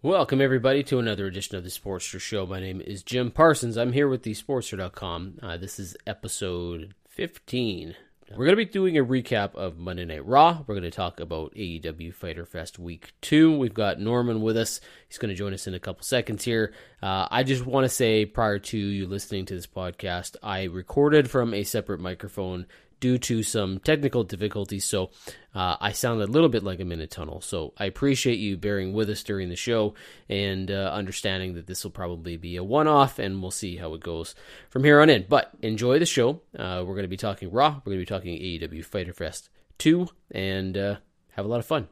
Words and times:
Welcome, 0.00 0.40
everybody, 0.40 0.84
to 0.84 1.00
another 1.00 1.26
edition 1.26 1.56
of 1.56 1.64
the 1.64 1.70
Sportster 1.70 2.20
Show. 2.20 2.46
My 2.46 2.60
name 2.60 2.80
is 2.80 3.02
Jim 3.02 3.32
Parsons. 3.32 3.76
I'm 3.76 3.92
here 3.92 4.06
with 4.06 4.22
the 4.22 4.32
Sportster.com. 4.32 5.40
Uh, 5.42 5.56
this 5.56 5.80
is 5.80 5.96
episode 6.06 6.94
15. 7.08 7.96
We're 8.30 8.44
going 8.44 8.50
to 8.50 8.56
be 8.56 8.64
doing 8.64 8.96
a 8.96 9.04
recap 9.04 9.56
of 9.56 9.76
Monday 9.76 10.04
Night 10.04 10.24
Raw. 10.24 10.62
We're 10.64 10.76
going 10.76 10.88
to 10.88 10.92
talk 10.92 11.18
about 11.18 11.52
AEW 11.56 12.14
Fyter 12.14 12.46
Fest 12.46 12.78
Week 12.78 13.10
2. 13.22 13.58
We've 13.58 13.74
got 13.74 13.98
Norman 13.98 14.40
with 14.40 14.56
us. 14.56 14.80
He's 15.08 15.18
going 15.18 15.30
to 15.30 15.34
join 15.34 15.52
us 15.52 15.66
in 15.66 15.74
a 15.74 15.80
couple 15.80 16.04
seconds 16.04 16.44
here. 16.44 16.72
Uh, 17.02 17.26
I 17.28 17.42
just 17.42 17.66
want 17.66 17.84
to 17.84 17.88
say, 17.88 18.24
prior 18.24 18.60
to 18.60 18.78
you 18.78 19.04
listening 19.08 19.46
to 19.46 19.54
this 19.56 19.66
podcast, 19.66 20.36
I 20.44 20.64
recorded 20.64 21.28
from 21.28 21.52
a 21.52 21.64
separate 21.64 21.98
microphone 21.98 22.66
due 23.00 23.18
to 23.18 23.42
some 23.42 23.78
technical 23.80 24.24
difficulties. 24.24 24.84
So 24.84 25.10
uh, 25.54 25.76
I 25.80 25.92
sound 25.92 26.22
a 26.22 26.26
little 26.26 26.48
bit 26.48 26.62
like 26.62 26.80
I'm 26.80 26.92
in 26.92 27.00
a 27.00 27.06
tunnel. 27.06 27.40
So 27.40 27.72
I 27.78 27.86
appreciate 27.86 28.38
you 28.38 28.56
bearing 28.56 28.92
with 28.92 29.10
us 29.10 29.22
during 29.22 29.48
the 29.48 29.56
show 29.56 29.94
and 30.28 30.70
uh, 30.70 30.90
understanding 30.92 31.54
that 31.54 31.66
this 31.66 31.84
will 31.84 31.90
probably 31.90 32.36
be 32.36 32.56
a 32.56 32.64
one 32.64 32.88
off 32.88 33.18
and 33.18 33.40
we'll 33.42 33.50
see 33.50 33.76
how 33.76 33.94
it 33.94 34.00
goes 34.00 34.34
from 34.70 34.84
here 34.84 35.00
on 35.00 35.10
in. 35.10 35.26
But 35.28 35.50
enjoy 35.62 35.98
the 35.98 36.06
show. 36.06 36.40
Uh, 36.56 36.84
we're 36.86 36.94
going 36.94 37.02
to 37.02 37.08
be 37.08 37.16
talking 37.16 37.50
Raw, 37.50 37.80
we're 37.84 37.92
going 37.92 37.98
to 37.98 38.02
be 38.02 38.06
talking 38.06 38.38
AEW 38.38 38.84
Fyter 38.84 39.12
Fest 39.12 39.48
2, 39.78 40.08
and 40.32 40.76
uh, 40.76 40.96
have 41.30 41.44
a 41.44 41.48
lot 41.48 41.60
of 41.60 41.66
fun. 41.66 41.88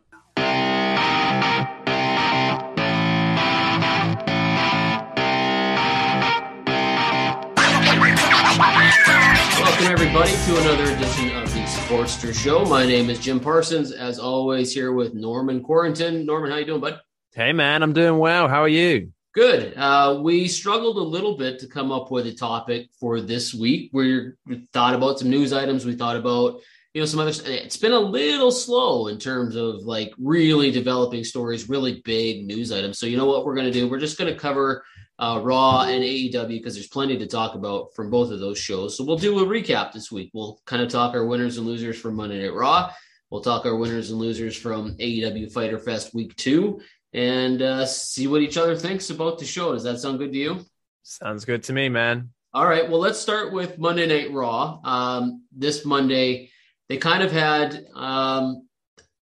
Welcome, 9.86 10.04
everybody, 10.04 10.32
to 10.32 10.60
another 10.62 10.96
edition 10.96 11.36
of 11.36 11.54
the 11.54 11.60
Sportster 11.60 12.34
Show. 12.34 12.64
My 12.64 12.84
name 12.84 13.08
is 13.08 13.20
Jim 13.20 13.38
Parsons, 13.38 13.92
as 13.92 14.18
always, 14.18 14.74
here 14.74 14.90
with 14.90 15.14
Norman 15.14 15.62
Quarrington. 15.62 16.26
Norman, 16.26 16.50
how 16.50 16.56
you 16.56 16.64
doing, 16.64 16.80
bud? 16.80 17.00
Hey, 17.32 17.52
man, 17.52 17.84
I'm 17.84 17.92
doing 17.92 18.18
well. 18.18 18.48
How 18.48 18.62
are 18.62 18.68
you? 18.68 19.12
Good. 19.32 19.74
Uh, 19.76 20.18
we 20.24 20.48
struggled 20.48 20.96
a 20.96 21.02
little 21.02 21.36
bit 21.36 21.60
to 21.60 21.68
come 21.68 21.92
up 21.92 22.10
with 22.10 22.26
a 22.26 22.34
topic 22.34 22.88
for 22.98 23.20
this 23.20 23.54
week. 23.54 23.90
We 23.92 24.32
thought 24.72 24.94
about 24.94 25.20
some 25.20 25.30
news 25.30 25.52
items. 25.52 25.86
We 25.86 25.94
thought 25.94 26.16
about 26.16 26.62
you 26.92 27.00
know 27.00 27.06
some 27.06 27.20
other. 27.20 27.30
It's 27.44 27.76
been 27.76 27.92
a 27.92 28.00
little 28.00 28.50
slow 28.50 29.06
in 29.06 29.20
terms 29.20 29.54
of 29.54 29.82
like 29.82 30.12
really 30.18 30.72
developing 30.72 31.22
stories, 31.22 31.68
really 31.68 32.02
big 32.04 32.44
news 32.44 32.72
items. 32.72 32.98
So 32.98 33.06
you 33.06 33.16
know 33.16 33.26
what 33.26 33.46
we're 33.46 33.54
going 33.54 33.72
to 33.72 33.72
do? 33.72 33.88
We're 33.88 34.00
just 34.00 34.18
going 34.18 34.34
to 34.34 34.38
cover 34.38 34.84
uh, 35.18 35.40
Raw 35.42 35.82
and 35.82 36.02
AEW 36.02 36.48
because 36.48 36.74
there's 36.74 36.88
plenty 36.88 37.16
to 37.18 37.26
talk 37.26 37.54
about 37.54 37.94
from 37.94 38.10
both 38.10 38.30
of 38.30 38.40
those 38.40 38.58
shows. 38.58 38.96
So 38.96 39.04
we'll 39.04 39.16
do 39.16 39.38
a 39.38 39.46
recap 39.46 39.92
this 39.92 40.12
week. 40.12 40.30
We'll 40.34 40.60
kind 40.66 40.82
of 40.82 40.88
talk 40.88 41.14
our 41.14 41.24
winners 41.24 41.56
and 41.56 41.66
losers 41.66 41.98
from 41.98 42.16
Monday 42.16 42.42
Night 42.42 42.54
Raw. 42.54 42.92
We'll 43.30 43.40
talk 43.40 43.66
our 43.66 43.76
winners 43.76 44.10
and 44.10 44.18
losers 44.18 44.56
from 44.56 44.96
AEW 44.96 45.52
Fyter 45.52 45.78
Fest 45.78 46.14
Week 46.14 46.36
Two, 46.36 46.80
and 47.12 47.60
uh, 47.62 47.86
see 47.86 48.26
what 48.26 48.42
each 48.42 48.56
other 48.56 48.76
thinks 48.76 49.10
about 49.10 49.38
the 49.38 49.44
show. 49.44 49.72
Does 49.72 49.84
that 49.84 49.98
sound 49.98 50.18
good 50.18 50.32
to 50.32 50.38
you? 50.38 50.64
Sounds 51.02 51.44
good 51.44 51.62
to 51.64 51.72
me, 51.72 51.88
man. 51.88 52.30
All 52.52 52.66
right. 52.66 52.88
Well, 52.88 53.00
let's 53.00 53.18
start 53.18 53.52
with 53.52 53.78
Monday 53.78 54.06
Night 54.06 54.32
Raw. 54.32 54.80
Um, 54.84 55.44
this 55.52 55.84
Monday, 55.84 56.50
they 56.88 56.96
kind 56.96 57.22
of 57.22 57.32
had 57.32 57.86
um, 57.94 58.66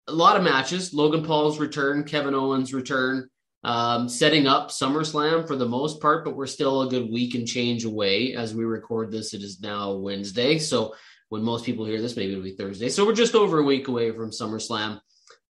a 0.08 0.12
lot 0.12 0.36
of 0.36 0.42
matches. 0.42 0.92
Logan 0.92 1.24
Paul's 1.24 1.58
return, 1.58 2.04
Kevin 2.04 2.34
Owens' 2.34 2.74
return 2.74 3.29
um, 3.62 4.08
setting 4.08 4.46
up 4.46 4.70
SummerSlam 4.70 5.46
for 5.46 5.56
the 5.56 5.68
most 5.68 6.00
part, 6.00 6.24
but 6.24 6.36
we're 6.36 6.46
still 6.46 6.82
a 6.82 6.88
good 6.88 7.10
week 7.10 7.34
and 7.34 7.46
change 7.46 7.84
away 7.84 8.34
as 8.34 8.54
we 8.54 8.64
record 8.64 9.10
this. 9.10 9.34
It 9.34 9.42
is 9.42 9.60
now 9.60 9.94
Wednesday. 9.94 10.58
So 10.58 10.94
when 11.28 11.42
most 11.42 11.64
people 11.64 11.84
hear 11.84 12.00
this, 12.00 12.16
maybe 12.16 12.32
it'll 12.32 12.44
be 12.44 12.56
Thursday. 12.56 12.88
So 12.88 13.04
we're 13.04 13.14
just 13.14 13.34
over 13.34 13.58
a 13.58 13.64
week 13.64 13.88
away 13.88 14.12
from 14.12 14.30
SummerSlam. 14.30 15.00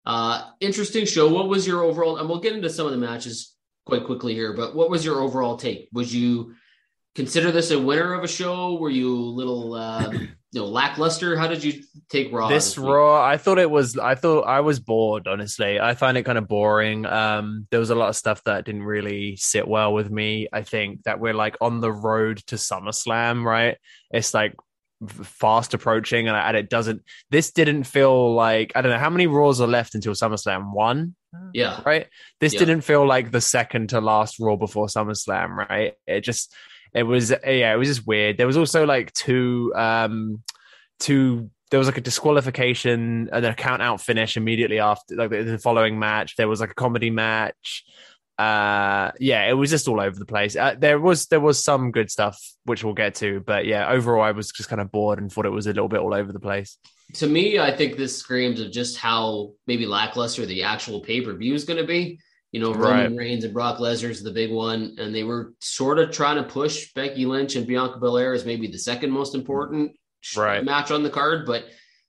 Uh, 0.04 0.50
interesting 0.60 1.04
show. 1.06 1.28
What 1.32 1.48
was 1.48 1.66
your 1.66 1.82
overall, 1.82 2.16
and 2.16 2.28
we'll 2.28 2.40
get 2.40 2.54
into 2.54 2.70
some 2.70 2.86
of 2.86 2.92
the 2.92 2.98
matches 2.98 3.54
quite 3.86 4.04
quickly 4.04 4.34
here, 4.34 4.54
but 4.54 4.74
what 4.74 4.90
was 4.90 5.04
your 5.04 5.20
overall 5.20 5.56
take? 5.56 5.88
Was 5.92 6.14
you 6.14 6.54
consider 7.14 7.50
this 7.50 7.70
a 7.70 7.78
winner 7.78 8.14
of 8.14 8.24
a 8.24 8.28
show? 8.28 8.78
Were 8.78 8.90
you 8.90 9.14
a 9.14 9.14
little, 9.14 9.74
uh, 9.74 10.12
you 10.52 10.60
know, 10.60 10.66
lackluster? 10.66 11.36
How 11.36 11.46
did 11.46 11.62
you 11.62 11.82
take 12.08 12.32
Raw? 12.32 12.48
This, 12.48 12.76
Raw, 12.76 13.22
I 13.22 13.36
thought 13.36 13.58
it 13.58 13.70
was. 13.70 13.96
I 13.96 14.14
thought 14.16 14.42
I 14.42 14.60
was 14.60 14.80
bored. 14.80 15.28
Honestly, 15.28 15.78
I 15.78 15.94
find 15.94 16.18
it 16.18 16.24
kind 16.24 16.38
of 16.38 16.48
boring. 16.48 17.06
Um, 17.06 17.66
there 17.70 17.78
was 17.80 17.90
a 17.90 17.94
lot 17.94 18.08
of 18.08 18.16
stuff 18.16 18.42
that 18.44 18.64
didn't 18.64 18.82
really 18.82 19.36
sit 19.36 19.68
well 19.68 19.92
with 19.94 20.10
me. 20.10 20.48
I 20.52 20.62
think 20.62 21.04
that 21.04 21.20
we're 21.20 21.34
like 21.34 21.56
on 21.60 21.80
the 21.80 21.92
road 21.92 22.38
to 22.48 22.56
SummerSlam, 22.56 23.44
right? 23.44 23.76
It's 24.10 24.34
like 24.34 24.54
fast 25.08 25.72
approaching, 25.72 26.26
and, 26.28 26.36
and 26.36 26.56
it 26.56 26.68
doesn't. 26.68 27.02
This 27.30 27.52
didn't 27.52 27.84
feel 27.84 28.34
like 28.34 28.72
I 28.74 28.82
don't 28.82 28.90
know 28.92 28.98
how 28.98 29.10
many 29.10 29.28
Raws 29.28 29.60
are 29.60 29.68
left 29.68 29.94
until 29.94 30.14
SummerSlam. 30.14 30.72
One. 30.72 31.14
Yeah. 31.54 31.80
Right. 31.86 32.08
This 32.40 32.54
Yeah. 32.54 32.60
didn't 32.60 32.80
feel 32.80 33.06
like 33.06 33.30
the 33.30 33.40
second 33.40 33.90
to 33.90 34.00
last 34.00 34.40
Raw 34.40 34.56
before 34.56 34.88
SummerSlam. 34.88 35.50
Right. 35.68 35.94
It 36.08 36.22
just 36.22 36.52
it 36.94 37.02
was 37.02 37.30
yeah 37.30 37.72
it 37.72 37.76
was 37.76 37.88
just 37.88 38.06
weird. 38.06 38.36
There 38.36 38.46
was 38.46 38.56
also 38.56 38.84
like 38.84 39.12
two 39.12 39.72
um 39.74 40.42
two 40.98 41.50
there 41.70 41.78
was 41.78 41.86
like 41.86 41.98
a 41.98 42.02
disqualification 42.02 43.28
and 43.32 43.46
a 43.46 43.54
count 43.54 43.80
out 43.80 44.00
finish 44.00 44.36
immediately 44.36 44.80
after 44.80 45.14
like 45.14 45.30
the, 45.30 45.58
following 45.58 45.98
match. 45.98 46.36
There 46.36 46.48
was 46.48 46.60
like 46.60 46.72
a 46.72 46.74
comedy 46.74 47.10
match. 47.10 47.84
Uh 48.38 49.12
yeah 49.20 49.48
it 49.48 49.52
was 49.52 49.70
just 49.70 49.86
all 49.86 50.00
over 50.00 50.18
the 50.18 50.26
place. 50.26 50.56
Uh, 50.56 50.74
there 50.78 50.98
was 50.98 51.26
there 51.26 51.40
was 51.40 51.62
some 51.62 51.92
good 51.92 52.10
stuff 52.10 52.40
which 52.64 52.82
we'll 52.82 52.94
get 52.94 53.14
to 53.16 53.40
but 53.40 53.66
yeah 53.66 53.90
overall 53.90 54.22
i 54.22 54.30
was 54.30 54.50
just 54.52 54.68
kind 54.68 54.80
of 54.80 54.92
bored 54.92 55.18
and 55.18 55.32
thought 55.32 55.46
it 55.46 55.50
was 55.50 55.66
a 55.66 55.70
little 55.70 55.88
bit 55.88 56.00
all 56.00 56.14
over 56.14 56.32
the 56.32 56.40
place. 56.40 56.78
To 57.14 57.26
me, 57.26 57.58
I 57.58 57.76
think 57.76 57.96
this 57.96 58.16
screams 58.16 58.60
of 58.60 58.70
just 58.70 58.96
how 58.96 59.52
maybe 59.66 59.84
lackluster 59.84 60.46
the 60.46 60.62
actual 60.62 61.00
pay 61.00 61.20
per 61.20 61.34
view 61.34 61.54
is 61.54 61.64
going 61.64 61.80
to 61.80 61.86
be. 61.86 62.18
You 62.52 62.60
know, 62.60 62.72
Roman 62.74 63.12
Right. 63.12 63.16
Reigns 63.16 63.44
and 63.44 63.54
Brock 63.54 63.78
Lesnar 63.78 64.10
is 64.10 64.22
the 64.22 64.32
big 64.32 64.50
one, 64.50 64.96
and 64.98 65.14
they 65.14 65.22
were 65.22 65.54
sort 65.60 65.98
of 65.98 66.10
trying 66.10 66.36
to 66.36 66.42
push 66.42 66.92
Becky 66.94 67.24
Lynch 67.24 67.54
and 67.54 67.66
Bianca 67.66 67.98
Belair 67.98 68.32
as 68.32 68.44
maybe 68.44 68.66
the 68.66 68.78
second 68.78 69.10
most 69.10 69.34
important 69.34 69.92
Right. 70.36 70.64
match 70.64 70.90
on 70.90 71.02
the 71.02 71.10
card. 71.10 71.46
But 71.46 71.66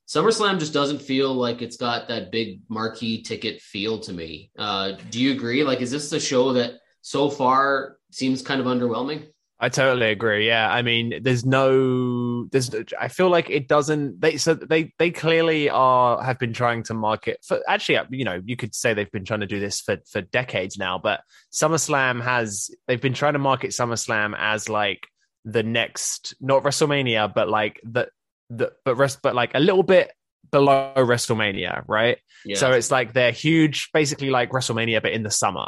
SummerSlam 0.08 0.60
just 0.60 0.74
doesn't 0.74 1.02
feel 1.02 1.34
like 1.34 1.62
it's 1.62 1.78
got 1.78 2.08
that 2.08 2.32
big 2.32 2.62
marquee 2.70 3.22
ticket 3.22 3.62
feel 3.62 4.00
to 4.00 4.14
me. 4.14 4.52
Uh, 4.58 4.94
do 5.12 5.20
you 5.22 5.32
agree? 5.32 5.64
Like, 5.64 5.82
is 5.82 5.92
this 5.92 6.12
a 6.12 6.20
show 6.20 6.54
that 6.54 6.74
so 7.02 7.30
far 7.30 7.98
seems 8.12 8.42
kind 8.42 8.60
of 8.60 8.68
underwhelming? 8.68 9.28
I 9.64 9.70
totally 9.70 10.10
agree. 10.10 10.48
Yeah, 10.48 10.74
I 10.74 10.82
mean, 10.82 11.20
there's 11.22 11.46
no, 11.46 12.46
there's. 12.46 12.72
I 13.00 13.10
feel 13.10 13.30
like 13.30 13.52
it 13.52 13.68
doesn't. 13.68 14.20
They 14.20 14.38
so 14.38 14.56
they 14.56 14.92
they 14.98 15.12
clearly 15.12 15.70
are 15.70 16.22
have 16.22 16.40
been 16.40 16.52
trying 16.52 16.82
to 16.84 16.96
market 16.96 17.38
for. 17.46 17.60
Actually, 17.68 17.98
uh, 17.98 18.06
you 18.10 18.26
know, 18.26 18.42
you 18.44 18.58
could 18.58 18.74
say 18.74 18.96
they've 18.96 19.12
been 19.12 19.24
trying 19.24 19.42
to 19.42 19.46
do 19.46 19.60
this 19.60 19.80
for 19.80 19.98
for 20.12 20.22
decades 20.22 20.80
now. 20.80 20.98
But 20.98 21.22
SummerSlam 21.54 22.24
has 22.24 22.72
they've 22.88 23.00
been 23.00 23.14
trying 23.14 23.34
to 23.34 23.40
market 23.40 23.70
SummerSlam 23.70 24.34
as 24.36 24.68
like 24.68 25.08
the 25.46 25.62
next, 25.62 26.34
not 26.42 26.64
WrestleMania, 26.64 27.32
but 27.32 27.48
like 27.48 27.80
the 27.84 28.10
the 28.50 28.72
but 28.84 28.96
rest, 28.96 29.20
but 29.22 29.36
like 29.36 29.52
a 29.54 29.60
little 29.60 29.84
bit 29.84 30.12
below 30.52 30.92
WrestleMania, 30.98 31.84
right? 31.88 32.18
Yeah. 32.46 32.58
So 32.58 32.72
it's 32.72 32.90
like 32.90 33.14
they're 33.14 33.32
huge, 33.32 33.90
basically 33.94 34.32
like 34.32 34.50
WrestleMania, 34.50 35.04
but 35.04 35.12
in 35.12 35.22
the 35.22 35.30
summer. 35.30 35.68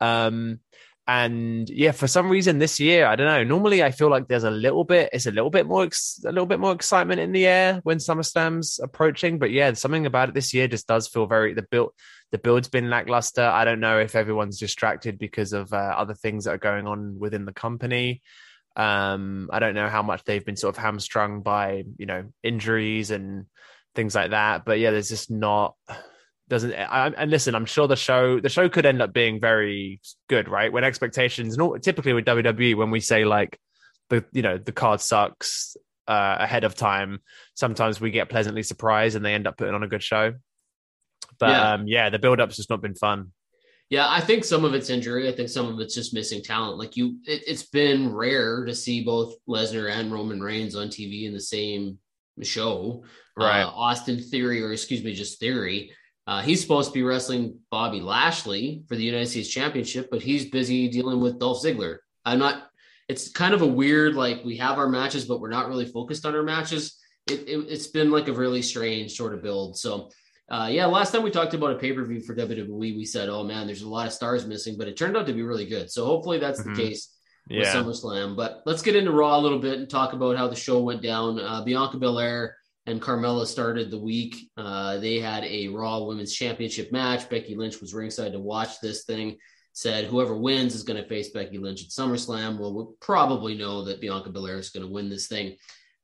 Um, 0.00 0.60
and 1.08 1.70
yeah, 1.70 1.92
for 1.92 2.06
some 2.06 2.28
reason 2.28 2.58
this 2.58 2.78
year, 2.78 3.06
I 3.06 3.16
don't 3.16 3.26
know. 3.26 3.42
Normally, 3.42 3.82
I 3.82 3.92
feel 3.92 4.10
like 4.10 4.28
there's 4.28 4.44
a 4.44 4.50
little 4.50 4.84
bit, 4.84 5.08
it's 5.14 5.24
a 5.24 5.30
little 5.30 5.48
bit 5.48 5.66
more, 5.66 5.84
ex- 5.84 6.20
a 6.22 6.30
little 6.30 6.44
bit 6.44 6.60
more 6.60 6.72
excitement 6.72 7.18
in 7.18 7.32
the 7.32 7.46
air 7.46 7.80
when 7.82 7.96
SummerSlam's 7.96 8.78
approaching. 8.78 9.38
But 9.38 9.50
yeah, 9.50 9.72
something 9.72 10.04
about 10.04 10.28
it 10.28 10.34
this 10.34 10.52
year 10.52 10.68
just 10.68 10.86
does 10.86 11.08
feel 11.08 11.24
very 11.24 11.54
the 11.54 11.62
build. 11.62 11.92
The 12.30 12.36
build's 12.36 12.68
been 12.68 12.90
lackluster. 12.90 13.42
I 13.42 13.64
don't 13.64 13.80
know 13.80 13.98
if 13.98 14.14
everyone's 14.14 14.58
distracted 14.58 15.18
because 15.18 15.54
of 15.54 15.72
uh, 15.72 15.76
other 15.76 16.12
things 16.12 16.44
that 16.44 16.50
are 16.50 16.58
going 16.58 16.86
on 16.86 17.18
within 17.18 17.46
the 17.46 17.54
company. 17.54 18.20
Um, 18.76 19.48
I 19.50 19.60
don't 19.60 19.74
know 19.74 19.88
how 19.88 20.02
much 20.02 20.24
they've 20.24 20.44
been 20.44 20.56
sort 20.56 20.76
of 20.76 20.82
hamstrung 20.82 21.40
by 21.40 21.84
you 21.96 22.04
know 22.04 22.24
injuries 22.42 23.10
and 23.10 23.46
things 23.94 24.14
like 24.14 24.32
that. 24.32 24.66
But 24.66 24.78
yeah, 24.78 24.90
there's 24.90 25.08
just 25.08 25.30
not 25.30 25.74
doesn't 26.48 26.72
I, 26.72 27.08
and 27.08 27.30
listen 27.30 27.54
i'm 27.54 27.66
sure 27.66 27.86
the 27.86 27.96
show 27.96 28.40
the 28.40 28.48
show 28.48 28.68
could 28.68 28.86
end 28.86 29.02
up 29.02 29.12
being 29.12 29.40
very 29.40 30.00
good 30.28 30.48
right 30.48 30.72
when 30.72 30.82
expectations 30.84 31.56
typically 31.82 32.12
with 32.14 32.24
wwe 32.24 32.74
when 32.74 32.90
we 32.90 33.00
say 33.00 33.24
like 33.24 33.58
the 34.08 34.24
you 34.32 34.42
know 34.42 34.58
the 34.58 34.72
card 34.72 35.00
sucks 35.00 35.76
uh, 36.06 36.36
ahead 36.40 36.64
of 36.64 36.74
time 36.74 37.20
sometimes 37.54 38.00
we 38.00 38.10
get 38.10 38.30
pleasantly 38.30 38.62
surprised 38.62 39.14
and 39.14 39.24
they 39.24 39.34
end 39.34 39.46
up 39.46 39.58
putting 39.58 39.74
on 39.74 39.82
a 39.82 39.88
good 39.88 40.02
show 40.02 40.32
but 41.38 41.50
Yeah. 41.50 41.72
um 41.74 41.86
yeah 41.86 42.08
the 42.08 42.18
build-up's 42.18 42.56
just 42.56 42.70
not 42.70 42.80
been 42.80 42.94
fun 42.94 43.32
Yeah, 43.90 44.06
I 44.08 44.20
think 44.20 44.44
some 44.44 44.64
of 44.66 44.74
it's 44.74 44.90
injury. 44.90 45.28
I 45.28 45.32
think 45.32 45.48
some 45.48 45.66
of 45.72 45.80
it's 45.80 45.94
just 45.94 46.12
missing 46.12 46.42
talent. 46.42 46.76
Like 46.76 46.94
you, 46.98 47.16
it, 47.24 47.42
it's 47.46 47.62
been 47.70 48.12
rare 48.12 48.66
to 48.66 48.74
see 48.74 49.02
both 49.02 49.32
Lesnar 49.48 49.90
and 49.90 50.12
Roman 50.12 50.42
Reigns 50.42 50.76
on 50.76 50.88
TV 50.88 51.24
in 51.24 51.32
the 51.32 51.40
same 51.40 51.98
show. 52.42 53.04
Right. 53.34 53.62
Uh, 53.62 53.70
Austin 53.70 54.20
Theory, 54.22 54.62
or 54.62 54.72
excuse 54.72 55.02
me, 55.02 55.14
just 55.14 55.40
Theory. 55.40 55.90
Uh, 56.28 56.42
he's 56.42 56.60
supposed 56.60 56.90
to 56.90 56.94
be 56.94 57.02
wrestling 57.02 57.58
Bobby 57.70 58.00
Lashley 58.00 58.82
for 58.86 58.96
the 58.96 59.02
United 59.02 59.28
States 59.28 59.48
Championship, 59.48 60.08
but 60.10 60.20
he's 60.20 60.50
busy 60.50 60.86
dealing 60.88 61.20
with 61.20 61.38
Dolph 61.38 61.62
Ziggler. 61.64 61.96
I'm 62.26 62.38
not. 62.38 62.64
It's 63.08 63.30
kind 63.30 63.54
of 63.54 63.62
a 63.62 63.66
weird 63.66 64.14
like 64.14 64.44
we 64.44 64.58
have 64.58 64.76
our 64.76 64.90
matches, 64.90 65.24
but 65.24 65.40
we're 65.40 65.48
not 65.48 65.68
really 65.68 65.86
focused 65.86 66.26
on 66.26 66.34
our 66.34 66.42
matches. 66.42 66.98
It, 67.26 67.48
it, 67.48 67.66
it's 67.70 67.86
been 67.86 68.10
like 68.10 68.28
a 68.28 68.34
really 68.34 68.60
strange 68.60 69.16
sort 69.16 69.32
of 69.32 69.42
build. 69.42 69.78
So 69.78 70.10
uh, 70.50 70.68
yeah, 70.70 70.84
last 70.84 71.12
time 71.12 71.22
we 71.22 71.30
talked 71.30 71.54
about 71.54 71.72
a 71.72 71.78
pay 71.78 71.92
per 71.94 72.04
view 72.04 72.20
for 72.20 72.34
WWE, 72.36 72.78
we 72.78 73.06
said, 73.06 73.30
"Oh 73.30 73.42
man, 73.44 73.66
there's 73.66 73.80
a 73.80 73.88
lot 73.88 74.06
of 74.06 74.12
stars 74.12 74.46
missing," 74.46 74.76
but 74.76 74.86
it 74.86 74.98
turned 74.98 75.16
out 75.16 75.26
to 75.28 75.32
be 75.32 75.42
really 75.42 75.66
good. 75.66 75.90
So 75.90 76.04
hopefully 76.04 76.38
that's 76.38 76.60
Mhm. 76.60 76.76
the 76.76 76.82
case 76.82 77.08
with 77.48 77.66
SummerSlam. 77.74 78.36
But 78.36 78.62
let's 78.66 78.82
get 78.82 78.96
into 78.96 79.12
Raw 79.12 79.38
a 79.38 79.40
little 79.40 79.58
bit 79.60 79.78
and 79.78 79.88
talk 79.88 80.12
about 80.12 80.36
how 80.36 80.48
the 80.48 80.56
show 80.56 80.82
went 80.82 81.00
down. 81.02 81.40
Uh, 81.40 81.64
Bianca 81.64 81.96
Belair 81.96 82.54
and 82.88 83.02
Carmella 83.02 83.46
started 83.46 83.90
the 83.90 83.98
week. 83.98 84.50
Uh, 84.56 84.96
they 84.98 85.20
had 85.20 85.44
a 85.44 85.68
Raw 85.68 86.04
Women's 86.04 86.34
Championship 86.34 86.90
match. 86.90 87.28
Becky 87.28 87.54
Lynch 87.54 87.80
was 87.80 87.92
ringside 87.92 88.32
to 88.32 88.40
watch 88.40 88.80
this 88.80 89.04
thing. 89.04 89.36
Said 89.74 90.06
whoever 90.06 90.36
wins 90.36 90.74
is 90.74 90.82
going 90.82 91.00
to 91.00 91.08
face 91.08 91.28
Becky 91.30 91.58
Lynch 91.58 91.82
at 91.82 91.90
SummerSlam. 91.90 92.58
Well, 92.58 92.74
we'll 92.74 92.94
probably 93.00 93.54
know 93.54 93.84
that 93.84 94.00
Bianca 94.00 94.30
Belair 94.30 94.58
is 94.58 94.70
going 94.70 94.86
to 94.86 94.92
win 94.92 95.08
this 95.10 95.28
thing. 95.28 95.56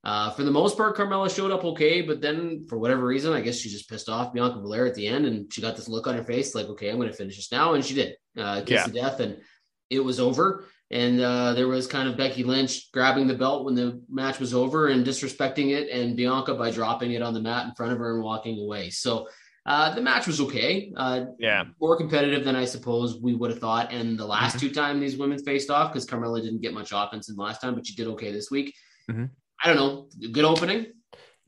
Uh, 0.05 0.31
for 0.33 0.43
the 0.45 0.51
most 0.51 0.77
part, 0.77 0.95
Carmella 0.97 1.35
showed 1.35 1.51
up 1.51 1.65
okay, 1.65 2.03
but 2.03 2.21
then 2.21 2.67
for 2.69 2.79
whatever 2.79 3.07
reason, 3.07 3.33
I 3.33 3.41
guess 3.41 3.57
she 3.57 3.71
just 3.71 3.89
pissed 3.89 4.11
off 4.11 4.35
Bianca 4.35 4.61
Belair 4.61 4.85
at 4.87 4.95
the 4.95 5.09
end, 5.09 5.25
and 5.25 5.51
she 5.51 5.63
got 5.63 5.75
this 5.77 5.89
look 5.89 6.07
on 6.07 6.15
her 6.15 6.23
face, 6.23 6.55
like, 6.55 6.67
"Okay, 6.67 6.91
I'm 6.91 6.97
going 6.97 7.09
to 7.09 7.17
finish 7.17 7.37
this 7.37 7.51
now," 7.51 7.73
and 7.73 7.83
she 7.83 7.95
did, 7.95 8.15
uh, 8.39 8.61
kiss 8.61 8.71
Yeah. 8.81 8.85
to 8.85 8.93
death, 8.93 9.21
and 9.21 9.39
it 9.89 10.01
was 10.01 10.21
over. 10.21 10.67
And 10.91 11.21
uh, 11.21 11.55
there 11.55 11.67
was 11.67 11.87
kind 11.87 12.09
of 12.09 12.17
Becky 12.17 12.45
Lynch 12.45 12.93
grabbing 12.93 13.27
the 13.27 13.35
belt 13.35 13.65
when 13.65 13.75
the 13.75 14.01
match 14.09 14.39
was 14.39 14.55
over 14.55 14.89
and 14.89 15.05
disrespecting 15.05 15.71
it, 15.73 15.89
and 15.91 16.17
Bianca 16.17 16.55
by 16.55 16.71
dropping 16.71 17.13
it 17.13 17.23
on 17.23 17.35
the 17.35 17.41
mat 17.41 17.67
in 17.67 17.75
front 17.75 17.93
of 17.93 17.99
her 17.99 18.15
and 18.15 18.23
walking 18.23 18.61
away. 18.61 18.91
So 18.91 19.27
uh, 19.67 19.95
the 19.95 20.03
match 20.03 20.27
was 20.27 20.41
okay. 20.43 20.93
Uh, 20.97 21.25
yeah 21.39 21.65
more 21.81 21.97
competitive 21.97 22.45
than 22.45 22.55
I 22.55 22.67
suppose 22.67 23.19
we 23.21 23.35
would 23.35 23.51
have 23.51 23.61
thought. 23.61 23.93
And 23.93 24.19
the 24.19 24.27
last 24.27 24.57
Mm-hmm. 24.57 24.67
two 24.69 24.75
time 24.75 25.01
these 25.01 25.17
women 25.17 25.43
faced 25.43 25.71
off, 25.71 25.91
because 25.93 26.07
Carmella 26.07 26.43
didn't 26.43 26.61
get 26.61 26.75
much 26.75 26.93
offense 26.95 27.29
in 27.31 27.37
the 27.37 27.43
last 27.43 27.61
time, 27.63 27.75
but 27.75 27.87
she 27.87 27.95
did 27.95 28.07
okay 28.09 28.31
this 28.31 28.51
week. 28.51 28.75
Mhm. 29.11 29.31
I 29.65 29.73
don't 29.73 29.77
know. 29.77 30.09
Good 30.33 30.45
opening. 30.45 30.87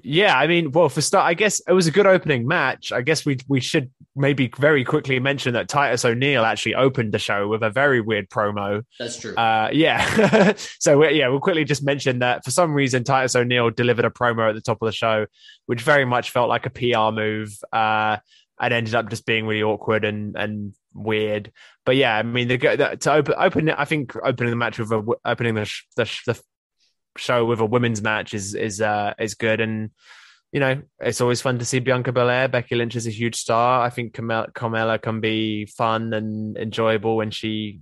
Yeah, 0.08 0.38
I 0.38 0.46
mean, 0.46 0.70
well, 0.70 0.88
for 0.88 1.00
start, 1.00 1.26
I 1.26 1.34
guess 1.34 1.60
it 1.66 1.72
was 1.72 1.88
a 1.88 1.90
good 1.90 2.06
opening 2.06 2.46
match. 2.46 2.92
I 2.92 3.02
guess 3.02 3.26
we 3.26 3.38
we 3.48 3.58
should 3.60 3.90
maybe 4.14 4.52
very 4.56 4.84
quickly 4.84 5.18
mention 5.18 5.54
that 5.54 5.68
Titus 5.68 6.04
O'Neil 6.04 6.44
actually 6.44 6.76
opened 6.76 7.12
the 7.12 7.18
show 7.18 7.48
with 7.48 7.64
a 7.64 7.70
very 7.70 8.00
weird 8.00 8.30
promo. 8.30 8.84
That's 9.00 9.18
true. 9.18 9.34
Uh, 9.34 9.68
yeah, 9.72 10.52
so 10.78 10.98
we- 10.98 11.18
yeah, 11.18 11.26
we'll 11.26 11.40
quickly 11.40 11.64
just 11.64 11.84
mention 11.84 12.20
that 12.20 12.44
for 12.44 12.52
some 12.52 12.72
reason 12.72 13.02
Titus 13.02 13.34
O'Neil 13.34 13.70
delivered 13.70 14.04
a 14.04 14.10
promo 14.10 14.48
at 14.48 14.54
the 14.54 14.60
top 14.60 14.80
of 14.80 14.86
the 14.86 14.92
show, 14.92 15.26
which 15.66 15.82
very 15.82 16.04
much 16.04 16.30
felt 16.30 16.48
like 16.48 16.66
a 16.66 16.70
PR 16.70 17.10
move, 17.12 17.58
uh, 17.72 18.18
and 18.60 18.72
ended 18.72 18.94
up 18.94 19.10
just 19.10 19.26
being 19.26 19.44
really 19.44 19.64
awkward 19.64 20.04
and 20.04 20.36
and 20.36 20.72
weird. 20.94 21.50
But 21.84 21.96
yeah, 21.96 22.16
I 22.16 22.22
mean, 22.22 22.46
the, 22.46 22.56
the 22.58 22.96
to 23.00 23.12
open 23.12 23.34
open, 23.36 23.70
I 23.70 23.84
think 23.84 24.14
opening 24.22 24.50
the 24.50 24.56
match 24.56 24.78
with 24.78 24.92
a 24.92 25.04
opening 25.24 25.54
the 25.56 25.64
sh- 25.64 25.84
the, 25.96 26.04
sh- 26.04 26.24
the 26.26 26.40
show 27.18 27.44
with 27.44 27.60
a 27.60 27.66
women's 27.66 28.02
match 28.02 28.34
is 28.34 28.54
is 28.54 28.80
uh 28.80 29.14
is 29.18 29.34
good 29.34 29.60
and 29.60 29.90
you 30.52 30.60
know 30.60 30.80
it's 31.00 31.20
always 31.20 31.40
fun 31.42 31.58
to 31.58 31.64
see 31.64 31.80
Bianca 31.80 32.12
Belair. 32.12 32.48
Becky 32.48 32.74
Lynch 32.76 32.96
is 32.96 33.06
a 33.06 33.10
huge 33.10 33.36
star. 33.36 33.82
I 33.84 33.90
think 33.90 34.14
Carmella, 34.14 34.52
Carmella 34.52 35.00
can 35.00 35.20
be 35.20 35.66
fun 35.66 36.12
and 36.12 36.56
enjoyable 36.56 37.16
when 37.16 37.30
she 37.30 37.80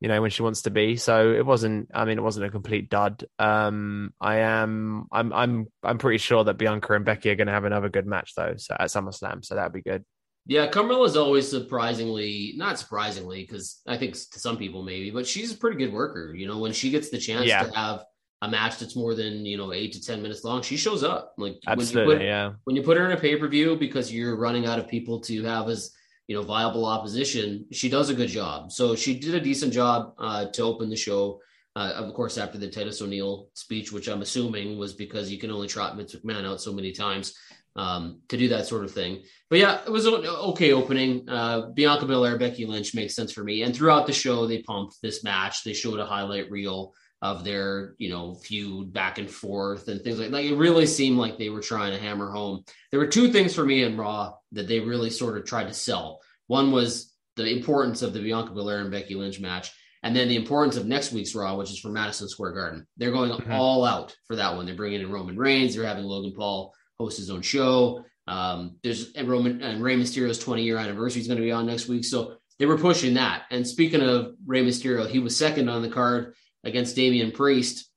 you 0.00 0.08
know 0.08 0.20
when 0.20 0.30
she 0.30 0.42
wants 0.42 0.62
to 0.62 0.70
be. 0.70 0.96
So 0.96 1.32
it 1.32 1.46
wasn't. 1.46 1.88
I 1.94 2.04
mean, 2.04 2.18
it 2.18 2.22
wasn't 2.22 2.46
a 2.46 2.50
complete 2.50 2.90
dud. 2.90 3.24
Um, 3.38 4.12
I 4.20 4.38
am. 4.40 5.06
I'm. 5.10 5.32
I'm. 5.32 5.66
I'm 5.82 5.98
pretty 5.98 6.18
sure 6.18 6.44
that 6.44 6.58
Bianca 6.58 6.92
and 6.94 7.04
Becky 7.06 7.30
are 7.30 7.36
going 7.36 7.46
to 7.46 7.52
have 7.54 7.64
another 7.64 7.88
good 7.88 8.06
match 8.06 8.34
though. 8.36 8.54
So 8.58 8.76
at 8.78 8.88
SummerSlam, 8.90 9.44
so 9.44 9.54
that'd 9.54 9.72
be 9.72 9.80
good. 9.80 10.04
yeah, 10.46 10.66
Carmella's 10.66 11.16
always 11.16 11.48
surprisingly, 11.48 12.52
not 12.56 12.78
surprisingly, 12.78 13.42
because 13.42 13.80
I 13.86 13.96
think 13.96 14.12
to 14.32 14.38
some 14.40 14.58
people 14.58 14.82
maybe, 14.82 15.10
but 15.10 15.26
she's 15.26 15.52
a 15.54 15.56
pretty 15.56 15.78
good 15.78 15.92
worker. 15.92 16.34
You 16.34 16.48
know, 16.48 16.58
when 16.58 16.72
she 16.72 16.90
gets 16.90 17.08
the 17.08 17.18
chance 17.18 17.46
Yeah. 17.46 17.62
to 17.62 17.74
have 17.74 18.04
a 18.44 18.48
match 18.48 18.78
that's 18.78 18.96
more 18.96 19.14
than 19.14 19.46
you 19.46 19.56
know 19.56 19.72
eight 19.72 19.92
to 19.92 20.00
ten 20.00 20.22
minutes 20.22 20.44
long, 20.44 20.62
she 20.62 20.76
shows 20.76 21.02
up. 21.02 21.34
Like 21.38 21.56
when 21.66 21.80
you 21.80 22.04
put- 22.04 22.22
yeah. 22.22 22.52
when 22.64 22.76
you 22.76 22.82
put 22.82 22.96
her 22.96 23.06
in 23.06 23.12
a 23.12 23.20
pay 23.20 23.36
per 23.36 23.48
view 23.48 23.76
because 23.76 24.12
you're 24.12 24.36
running 24.36 24.66
out 24.66 24.78
of 24.78 24.88
people 24.88 25.20
to 25.20 25.42
have 25.44 25.68
as 25.68 25.92
you 26.28 26.36
know 26.36 26.42
viable 26.42 26.86
opposition, 26.86 27.66
she 27.72 27.88
does 27.88 28.10
a 28.10 28.14
good 28.14 28.28
job. 28.28 28.70
So 28.70 28.94
she 28.94 29.18
did 29.18 29.34
a 29.34 29.40
decent 29.40 29.72
job 29.72 30.14
uh, 30.18 30.46
to 30.46 30.62
open 30.62 30.90
the 30.90 30.96
show. 30.96 31.40
Uh, 31.76 31.92
of 31.96 32.14
course, 32.14 32.38
after 32.38 32.56
the 32.56 32.70
Titus 32.70 33.02
O'Neil 33.02 33.48
speech, 33.54 33.90
which 33.90 34.08
I'm 34.08 34.22
assuming 34.22 34.78
was 34.78 34.92
because 34.92 35.32
you 35.32 35.38
can 35.38 35.50
only 35.50 35.66
trot 35.66 35.96
Vince 35.96 36.14
McMahon 36.14 36.46
out 36.46 36.60
so 36.60 36.72
many 36.72 36.92
times 36.92 37.34
um, 37.74 38.20
to 38.28 38.36
do 38.36 38.48
that 38.48 38.66
sort 38.66 38.84
of 38.84 38.92
thing. 38.92 39.22
But 39.50 39.58
yeah, 39.58 39.80
it 39.84 39.90
was 39.90 40.06
an 40.06 40.14
okay 40.14 40.72
opening. 40.72 41.28
Uh, 41.28 41.70
Bianca 41.74 42.06
Belair, 42.06 42.38
Becky 42.38 42.66
Lynch 42.66 42.94
makes 42.94 43.16
sense 43.16 43.32
for 43.32 43.42
me. 43.42 43.62
And 43.62 43.74
throughout 43.74 44.06
the 44.06 44.12
show, 44.12 44.46
they 44.46 44.62
pumped 44.62 45.02
this 45.02 45.24
match. 45.24 45.64
They 45.64 45.72
showed 45.72 45.98
a 45.98 46.06
highlight 46.06 46.50
reel 46.50 46.94
of 47.24 47.42
their, 47.42 47.94
you 47.96 48.10
know, 48.10 48.34
feud 48.34 48.92
back 48.92 49.16
and 49.16 49.30
forth 49.30 49.88
and 49.88 50.02
things 50.02 50.18
like 50.18 50.30
like 50.30 50.44
it 50.44 50.56
really 50.56 50.84
seemed 50.84 51.16
like 51.16 51.38
they 51.38 51.48
were 51.48 51.62
trying 51.62 51.90
to 51.90 51.98
hammer 51.98 52.30
home. 52.30 52.62
There 52.90 53.00
were 53.00 53.06
two 53.06 53.32
things 53.32 53.54
for 53.54 53.64
me 53.64 53.82
in 53.82 53.96
Raw 53.96 54.34
that 54.52 54.68
they 54.68 54.80
really 54.80 55.08
sort 55.08 55.38
of 55.38 55.46
tried 55.46 55.68
to 55.68 55.72
sell. 55.72 56.20
One 56.48 56.70
was 56.70 57.14
the 57.36 57.48
importance 57.48 58.02
of 58.02 58.12
the 58.12 58.20
Bianca 58.20 58.52
Belair 58.52 58.80
and 58.80 58.90
Becky 58.90 59.14
Lynch 59.14 59.40
match, 59.40 59.72
and 60.02 60.14
then 60.14 60.28
the 60.28 60.36
importance 60.36 60.76
of 60.76 60.84
next 60.84 61.12
week's 61.12 61.34
Raw, 61.34 61.56
which 61.56 61.70
is 61.70 61.78
for 61.78 61.88
Madison 61.88 62.28
Square 62.28 62.52
Garden. 62.52 62.86
They're 62.98 63.10
going 63.10 63.30
Mhm. 63.30 63.54
all 63.54 63.86
out 63.86 64.14
for 64.26 64.36
that 64.36 64.54
one. 64.54 64.66
They're 64.66 64.74
bringing 64.74 65.00
in 65.00 65.10
Roman 65.10 65.38
Reigns. 65.38 65.74
They're 65.74 65.86
having 65.86 66.04
Logan 66.04 66.34
Paul 66.36 66.74
host 67.00 67.16
his 67.16 67.30
own 67.30 67.40
show. 67.40 68.04
Um, 68.26 68.76
there's 68.82 69.12
and 69.12 69.28
Roman 69.28 69.62
and 69.62 69.82
Rey 69.82 69.96
Mysterio's 69.96 70.38
20 70.38 70.62
year 70.62 70.76
anniversary 70.76 71.22
is 71.22 71.26
going 71.26 71.38
to 71.38 71.42
be 71.44 71.52
on 71.52 71.64
next 71.64 71.88
week, 71.88 72.04
so 72.04 72.34
they 72.58 72.66
were 72.66 72.76
pushing 72.78 73.14
that. 73.14 73.44
And 73.50 73.66
speaking 73.66 74.02
of 74.02 74.34
Rey 74.46 74.62
Mysterio, 74.62 75.08
he 75.08 75.20
was 75.20 75.34
second 75.34 75.70
on 75.70 75.80
the 75.80 75.88
card 75.88 76.34
against 76.64 76.96
Damian 76.96 77.32
Priest 77.32 77.90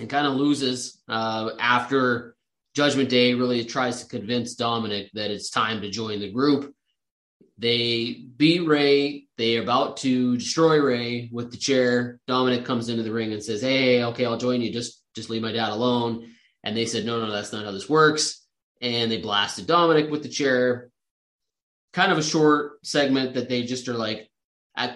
and 0.00 0.08
kind 0.08 0.26
of 0.26 0.34
loses 0.34 1.02
uh, 1.08 1.50
after 1.58 2.36
Judgment 2.74 3.08
Day 3.08 3.34
really 3.34 3.64
tries 3.64 4.02
to 4.02 4.08
convince 4.08 4.54
Dominic 4.54 5.10
that 5.14 5.30
it's 5.30 5.50
time 5.50 5.80
to 5.80 5.90
join 5.90 6.20
the 6.20 6.30
group. 6.30 6.74
They 7.58 8.26
beat 8.36 8.66
Rey. 8.66 9.28
They 9.38 9.56
are 9.56 9.62
about 9.62 9.96
to 9.98 10.36
destroy 10.36 10.78
Rey 10.78 11.30
with 11.32 11.50
the 11.50 11.56
chair. 11.56 12.20
Dominic 12.26 12.66
comes 12.66 12.90
into 12.90 13.02
the 13.02 13.12
ring 13.12 13.32
and 13.32 13.42
says, 13.42 13.62
"Hey, 13.62 14.04
okay, 14.04 14.26
I'll 14.26 14.36
join 14.36 14.60
you. 14.60 14.70
Just 14.70 15.02
just 15.14 15.30
leave 15.30 15.40
my 15.40 15.52
dad 15.52 15.70
alone." 15.70 16.34
And 16.64 16.76
they 16.76 16.84
said, 16.84 17.06
"No, 17.06 17.18
no, 17.18 17.32
that's 17.32 17.52
not 17.52 17.64
how 17.64 17.72
this 17.72 17.88
works." 17.88 18.46
And 18.82 19.10
they 19.10 19.16
blasted 19.16 19.66
Dominic 19.66 20.10
with 20.10 20.22
the 20.22 20.28
chair. 20.28 20.90
Kind 21.94 22.12
of 22.12 22.18
a 22.18 22.22
short 22.22 22.84
segment 22.84 23.32
that 23.34 23.48
they 23.48 23.62
just 23.62 23.88
are 23.88 23.94
like, 23.94 24.30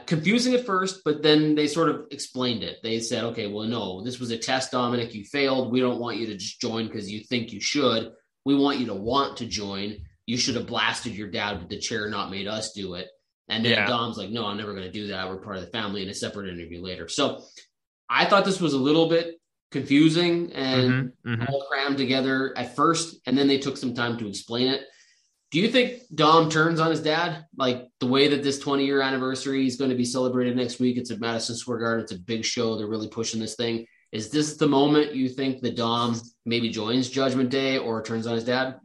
confusing 0.07 0.55
at 0.55 0.67
first, 0.67 1.03
but 1.05 1.23
then 1.23 1.55
they 1.55 1.67
sort 1.67 1.89
of 1.89 2.07
explained 2.11 2.63
it. 2.63 2.79
They 2.83 3.01
said, 3.01 3.25
okay, 3.25 3.47
well, 3.47 3.67
no, 3.67 4.03
this 4.05 4.21
was 4.21 4.31
a 4.31 4.39
test, 4.39 4.73
Dominic. 4.73 5.15
You 5.15 5.25
failed. 5.25 5.73
We 5.73 5.81
don't 5.81 5.99
want 6.01 6.19
you 6.19 6.27
to 6.27 6.37
just 6.37 6.61
join 6.61 6.87
because 6.87 7.11
you 7.11 7.21
think 7.25 7.53
you 7.53 7.61
should. 7.61 8.13
We 8.45 8.55
want 8.55 8.79
you 8.79 8.87
to 8.87 8.95
want 8.95 9.39
to 9.39 9.47
join. 9.47 9.99
You 10.27 10.37
should 10.37 10.57
have 10.57 10.67
blasted 10.67 11.15
your 11.15 11.29
dad 11.29 11.59
with 11.59 11.69
the 11.69 11.79
chair, 11.79 12.09
not 12.09 12.31
made 12.31 12.47
us 12.47 12.73
do 12.73 12.95
it. 12.95 13.09
And 13.49 13.65
then 13.65 13.73
Yeah. 13.73 13.87
Dom's 13.87 14.17
like, 14.19 14.31
no, 14.31 14.47
I'm 14.47 14.59
never 14.59 14.73
going 14.73 14.85
to 14.85 14.93
do 14.93 15.09
that. 15.09 15.29
We're 15.29 15.39
part 15.39 15.57
of 15.57 15.63
the 15.65 15.71
family 15.71 16.03
in 16.03 16.09
a 16.09 16.15
separate 16.15 16.49
interview 16.53 16.83
later. 16.83 17.09
So 17.09 17.43
I 18.09 18.25
thought 18.27 18.45
this 18.45 18.61
was 18.61 18.75
a 18.75 18.79
little 18.79 19.09
bit 19.09 19.41
confusing 19.71 20.53
and 20.53 21.13
Mhm, 21.25 21.39
mhm. 21.39 21.49
all 21.49 21.63
crammed 21.71 21.97
together 21.97 22.53
at 22.57 22.77
first, 22.77 23.17
and 23.27 23.37
then 23.39 23.47
they 23.49 23.59
took 23.59 23.77
some 23.77 23.95
time 23.95 24.19
to 24.19 24.29
explain 24.29 24.69
it. 24.69 24.83
Do 25.51 25.59
you 25.59 25.69
think 25.69 26.03
Dom 26.15 26.49
turns 26.49 26.79
on 26.79 26.91
his 26.91 27.03
dad? 27.03 27.47
Like 27.57 27.89
the 27.99 28.07
way 28.07 28.29
that 28.29 28.43
this 28.43 28.61
20 28.61 28.85
year 28.85 29.01
anniversary 29.01 29.67
is 29.67 29.77
going 29.77 29.91
to 29.91 29.97
be 29.97 30.05
celebrated 30.05 30.57
next 30.57 30.79
week? 30.79 30.97
It's 30.97 31.11
at 31.11 31.19
Madison 31.19 31.57
Square 31.57 31.79
Garden. 31.79 32.05
It's 32.05 32.13
a 32.13 32.19
big 32.19 32.45
show. 32.45 32.77
They're 32.77 32.87
really 32.87 33.09
pushing 33.09 33.41
this 33.41 33.57
thing. 33.57 33.87
Is 34.13 34.31
this 34.31 34.57
the 34.57 34.69
moment 34.69 35.15
you 35.15 35.29
think 35.29 35.61
that 35.63 35.77
Dom 35.77 36.21
maybe 36.45 36.69
joins 36.69 37.09
Judgment 37.09 37.51
Day 37.51 37.79
or 37.79 38.03
turns 38.03 38.27
on 38.27 38.35
his 38.35 38.45
dad? 38.45 38.81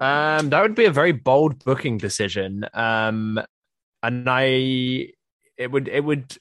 Um, 0.00 0.50
that 0.50 0.60
would 0.60 0.74
be 0.74 0.86
a 0.86 0.90
very 0.90 1.12
bold 1.12 1.64
booking 1.64 1.98
decision. 1.98 2.66
Um, 2.74 3.40
and 4.02 4.28
I, 4.28 5.08
it 5.56 5.70
would, 5.70 5.88
it 5.88 6.04
would, 6.04 6.36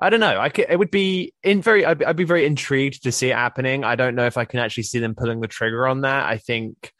I 0.00 0.10
don't 0.10 0.20
know. 0.20 0.40
I 0.40 0.48
could, 0.48 0.66
it 0.68 0.78
would 0.78 0.90
be 0.90 1.34
in 1.42 1.62
very, 1.62 1.84
I'd, 1.84 2.02
I'd 2.02 2.16
be 2.16 2.24
very 2.24 2.46
intrigued 2.46 3.04
to 3.04 3.12
see 3.12 3.30
it 3.30 3.36
happening. 3.36 3.84
I 3.84 3.94
don't 3.94 4.14
know 4.14 4.26
if 4.26 4.36
I 4.36 4.44
can 4.44 4.60
actually 4.60 4.84
see 4.84 4.98
them 4.98 5.14
pulling 5.14 5.40
the 5.40 5.48
trigger 5.48 5.86
on 5.86 6.00
that. 6.00 6.28
I 6.28 6.38
think, 6.38 6.92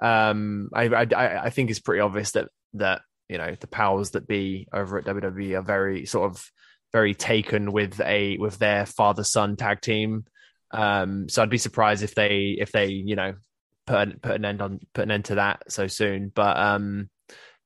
um, 0.00 0.70
I, 0.74 0.84
I, 0.86 1.44
I 1.44 1.50
think 1.50 1.70
it's 1.70 1.80
pretty 1.80 2.00
obvious 2.00 2.32
that 2.32 2.48
that 2.74 3.02
you 3.28 3.38
know 3.38 3.54
the 3.58 3.66
powers 3.66 4.10
that 4.10 4.26
be 4.26 4.66
over 4.72 4.98
at 4.98 5.04
WWE 5.04 5.58
are 5.58 5.62
very 5.62 6.06
sort 6.06 6.30
of 6.30 6.50
very 6.92 7.14
taken 7.14 7.72
with 7.72 8.00
a 8.00 8.36
with 8.38 8.58
their 8.58 8.86
father 8.86 9.24
son 9.24 9.56
tag 9.56 9.80
team. 9.80 10.24
Um, 10.72 11.28
so 11.28 11.42
I'd 11.42 11.50
be 11.50 11.58
surprised 11.58 12.02
if 12.02 12.14
they 12.14 12.56
if 12.58 12.72
they 12.72 12.86
you 12.86 13.16
know 13.16 13.34
put 13.86 14.22
put 14.22 14.36
an 14.36 14.44
end 14.44 14.62
on 14.62 14.80
put 14.94 15.04
an 15.04 15.10
end 15.10 15.26
to 15.26 15.36
that 15.36 15.64
so 15.68 15.86
soon. 15.86 16.32
But 16.34 16.56
um, 16.56 17.10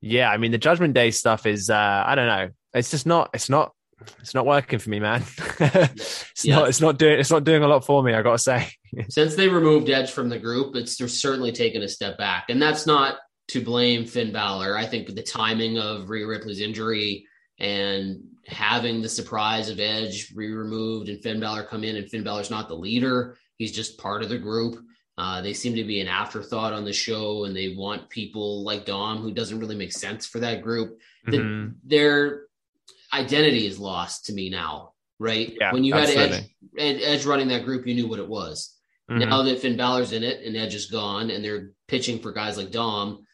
yeah, 0.01 0.31
I 0.31 0.37
mean 0.37 0.53
the 0.53 0.59
Judgment 0.59 0.95
Day 0.95 1.11
stuff 1.11 1.47
is 1.47 1.71
uh, 1.71 2.05
I 2.07 2.15
don't 2.15 2.27
know. 2.27 2.49
It's 2.75 2.91
just 2.91 3.07
not. 3.07 3.31
It's 3.35 3.49
not. 3.49 3.73
It's 4.21 4.35
not 4.35 4.47
working 4.47 4.79
for 4.79 4.91
me, 4.91 5.01
man. 5.01 5.23
it's 5.61 6.45
Yeah. 6.45 6.57
not. 6.57 6.69
It's 6.69 6.81
not 6.81 6.99
doing. 6.99 7.19
It's 7.19 7.31
not 7.31 7.45
doing 7.45 7.63
a 7.63 7.69
lot 7.69 7.85
for 7.85 8.03
me. 8.03 8.15
I 8.15 8.23
gotta 8.23 8.39
say. 8.39 8.69
Since 9.09 9.35
they 9.37 9.49
removed 9.49 9.89
Edge 9.91 10.11
from 10.11 10.29
the 10.29 10.39
group, 10.39 10.77
it's 10.77 10.97
they're 10.97 11.09
certainly 11.09 11.53
taken 11.53 11.83
a 11.83 11.89
step 11.89 12.17
back. 12.19 12.47
And 12.49 12.61
that's 12.61 12.87
not 12.87 13.17
to 13.49 13.63
blame 13.63 14.07
Finn 14.07 14.33
Balor. 14.33 14.77
I 14.77 14.87
think 14.87 15.15
the 15.15 15.23
timing 15.23 15.79
of 15.79 16.09
Rhea 16.11 16.27
Ripley's 16.27 16.61
injury 16.61 17.27
and 17.59 18.23
having 18.47 19.01
the 19.03 19.09
surprise 19.09 19.69
of 19.71 19.81
Edge 19.81 20.33
re 20.35 20.51
removed 20.53 21.09
and 21.09 21.23
Finn 21.23 21.41
Balor 21.41 21.65
come 21.65 21.85
in, 21.85 21.97
and 21.97 22.09
Finn 22.11 22.25
Balor's 22.25 22.51
not 22.51 22.69
the 22.69 22.75
leader. 22.75 23.37
He's 23.59 23.73
just 23.73 23.99
part 23.99 24.23
of 24.23 24.29
the 24.29 24.39
group. 24.39 24.81
Uh, 25.17 25.41
they 25.41 25.53
seem 25.53 25.77
to 25.77 25.85
be 25.85 26.01
an 26.01 26.09
afterthought 26.09 26.73
on 26.73 26.85
the 26.85 26.93
show, 26.93 27.45
and 27.45 27.55
they 27.55 27.75
want 27.77 28.09
people 28.11 28.65
like 28.65 28.85
Dom, 28.85 29.19
who 29.19 29.31
doesn't 29.33 29.61
really 29.61 29.77
make 29.77 29.93
sense 29.93 30.27
for 30.27 30.41
that 30.41 30.61
group. 30.63 30.99
The- 31.27 31.39
Mhm. 31.39 31.75
Identity 33.15 33.67
is 33.67 33.79
lost 33.79 34.27
to 34.27 34.33
me 34.33 34.51
now, 34.51 34.93
right? 35.19 35.57
Yeah, 35.61 35.73
when 35.73 35.85
you 35.85 35.95
had 35.95 36.11
Edge, 36.11 36.45
Edge 36.77 37.25
running 37.27 37.49
that 37.49 37.65
group, 37.65 37.87
you 37.87 37.95
knew 37.95 38.09
what 38.09 38.19
it 38.19 38.29
was. 38.29 38.75
Mhm. 39.11 39.29
Now 39.29 39.43
that 39.43 39.61
Finn 39.61 39.77
Balor's 39.77 40.13
in 40.13 40.23
it 40.23 40.45
and 40.45 40.57
Edge 40.57 40.75
is 40.75 40.87
gone, 40.87 41.31
and 41.31 41.45
they're 41.45 41.73
pitching 41.89 42.19
for 42.19 42.33
guys 42.33 42.57
like 42.57 42.71
Dom, 42.71 43.25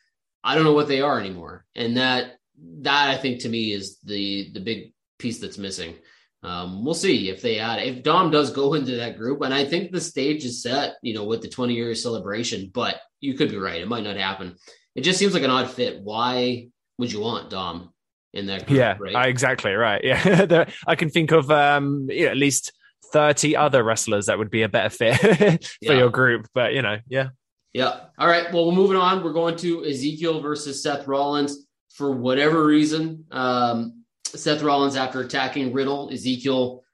I 0.43 0.55
don't 0.55 0.65
know 0.65 0.73
what 0.73 0.89
they 0.89 1.01
are 1.01 1.21
anymore. 1.21 1.65
And 1.75 1.97
that 1.97 2.37
that 2.83 3.11
I 3.11 3.17
think 3.17 3.41
to 3.41 3.49
me 3.49 3.73
is 3.73 3.99
the 4.05 4.51
the 4.53 4.61
big 4.61 4.93
piece 5.19 5.39
that's 5.39 5.59
missing. 5.59 5.97
Um, 6.43 6.85
we'll 6.85 6.95
see 6.95 7.29
if 7.29 7.43
they 7.43 7.59
add 7.59 7.83
if 7.83 8.03
Dom 8.03 8.31
does 8.31 8.51
go 8.51 8.75
into 8.79 8.97
that 8.97 9.17
group, 9.17 9.43
and 9.43 9.55
I 9.55 9.65
think 9.65 9.93
the 9.93 10.01
stage 10.01 10.45
is 10.45 10.63
set, 10.63 10.95
you 11.03 11.15
know, 11.15 11.25
with 11.25 11.43
the 11.43 11.49
20 11.49 11.75
year 11.75 11.95
celebration. 11.95 12.71
But 12.73 13.01
you 13.21 13.35
could 13.35 13.51
be 13.51 13.59
right; 13.59 13.81
it 13.81 13.89
might 13.89 14.05
not 14.05 14.17
happen. 14.17 14.57
It 14.95 15.03
just 15.03 15.19
seems 15.19 15.35
like 15.35 15.45
an 15.45 15.51
odd 15.51 15.71
fit. 15.71 16.03
Why 16.03 16.69
would 16.99 17.13
you 17.13 17.21
want 17.21 17.51
Dom 17.51 17.93
in 18.33 18.47
that 18.47 18.67
group? 18.67 18.79
Yeah, 18.79 18.97
right? 18.99 19.29
exactly 19.29 19.73
right. 19.73 20.03
Yeah, 20.05 20.65
I 20.87 20.95
can 20.95 21.11
think 21.11 21.33
of 21.33 21.51
um, 21.51 22.07
you 22.11 22.25
know, 22.27 22.31
at 22.31 22.37
least 22.37 22.73
thirty 23.13 23.57
other 23.57 23.83
wrestlers 23.83 24.27
that 24.27 24.39
would 24.39 24.51
be 24.51 24.63
a 24.63 24.69
better 24.69 24.91
fit 24.91 25.17
for 25.65 25.69
Yeah. 25.81 25.93
your 25.95 26.11
group. 26.11 26.47
But 26.55 26.75
you 26.75 26.83
know, 26.83 26.99
yeah, 27.09 27.29
Yeah. 27.73 28.01
All 28.19 28.29
right. 28.29 28.53
Well, 28.53 28.67
we're 28.67 28.73
moving 28.75 28.97
on. 28.97 29.23
We're 29.25 29.33
going 29.33 29.57
to 29.59 29.85
Ezekiel 29.85 30.41
versus 30.41 30.83
Seth 30.83 31.07
Rollins. 31.07 31.67
For 31.95 32.13
whatever 32.13 32.65
reason, 32.65 33.25
um, 33.33 34.05
Seth 34.25 34.63
Rollins, 34.63 34.97
after 34.97 35.21
attacking 35.21 35.73
Riddle, 35.73 36.09
Ezekiel 36.13 36.85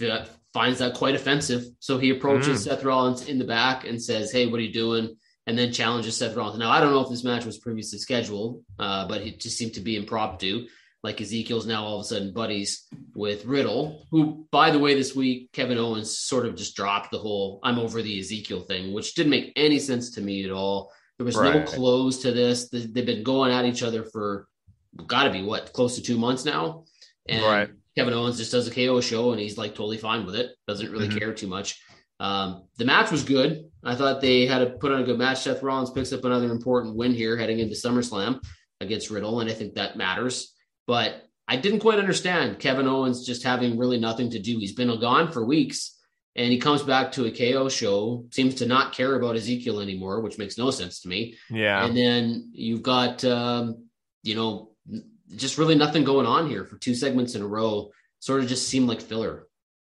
f- 0.00 0.38
finds 0.52 0.78
that 0.80 0.94
quite 0.94 1.14
offensive. 1.14 1.64
So 1.80 1.96
he 1.98 2.10
approaches 2.10 2.60
Mm. 2.60 2.64
Seth 2.64 2.84
Rollins 2.84 3.26
in 3.28 3.38
the 3.38 3.44
back 3.46 3.86
and 3.86 4.00
says, 4.00 4.30
Hey, 4.30 4.46
what 4.46 4.60
are 4.60 4.62
you 4.62 4.72
doing? 4.72 5.16
And 5.46 5.58
then 5.58 5.72
challenges 5.72 6.16
Seth 6.18 6.36
Rollins. 6.36 6.58
Now, 6.58 6.70
I 6.70 6.80
don't 6.80 6.92
know 6.92 7.00
if 7.00 7.08
this 7.08 7.24
match 7.24 7.44
was 7.46 7.58
previously 7.58 7.98
scheduled, 7.98 8.62
uh, 8.78 9.08
but 9.08 9.22
it 9.22 9.40
just 9.40 9.56
seemed 9.56 9.72
to 9.74 9.80
be 9.80 9.96
impromptu. 9.96 10.66
Like 11.02 11.20
Ezekiel's 11.20 11.66
now 11.66 11.84
all 11.84 11.98
of 11.98 12.02
a 12.02 12.08
sudden 12.08 12.32
buddies 12.32 12.86
with 13.14 13.44
Riddle, 13.44 14.06
who, 14.12 14.46
by 14.52 14.70
the 14.70 14.78
way, 14.78 14.94
this 14.94 15.16
week, 15.16 15.50
Kevin 15.52 15.76
Owens 15.78 16.16
sort 16.16 16.46
of 16.46 16.54
just 16.54 16.76
dropped 16.76 17.10
the 17.10 17.18
whole 17.18 17.58
I'm 17.64 17.78
over 17.78 18.02
the 18.02 18.20
Ezekiel 18.20 18.60
thing, 18.60 18.92
which 18.92 19.14
didn't 19.14 19.30
make 19.30 19.52
any 19.56 19.80
sense 19.80 20.12
to 20.12 20.20
me 20.20 20.44
at 20.44 20.52
all. 20.52 20.92
There 21.18 21.26
was 21.26 21.36
no 21.36 21.62
close 21.64 22.18
to 22.22 22.30
this. 22.32 22.68
They- 22.68 22.86
They've 22.86 23.06
been 23.06 23.24
going 23.24 23.52
at 23.52 23.64
each 23.64 23.82
other 23.82 24.04
for 24.04 24.46
got 25.06 25.24
to 25.24 25.30
be 25.30 25.42
what, 25.42 25.72
close 25.72 25.96
to 25.96 26.02
two 26.02 26.18
months 26.18 26.44
now. 26.44 26.84
And 27.28 27.42
Right. 27.42 27.70
Kevin 27.96 28.14
Owens 28.14 28.38
just 28.38 28.52
does 28.52 28.68
a 28.68 28.70
KO 28.70 29.00
show 29.00 29.32
and 29.32 29.40
he's 29.40 29.58
like 29.58 29.72
totally 29.74 29.98
fine 29.98 30.24
with 30.24 30.36
it, 30.36 30.52
doesn't 30.68 30.90
really 30.90 31.08
Mhm. 31.08 31.18
care 31.18 31.34
too 31.34 31.46
much. 31.48 31.80
Um, 32.20 32.64
the 32.78 32.84
match 32.84 33.10
was 33.10 33.24
good. 33.24 33.64
I 33.82 33.96
thought 33.96 34.20
they 34.20 34.46
had 34.46 34.60
to 34.60 34.70
put 34.78 34.92
on 34.92 35.00
a 35.02 35.04
good 35.04 35.18
match. 35.18 35.40
Seth 35.42 35.62
Rollins 35.62 35.90
picks 35.90 36.12
up 36.12 36.24
another 36.24 36.50
important 36.52 36.94
win 36.94 37.12
here 37.12 37.36
heading 37.36 37.58
into 37.58 37.74
SummerSlam 37.74 38.40
against 38.80 39.10
Riddle, 39.10 39.40
and 39.40 39.50
I 39.50 39.54
think 39.54 39.74
that 39.74 39.96
matters. 39.96 40.52
But 40.86 41.28
I 41.48 41.56
didn't 41.56 41.80
quite 41.80 41.98
understand 41.98 42.58
Kevin 42.58 42.86
Owens 42.86 43.26
just 43.26 43.42
having 43.42 43.78
really 43.78 43.98
nothing 43.98 44.30
to 44.30 44.38
do. 44.38 44.58
He's 44.58 44.74
been 44.74 44.98
gone 45.00 45.30
for 45.32 45.44
weeks, 45.44 45.98
and 46.34 46.50
he 46.50 46.58
comes 46.58 46.82
back 46.82 47.12
to 47.12 47.26
a 47.26 47.30
KO 47.30 47.68
show, 47.68 48.26
seems 48.30 48.54
to 48.56 48.66
not 48.66 48.92
care 48.94 49.14
about 49.16 49.36
Ezekiel 49.36 49.80
anymore, 49.80 50.20
which 50.20 50.38
makes 50.38 50.56
no 50.56 50.70
sense 50.70 51.00
to 51.00 51.08
me. 51.08 51.36
yeah, 51.50 51.84
And 51.84 51.96
then 51.96 52.50
you've 52.52 52.82
got, 52.82 53.24
um, 53.24 53.86
you 54.22 54.34
know, 54.34 54.70
just 55.36 55.58
really 55.58 55.74
nothing 55.74 56.04
going 56.04 56.26
on 56.26 56.48
here 56.48 56.64
for 56.64 56.76
two 56.78 56.94
segments 56.94 57.34
in 57.34 57.42
a 57.42 57.46
row. 57.46 57.90
Sort 58.20 58.42
of 58.42 58.48
just 58.48 58.68
seemed 58.68 58.88
like 58.88 59.00
filler. 59.00 59.46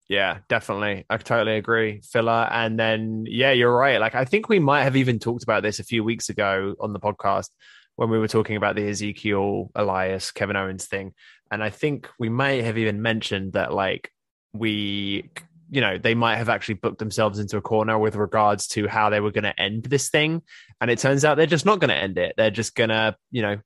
yeah, 0.09 0.39
definitely. 0.50 1.05
I 1.09 1.17
totally 1.17 1.57
agree, 1.57 2.01
filler. 2.01 2.47
And 2.51 2.79
then 2.79 3.25
yeah, 3.27 3.51
you're 3.51 3.75
right. 3.75 4.00
Like 4.00 4.15
I 4.15 4.25
think 4.25 4.50
we 4.50 4.59
might 4.59 4.83
have 4.83 4.95
even 4.95 5.19
talked 5.19 5.43
about 5.43 5.63
this 5.63 5.79
a 5.79 5.83
few 5.83 6.03
weeks 6.03 6.29
ago 6.29 6.75
on 6.79 6.93
the 6.93 7.00
podcast 7.00 7.50
when 7.95 8.09
we 8.09 8.17
were 8.17 8.27
talking 8.27 8.55
about 8.55 8.75
the 8.75 8.88
Ezekiel 8.88 9.71
Elias 9.75 10.31
Kevin 10.31 10.55
Owens 10.55 10.85
thing, 10.85 11.13
and 11.51 11.63
I 11.63 11.69
think 11.69 12.09
we 12.19 12.29
may 12.29 12.62
have 12.62 12.77
even 12.77 13.01
mentioned 13.01 13.53
that 13.53 13.73
like 13.73 14.12
we 14.53 15.29
you 15.69 15.81
know 15.81 15.97
they 15.97 16.13
might 16.13 16.38
have 16.38 16.50
actually 16.50 16.75
booked 16.75 17.00
themselves 17.00 17.39
into 17.39 17.57
a 17.57 17.62
corner 17.62 17.97
with 17.97 18.15
regards 18.15 18.67
to 18.67 18.88
how 18.88 19.09
they 19.09 19.19
were 19.19 19.31
going 19.31 19.43
to 19.43 19.59
end 19.59 19.83
this 19.85 20.09
thing. 20.09 20.43
And 20.79 20.91
it 20.91 21.00
turns 21.00 21.25
out 21.25 21.35
they're 21.35 21.45
just 21.47 21.65
not 21.65 21.79
going 21.79 21.89
to 21.89 21.95
end 21.95 22.17
it. 22.17 22.35
They're 22.38 22.51
just 22.51 22.75
going 22.75 22.89
to 22.89 23.15
you 23.31 23.41
know 23.41 23.57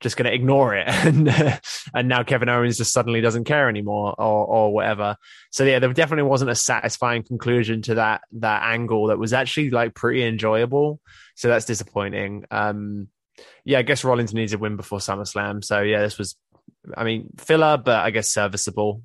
just 0.00 0.16
going 0.16 0.26
to 0.26 0.34
ignore 0.34 0.74
it. 0.74 0.88
And 1.04 1.28
and 1.94 2.08
now 2.08 2.24
Kevin 2.24 2.48
Owens 2.48 2.76
just 2.76 2.92
suddenly 2.92 3.20
doesn't 3.20 3.44
care 3.44 3.68
anymore 3.68 4.14
or 4.18 4.46
or 4.46 4.72
whatever. 4.72 5.16
So 5.50 5.64
yeah 5.64 5.78
there 5.78 5.92
definitely 5.92 6.28
wasn't 6.28 6.50
a 6.50 6.56
satisfying 6.56 7.22
conclusion 7.22 7.82
to 7.82 7.94
that 7.96 8.22
that 8.32 8.62
angle 8.64 9.06
that 9.08 9.18
was 9.18 9.32
actually 9.32 9.70
like 9.70 9.94
pretty 9.94 10.24
enjoyable. 10.24 11.00
So 11.36 11.48
that's 11.48 11.66
disappointing. 11.66 12.44
Um 12.50 13.08
yeah 13.64 13.78
I 13.78 13.82
guess 13.82 14.04
Rollins 14.04 14.34
needs 14.34 14.52
a 14.52 14.58
win 14.58 14.76
before 14.76 14.98
SummerSlam 14.98 15.64
so 15.64 15.80
yeah 15.80 16.00
this 16.00 16.18
was 16.18 16.36
I 16.96 17.04
mean 17.04 17.30
filler 17.38 17.76
but 17.76 18.00
I 18.00 18.10
guess 18.10 18.30
serviceable 18.30 19.02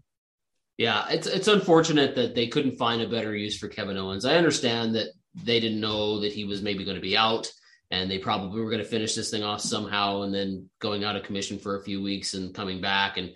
Yeah, 0.78 1.08
it's 1.10 1.28
it's 1.28 1.50
unfortunate 1.50 2.16
that 2.16 2.36
they 2.36 2.48
couldn't 2.48 2.78
find 2.78 3.02
a 3.02 3.10
better 3.10 3.36
use 3.36 3.58
for 3.58 3.68
Kevin 3.68 3.98
Owens. 3.98 4.24
I 4.24 4.36
understand 4.36 4.96
that 4.96 5.08
they 5.44 5.60
didn't 5.60 5.82
know 5.82 6.22
that 6.22 6.32
he 6.32 6.46
was 6.46 6.62
maybe 6.62 6.86
going 6.86 6.96
to 6.96 7.02
be 7.02 7.18
out, 7.18 7.52
and 7.92 8.10
they 8.10 8.18
probably 8.18 8.62
were 8.62 8.70
going 8.70 8.84
to 8.84 8.88
finish 8.88 9.14
this 9.14 9.30
thing 9.30 9.44
off 9.44 9.60
somehow, 9.60 10.22
and 10.22 10.34
then 10.34 10.70
going 10.80 11.04
out 11.04 11.18
of 11.18 11.24
commission 11.24 11.60
for 11.60 11.76
a 11.76 11.84
few 11.84 12.02
weeks 12.02 12.34
and 12.34 12.56
coming 12.56 12.80
back. 12.80 13.18
And 13.18 13.32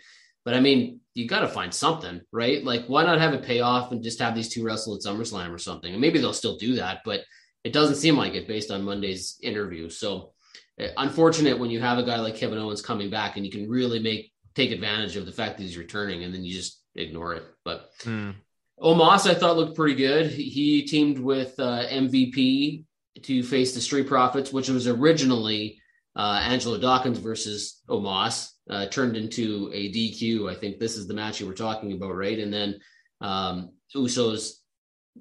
but 0.46 0.54
I 0.54 0.60
mean, 0.62 1.02
you 1.16 1.28
got 1.28 1.42
to 1.42 1.48
find 1.48 1.74
something, 1.74 2.22
right? 2.32 2.64
Like, 2.64 2.86
why 2.88 3.04
not 3.04 3.20
have 3.20 3.34
it 3.34 3.44
pay 3.44 3.60
off 3.60 3.92
and 3.92 4.04
just 4.04 4.20
have 4.20 4.36
these 4.36 4.50
two 4.50 4.64
wrestle 4.64 4.96
at 4.96 5.02
SummerSlam 5.02 5.52
or 5.52 5.58
something? 5.58 5.92
And 5.92 6.02
maybe 6.02 6.20
they'll 6.20 6.34
still 6.34 6.58
do 6.58 6.76
that, 6.76 7.02
but 7.04 7.22
it 7.64 7.74
doesn't 7.74 7.96
seem 7.96 8.18
like 8.18 8.36
it 8.36 8.48
based 8.48 8.72
on 8.72 8.84
Monday's 8.84 9.38
interview. 9.42 9.90
So 9.90 10.33
unfortunate 10.78 11.60
when 11.60 11.70
you 11.70 11.80
have 11.80 11.98
a 11.98 12.04
guy 12.04 12.20
like 12.20 12.36
Kevin 12.36 12.58
Owens 12.58 12.82
coming 12.82 13.10
back 13.10 13.38
and 13.38 13.46
you 13.46 13.52
can 13.52 13.70
really 13.70 14.00
make 14.00 14.32
take 14.56 14.72
advantage 14.72 15.16
of 15.16 15.26
the 15.26 15.32
fact 15.32 15.58
that 15.58 15.64
he's 15.64 15.78
returning, 15.78 16.24
and 16.24 16.34
then 16.34 16.44
you 16.44 16.54
just 16.54 16.82
ignore 16.96 17.34
it. 17.34 17.44
But 17.64 17.90
Hmm. 18.04 18.32
Omos, 18.80 19.30
I 19.30 19.34
thought 19.34 19.56
looked 19.56 19.76
pretty 19.76 19.96
good. 19.96 20.32
He 20.32 20.84
teamed 20.84 21.20
with 21.20 21.60
uh, 21.60 21.84
MVP 21.88 22.86
to 23.22 23.44
face 23.44 23.74
the 23.74 23.82
Street 23.82 24.08
Profits, 24.08 24.52
which 24.52 24.70
was 24.70 24.88
originally 24.88 25.80
uh, 26.16 26.42
Angelo 26.44 26.78
Dawkins 26.78 27.20
versus 27.20 27.82
Omos 27.88 28.50
uh, 28.70 28.88
turned 28.88 29.16
into 29.16 29.70
a 29.74 29.92
DQ. 29.92 30.52
I 30.52 30.56
think 30.56 30.80
this 30.80 30.98
is 30.98 31.08
the 31.08 31.14
match 31.14 31.40
you 31.40 31.48
were 31.48 31.54
talking 31.54 31.94
about, 31.94 32.16
right? 32.16 32.38
And 32.40 32.52
then 32.54 32.80
um, 33.22 33.72
Usos, 33.96 34.56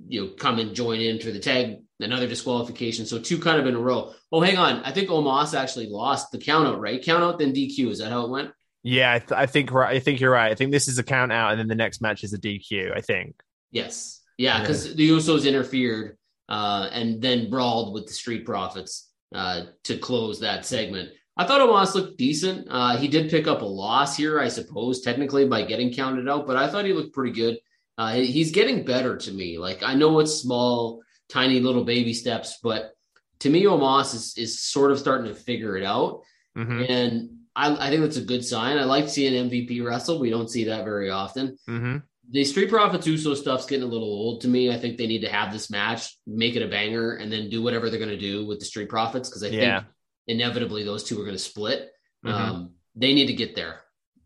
you 0.09 0.23
know, 0.23 0.32
come 0.38 0.59
and 0.59 0.75
join 0.75 1.00
in 1.00 1.21
for 1.21 1.30
the 1.30 1.38
tag, 1.38 1.76
another 2.02 2.26
disqualification. 2.26 3.06
So 3.06 3.18
two 3.18 3.38
kind 3.38 3.61
of 3.61 3.66
in 3.66 3.75
a 3.75 3.78
row. 3.78 4.12
Oh, 4.30 4.40
hang 4.40 4.59
on. 4.59 4.82
I 4.85 4.92
think 4.92 5.09
Omos 5.09 5.59
actually 5.59 5.88
lost 5.88 6.32
the 6.32 6.38
count 6.38 6.68
out, 6.68 6.80
right? 6.80 7.02
Count 7.02 7.23
out, 7.23 7.38
then 7.38 7.52
DQ. 7.52 7.90
Is 7.90 7.99
that 7.99 8.11
how 8.11 8.25
it 8.25 8.30
went? 8.30 8.50
Yeah, 8.82 9.12
I, 9.12 9.18
th- 9.21 9.32
I 9.32 9.47
think 9.47 9.73
I 9.73 10.00
think 10.00 10.21
you're 10.21 10.32
right. 10.32 10.50
I 10.50 10.54
think 10.54 10.73
this 10.73 10.88
is 10.88 10.99
a 10.99 11.04
count 11.04 11.32
out, 11.32 11.52
and 11.52 11.61
then 11.61 11.68
the 11.68 11.75
next 11.75 12.00
match 12.00 12.25
is 12.25 12.32
a 12.32 12.38
DQ. 12.38 12.97
I 12.97 13.00
think. 13.00 13.40
Yes. 13.71 14.21
Yeah, 14.38 14.61
because 14.61 14.94
the 14.94 15.09
Usos 15.09 15.47
interfered 15.47 16.16
uh, 16.49 16.88
and 16.92 17.23
then 17.23 17.49
brawled 17.49 17.94
with 17.94 18.06
the 18.06 18.12
Street 18.12 18.44
Profits 18.44 19.11
uh, 19.35 19.62
to 19.85 19.97
close 19.99 20.40
that 20.40 20.66
segment. 20.66 21.11
I 21.37 21.47
thought 21.47 21.61
Omos 21.61 21.94
looked 21.94 22.18
decent. 22.18 22.66
Uh, 22.71 22.97
he 22.97 23.09
did 23.09 23.30
pick 23.30 23.47
up 23.47 23.62
a 23.62 23.66
loss 23.66 24.16
here, 24.16 24.38
I 24.38 24.49
suppose, 24.49 25.00
technically 25.00 25.47
by 25.47 25.62
getting 25.62 25.92
counted 25.92 26.28
out, 26.28 26.47
but 26.47 26.56
I 26.56 26.68
thought 26.68 26.85
he 26.85 26.92
looked 26.92 27.14
pretty 27.14 27.32
good. 27.32 27.59
Uh, 27.97 28.14
he's 28.14 28.50
getting 28.50 28.85
better 28.85 29.16
to 29.16 29.32
me. 29.32 29.59
Like 29.59 29.82
I 29.82 29.94
know 29.94 30.18
it's 30.18 30.35
small, 30.35 31.02
tiny 31.33 31.61
little 31.61 31.85
baby 31.85 32.12
steps, 32.15 32.59
but 32.62 32.93
to 33.41 33.51
me, 33.51 33.65
Omos 33.65 34.15
is 34.15 34.35
is 34.37 34.61
sort 34.61 34.91
of 34.93 34.99
starting 34.99 35.27
to 35.33 35.35
figure 35.35 35.77
it 35.77 35.85
out, 35.85 36.23
Mhm. 36.57 36.89
and 36.89 37.31
I, 37.57 37.87
I 37.87 37.91
think 37.91 38.03
that's 38.03 38.17
a 38.17 38.23
good 38.23 38.45
sign. 38.45 38.79
I 38.79 38.85
like 38.85 39.09
seeing 39.09 39.35
MVP 39.51 39.81
wrestle. 39.85 40.19
We 40.21 40.31
don't 40.31 40.49
see 40.49 40.65
that 40.65 40.85
very 40.85 41.11
often. 41.11 41.59
Mm-hmm. 41.69 41.97
The 42.31 42.45
Street 42.45 42.71
Profits 42.71 43.07
Uso 43.07 43.35
stuff's 43.35 43.67
getting 43.67 43.83
a 43.83 43.93
little 43.93 44.09
old 44.09 44.41
to 44.43 44.49
me. 44.49 44.71
I 44.73 44.79
think 44.79 44.97
they 44.97 45.07
need 45.07 45.21
to 45.23 45.29
have 45.29 45.53
this 45.53 45.69
match, 45.71 46.17
make 46.27 46.57
it 46.57 46.62
a 46.62 46.69
banger, 46.69 47.17
and 47.17 47.31
then 47.31 47.51
do 47.51 47.62
whatever 47.62 47.91
they're 47.91 47.99
going 47.99 48.09
to 48.11 48.17
do 48.33 48.47
with 48.47 48.59
the 48.59 48.65
Street 48.65 48.89
Profits 48.89 49.29
because 49.29 49.43
I 49.43 49.49
Yeah. 49.49 49.81
think 49.81 49.91
inevitably 50.29 50.85
those 50.85 51.05
two 51.05 51.21
are 51.21 51.25
going 51.25 51.37
to 51.37 51.43
split. 51.43 51.91
Mhm. 52.25 52.31
Um, 52.33 52.71
they 52.95 53.12
need 53.12 53.27
to 53.27 53.35
get 53.35 53.55
there. 53.55 53.83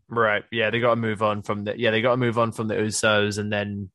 Right. 0.07 0.43
Yeah, 0.51 0.69
they 0.69 0.79
got 0.79 0.91
to 0.95 1.01
move 1.01 1.21
on 1.21 1.41
from 1.41 1.65
the. 1.65 1.77
Yeah, 1.77 1.91
they 1.91 2.01
got 2.01 2.11
to 2.11 2.17
move 2.17 2.37
on 2.37 2.51
from 2.53 2.67
the 2.67 2.75
Usos, 2.75 3.39
and 3.39 3.51
then. 3.51 3.89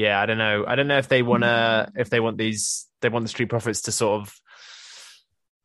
Yeah, 0.00 0.20
I 0.20 0.26
don't 0.26 0.38
know. 0.38 0.64
I 0.66 0.76
don't 0.76 0.88
know 0.88 0.98
if 0.98 1.08
they 1.08 1.22
want 1.22 1.42
to. 1.42 1.92
If 1.94 2.08
they 2.08 2.20
want 2.20 2.38
these, 2.38 2.86
they 3.02 3.10
want 3.10 3.24
the 3.24 3.28
Street 3.28 3.50
Profits 3.50 3.82
to 3.82 3.92
sort 3.92 4.22
of 4.22 4.34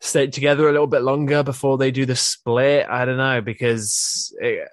stay 0.01 0.27
together 0.27 0.67
a 0.67 0.71
little 0.73 0.87
bit 0.87 1.03
longer 1.03 1.41
before 1.41 1.77
they 1.77 1.91
do 1.91 2.05
the 2.05 2.15
split. 2.15 2.87
I 2.89 3.05
don't 3.05 3.17
know 3.17 3.41
because. 3.41 4.35
It, 4.39 4.67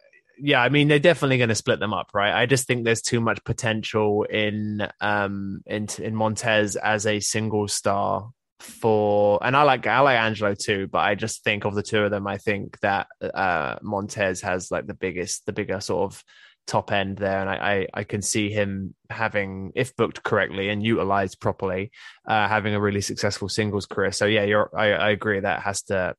yeah, 0.44 0.60
I 0.60 0.70
mean 0.70 0.88
they're 0.88 0.98
definitely 0.98 1.36
going 1.36 1.50
to 1.50 1.54
split 1.54 1.78
them 1.78 1.94
up, 1.94 2.10
right? 2.14 2.34
I 2.34 2.46
just 2.46 2.66
think 2.66 2.84
there's 2.84 3.02
too 3.02 3.20
much 3.20 3.44
potential 3.44 4.24
in 4.24 4.88
um 5.00 5.62
in 5.66 5.86
in 6.00 6.16
Montez 6.16 6.74
as 6.74 7.06
a 7.06 7.20
single 7.20 7.68
star 7.68 8.30
for 8.58 9.38
and 9.44 9.56
I 9.56 9.62
like 9.62 9.86
I 9.86 10.00
like 10.00 10.18
Angelo 10.18 10.54
too, 10.54 10.88
but 10.88 11.00
I 11.00 11.14
just 11.14 11.44
think 11.44 11.64
of 11.64 11.76
the 11.76 11.82
two 11.82 12.02
of 12.02 12.10
them, 12.10 12.26
I 12.26 12.38
think 12.38 12.80
that 12.80 13.06
uh 13.22 13.76
Montez 13.82 14.40
has 14.40 14.70
like 14.72 14.86
the 14.86 14.94
biggest 14.94 15.46
the 15.46 15.52
bigger 15.52 15.80
sort 15.80 16.12
of 16.12 16.24
top 16.66 16.92
end 16.92 17.18
there 17.18 17.40
and 17.40 17.50
I, 17.50 17.54
I 17.54 17.86
I 18.00 18.04
can 18.04 18.22
see 18.22 18.50
him 18.50 18.94
having 19.10 19.72
if 19.74 19.96
booked 19.96 20.22
correctly 20.22 20.68
and 20.68 20.80
utilized 20.82 21.40
properly 21.40 21.90
uh 22.26 22.46
having 22.46 22.74
a 22.74 22.80
really 22.80 23.00
successful 23.00 23.48
singles 23.48 23.86
career. 23.86 24.12
So 24.12 24.26
yeah, 24.26 24.44
you're 24.44 24.70
I, 24.76 24.92
I 24.92 25.10
agree 25.10 25.40
that 25.40 25.62
has 25.62 25.82
to 25.84 26.14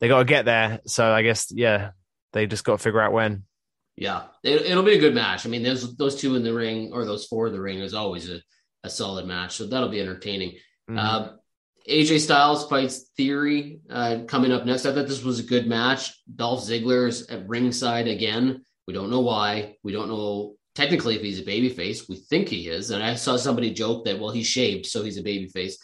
they 0.00 0.08
got 0.08 0.18
to 0.18 0.24
get 0.24 0.44
there. 0.44 0.80
So 0.86 1.10
I 1.10 1.22
guess 1.22 1.50
yeah, 1.50 1.90
they 2.32 2.46
just 2.46 2.64
got 2.64 2.72
to 2.72 2.82
figure 2.82 3.00
out 3.00 3.12
when. 3.12 3.44
Yeah, 3.96 4.24
it, 4.42 4.62
it'll 4.62 4.82
be 4.82 4.94
a 4.94 5.00
good 5.00 5.14
match. 5.14 5.46
I 5.46 5.48
mean, 5.48 5.62
those 5.62 5.96
those 5.96 6.16
two 6.16 6.34
in 6.36 6.42
the 6.42 6.52
ring 6.52 6.90
or 6.92 7.04
those 7.04 7.26
four 7.26 7.46
in 7.46 7.52
the 7.52 7.60
ring 7.60 7.78
is 7.78 7.94
always 7.94 8.30
a, 8.30 8.40
a 8.84 8.90
solid 8.90 9.26
match, 9.26 9.56
so 9.56 9.66
that'll 9.66 9.88
be 9.88 10.00
entertaining. 10.00 10.58
Mhm. 10.90 10.98
Uh, 10.98 11.32
AJ 11.88 12.20
Styles 12.20 12.68
fights 12.68 13.10
Theory 13.16 13.78
uh, 13.88 14.18
coming 14.26 14.52
up 14.52 14.66
next. 14.66 14.86
I 14.86 14.92
thought 14.92 15.06
this 15.06 15.22
was 15.22 15.38
a 15.38 15.44
good 15.44 15.66
match. 15.66 16.12
Dolph 16.34 16.64
Ziggler's 16.64 17.28
at 17.28 17.48
ringside 17.48 18.08
again. 18.08 18.64
We 18.86 18.94
don't 18.94 19.10
know 19.10 19.20
why. 19.20 19.76
We 19.82 19.92
don't 19.92 20.08
know 20.08 20.54
technically 20.74 21.16
if 21.16 21.22
he's 21.22 21.40
a 21.40 21.44
babyface. 21.44 22.08
We 22.08 22.16
think 22.16 22.48
he 22.48 22.68
is. 22.68 22.90
And 22.90 23.02
I 23.02 23.14
saw 23.14 23.36
somebody 23.36 23.72
joke 23.72 24.04
that, 24.04 24.18
well, 24.18 24.30
he's 24.30 24.46
shaved, 24.46 24.86
so 24.86 25.02
he's 25.02 25.18
a 25.18 25.22
babyface. 25.22 25.74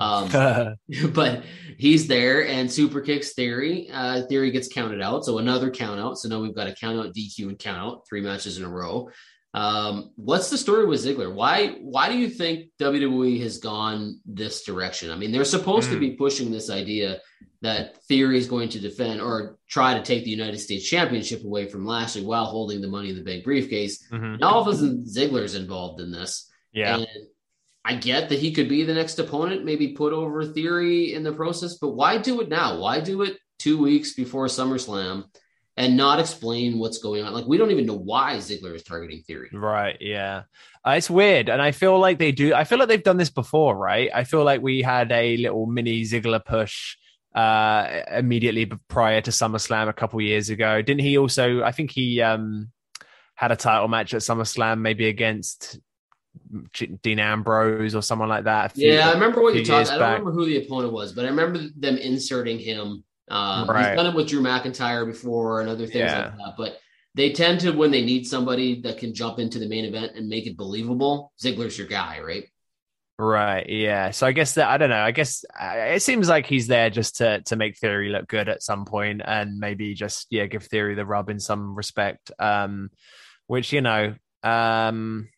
Um, 0.00 0.28
but 1.12 1.44
he's 1.76 2.08
there 2.08 2.46
and 2.46 2.70
super 2.70 3.00
kicks 3.00 3.34
Theory. 3.34 3.88
Uh, 3.92 4.22
Theory 4.22 4.50
gets 4.50 4.68
counted 4.68 5.02
out. 5.02 5.24
So 5.24 5.38
another 5.38 5.70
count 5.70 6.00
out. 6.00 6.18
So 6.18 6.28
now 6.28 6.40
we've 6.40 6.54
got 6.54 6.68
a 6.68 6.74
count 6.74 6.98
out, 6.98 7.14
DQ, 7.14 7.48
and 7.48 7.58
count 7.58 7.78
out, 7.78 8.06
three 8.08 8.20
matches 8.20 8.58
in 8.58 8.64
a 8.64 8.68
row. 8.68 9.08
Um, 9.54 10.10
what's 10.16 10.50
the 10.50 10.58
story 10.58 10.84
with 10.86 11.02
Ziggler? 11.04 11.32
Why 11.34 11.68
why 11.80 12.08
do 12.10 12.18
you 12.18 12.28
think 12.28 12.66
WWE 12.78 13.40
has 13.42 13.58
gone 13.58 14.20
this 14.26 14.62
direction? 14.64 15.10
I 15.10 15.16
mean, 15.16 15.32
they're 15.32 15.44
supposed 15.44 15.88
to 15.88 15.94
Hmm. 15.94 16.00
be 16.00 16.10
pushing 16.12 16.50
this 16.50 16.70
idea 16.70 17.20
that 17.62 18.02
Theory 18.04 18.38
is 18.38 18.46
going 18.46 18.68
to 18.70 18.78
defend 18.78 19.20
or 19.20 19.58
try 19.68 19.94
to 19.94 20.02
take 20.02 20.24
the 20.24 20.30
United 20.30 20.58
States 20.58 20.88
Championship 20.88 21.42
away 21.44 21.66
from 21.66 21.86
Lashley 21.86 22.22
while 22.22 22.44
holding 22.44 22.80
the 22.80 22.88
Money 22.88 23.10
in 23.10 23.16
the 23.16 23.22
Bank 23.24 23.42
briefcase. 23.42 24.04
Mhm. 24.12 24.38
Now 24.38 24.50
all 24.54 24.62
of 24.62 24.68
a 24.68 24.76
sudden 24.76 25.04
Ziggler's 25.04 25.54
involved 25.54 26.00
in 26.00 26.12
this. 26.12 26.48
Yeah. 26.72 26.98
And 26.98 27.06
I 27.84 27.94
get 27.94 28.28
that 28.28 28.38
he 28.38 28.52
could 28.52 28.68
be 28.68 28.84
the 28.84 28.94
next 28.94 29.18
opponent, 29.18 29.64
maybe 29.64 29.88
put 29.88 30.12
over 30.12 30.44
Theory 30.44 31.14
in 31.14 31.22
the 31.22 31.32
process, 31.32 31.78
but 31.78 31.90
why 31.96 32.18
do 32.18 32.40
it 32.42 32.48
now? 32.50 32.78
Why 32.78 33.00
do 33.00 33.22
it 33.22 33.38
two 33.58 33.78
weeks 33.78 34.12
before 34.14 34.46
SummerSlam 34.46 35.24
and 35.78 35.96
not 35.96 36.18
explain 36.20 36.78
what's 36.78 36.98
going 36.98 37.22
on? 37.24 37.32
Like, 37.32 37.46
we 37.46 37.56
don't 37.56 37.70
even 37.70 37.86
know 37.86 37.96
why 37.96 38.34
Ziggler 38.36 38.74
is 38.74 38.82
targeting 38.82 39.22
Theory. 39.22 39.48
Right. 39.52 39.96
Yeah. 40.00 40.42
Uh, 40.86 40.90
it's 40.98 41.08
weird. 41.08 41.48
And 41.48 41.62
I 41.62 41.70
feel 41.72 41.98
like 41.98 42.18
they 42.18 42.32
do. 42.32 42.52
I 42.52 42.64
feel 42.64 42.78
like 42.78 42.88
they've 42.88 43.02
done 43.02 43.16
this 43.16 43.30
before, 43.30 43.76
right? 43.76 44.10
I 44.14 44.24
feel 44.24 44.44
like 44.44 44.60
we 44.60 44.82
had 44.82 45.10
a 45.12 45.36
little 45.36 45.66
mini 45.66 46.02
Ziggler 46.02 46.44
push 46.44 46.96
uh 47.34 48.00
immediately 48.10 48.64
prior 48.88 49.20
to 49.20 49.30
SummerSlam 49.30 49.88
a 49.88 49.92
couple 49.92 50.20
years 50.20 50.48
ago. 50.50 50.80
Didn't 50.82 51.02
he 51.02 51.18
also 51.18 51.62
I 51.62 51.72
think 51.72 51.90
he 51.90 52.22
um 52.22 52.72
had 53.34 53.52
a 53.52 53.56
title 53.56 53.86
match 53.86 54.14
at 54.14 54.22
SummerSlam 54.22 54.80
maybe 54.80 55.06
against 55.08 55.78
Dean 57.02 57.18
Ambrose 57.18 57.94
or 57.94 58.02
someone 58.02 58.28
like 58.28 58.44
that. 58.44 58.72
few- 58.72 58.90
Yeah, 58.92 59.10
I 59.10 59.12
remember 59.12 59.42
what 59.42 59.54
you 59.54 59.64
talked. 59.64 59.88
I 59.88 59.92
don't 59.92 60.00
back. 60.00 60.18
remember 60.18 60.32
who 60.32 60.46
the 60.46 60.64
opponent 60.64 60.92
was, 60.92 61.12
but 61.12 61.24
I 61.24 61.28
remember 61.28 61.60
them 61.76 61.96
inserting 61.98 62.58
him. 62.58 63.04
Um, 63.30 63.68
Right. 63.68 63.88
He's 63.88 63.96
done 63.96 64.06
it 64.06 64.14
with 64.14 64.28
Drew 64.28 64.40
McIntyre 64.42 65.06
before 65.06 65.60
and 65.60 65.68
other 65.68 65.86
things 65.86 65.96
Yeah. 66.10 66.18
like 66.26 66.36
that. 66.36 66.54
But 66.56 66.78
they 67.14 67.32
tend 67.32 67.60
to, 67.60 67.72
when 67.72 67.90
they 67.90 68.04
need 68.04 68.26
somebody 68.26 68.80
that 68.82 68.98
can 68.98 69.14
jump 69.14 69.38
into 69.38 69.58
the 69.58 69.68
main 69.68 69.84
event 69.84 70.12
and 70.16 70.28
make 70.28 70.46
it 70.46 70.56
believable, 70.56 71.32
Ziggler's 71.42 71.76
your 71.76 71.86
guy, 71.88 72.20
right? 72.20 72.44
Right. 73.18 73.68
Yeah. 73.68 74.12
So 74.12 74.26
I 74.28 74.32
guess 74.32 74.54
that 74.54 74.68
I 74.68 74.76
don't 74.78 74.90
know. 74.90 75.00
I 75.02 75.10
guess 75.10 75.44
uh, 75.60 75.74
it 75.74 76.02
seems 76.02 76.28
like 76.28 76.46
he's 76.46 76.68
there 76.68 76.88
just 76.88 77.16
to 77.16 77.40
to 77.46 77.56
make 77.56 77.76
Theory 77.76 78.10
look 78.10 78.28
good 78.28 78.48
at 78.48 78.62
some 78.62 78.84
point, 78.84 79.22
and 79.24 79.58
maybe 79.58 79.94
just 79.94 80.28
yeah 80.30 80.46
give 80.46 80.62
Theory 80.62 80.94
the 80.94 81.04
rub 81.04 81.28
in 81.28 81.40
some 81.40 81.74
respect. 81.74 82.30
Um, 82.38 82.90
which 83.48 83.72
you 83.72 83.80
know, 83.80 84.14
um, 84.44 85.28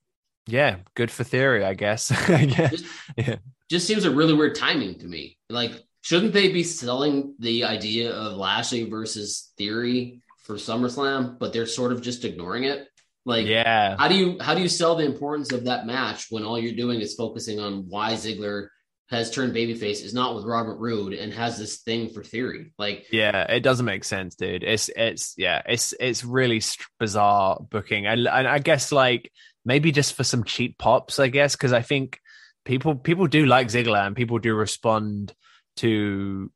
yeah, 0.46 0.76
good 0.94 1.10
for 1.10 1.24
Theory, 1.24 1.64
I 1.64 1.72
guess. 1.72 2.10
Guess. 2.28 2.70
Just, 2.70 2.84
Yeah. 3.16 3.36
just 3.70 3.86
seems 3.86 4.04
a 4.04 4.10
really 4.10 4.34
weird 4.34 4.56
timing 4.56 4.98
to 4.98 5.06
me. 5.06 5.38
Like, 5.48 5.72
shouldn't 6.02 6.32
they 6.32 6.52
be 6.52 6.62
selling 6.62 7.34
the 7.38 7.64
idea 7.64 8.12
of 8.12 8.36
Lashley 8.36 8.84
versus 8.84 9.52
Theory 9.56 10.22
for 10.44 10.56
SummerSlam, 10.56 11.38
but 11.38 11.52
they're 11.52 11.66
sort 11.66 11.92
of 11.92 12.02
just 12.02 12.24
ignoring 12.24 12.64
it? 12.64 12.88
Like, 13.26 13.46
yeah. 13.46 13.96
how 13.98 14.08
do 14.08 14.14
you 14.14 14.38
how 14.40 14.54
do 14.54 14.62
you 14.62 14.68
sell 14.68 14.96
the 14.96 15.04
importance 15.04 15.52
of 15.52 15.64
that 15.64 15.86
match 15.86 16.26
when 16.30 16.44
all 16.44 16.58
you're 16.58 16.74
doing 16.74 17.00
is 17.00 17.14
focusing 17.14 17.60
on 17.60 17.86
why 17.88 18.14
Ziggler 18.14 18.68
has 19.10 19.30
turned 19.30 19.54
babyface 19.54 20.04
is 20.04 20.14
not 20.14 20.34
with 20.34 20.44
Robert 20.44 20.76
Roode 20.76 21.12
and 21.12 21.32
has 21.34 21.58
this 21.58 21.82
thing 21.82 22.08
for 22.10 22.22
Theory? 22.22 22.72
Like, 22.78 23.06
Yeah, 23.10 23.42
it 23.42 23.60
doesn't 23.60 23.84
make 23.84 24.04
sense, 24.04 24.36
dude. 24.36 24.62
It's 24.64 24.88
it's 24.96 25.34
yeah, 25.36 25.60
it's 25.66 25.92
it's 26.00 26.24
really 26.24 26.62
bizarre 26.98 27.58
booking, 27.70 28.06
and 28.06 28.26
and 28.26 28.48
I 28.48 28.58
guess 28.58 28.90
like 28.90 29.30
maybe 29.64 29.92
just 29.92 30.14
for 30.14 30.24
some 30.24 30.44
cheap 30.44 30.78
pops, 30.78 31.18
I 31.18 31.28
guess, 31.28 31.54
because 31.54 31.74
I 31.74 31.82
think 31.82 32.18
people 32.64 32.94
people 32.94 33.26
do 33.26 33.44
like 33.44 33.68
Ziggler 33.68 34.06
and 34.06 34.16
people 34.16 34.38
do 34.38 34.54
respond 34.54 35.34
to 35.80 36.50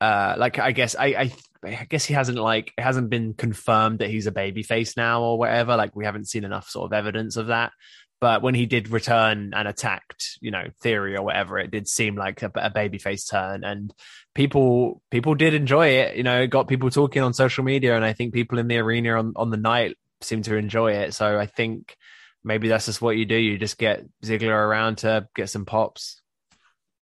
uh 0.00 0.34
like 0.38 0.58
I 0.58 0.72
guess 0.72 0.96
I 0.96 1.06
I 1.06 1.32
I 1.64 1.86
guess 1.88 2.04
he 2.04 2.14
hasn't 2.14 2.38
like 2.38 2.72
it 2.76 2.82
hasn't 2.82 3.10
been 3.10 3.34
confirmed 3.34 4.00
that 4.00 4.10
he's 4.10 4.26
a 4.26 4.32
babyface 4.32 4.96
now 4.96 5.22
or 5.22 5.38
whatever. 5.38 5.76
Like 5.76 5.96
we 5.96 6.04
haven't 6.04 6.28
seen 6.28 6.44
enough 6.44 6.68
sort 6.68 6.86
of 6.86 6.92
evidence 6.92 7.36
of 7.36 7.48
that. 7.48 7.72
But 8.20 8.42
when 8.42 8.54
he 8.54 8.64
did 8.64 8.88
return 8.88 9.52
and 9.54 9.68
attacked, 9.68 10.38
you 10.40 10.50
know, 10.50 10.64
Theory 10.80 11.16
or 11.16 11.22
whatever, 11.22 11.58
it 11.58 11.70
did 11.70 11.86
seem 11.86 12.16
like 12.16 12.42
a, 12.42 12.46
a 12.54 12.70
babyface 12.70 13.28
turn, 13.30 13.64
and 13.64 13.92
people 14.34 15.02
people 15.10 15.34
did 15.34 15.52
enjoy 15.52 15.88
it. 15.88 16.16
You 16.16 16.22
know, 16.22 16.40
it 16.40 16.46
got 16.46 16.68
people 16.68 16.90
talking 16.90 17.22
on 17.22 17.34
social 17.34 17.64
media, 17.64 17.96
and 17.96 18.04
I 18.04 18.12
think 18.14 18.32
people 18.32 18.58
in 18.58 18.68
the 18.68 18.78
arena 18.78 19.18
on 19.18 19.34
on 19.36 19.50
the 19.50 19.58
night 19.58 19.96
seemed 20.22 20.44
to 20.44 20.56
enjoy 20.56 20.92
it. 20.92 21.12
So 21.12 21.38
I 21.38 21.46
think 21.46 21.96
maybe 22.42 22.68
that's 22.68 22.86
just 22.86 23.02
what 23.02 23.16
you 23.16 23.26
do. 23.26 23.36
You 23.36 23.58
just 23.58 23.78
get 23.78 24.04
Ziggler 24.24 24.52
around 24.52 24.98
to 24.98 25.28
get 25.34 25.50
some 25.50 25.66
pops. 25.66 26.22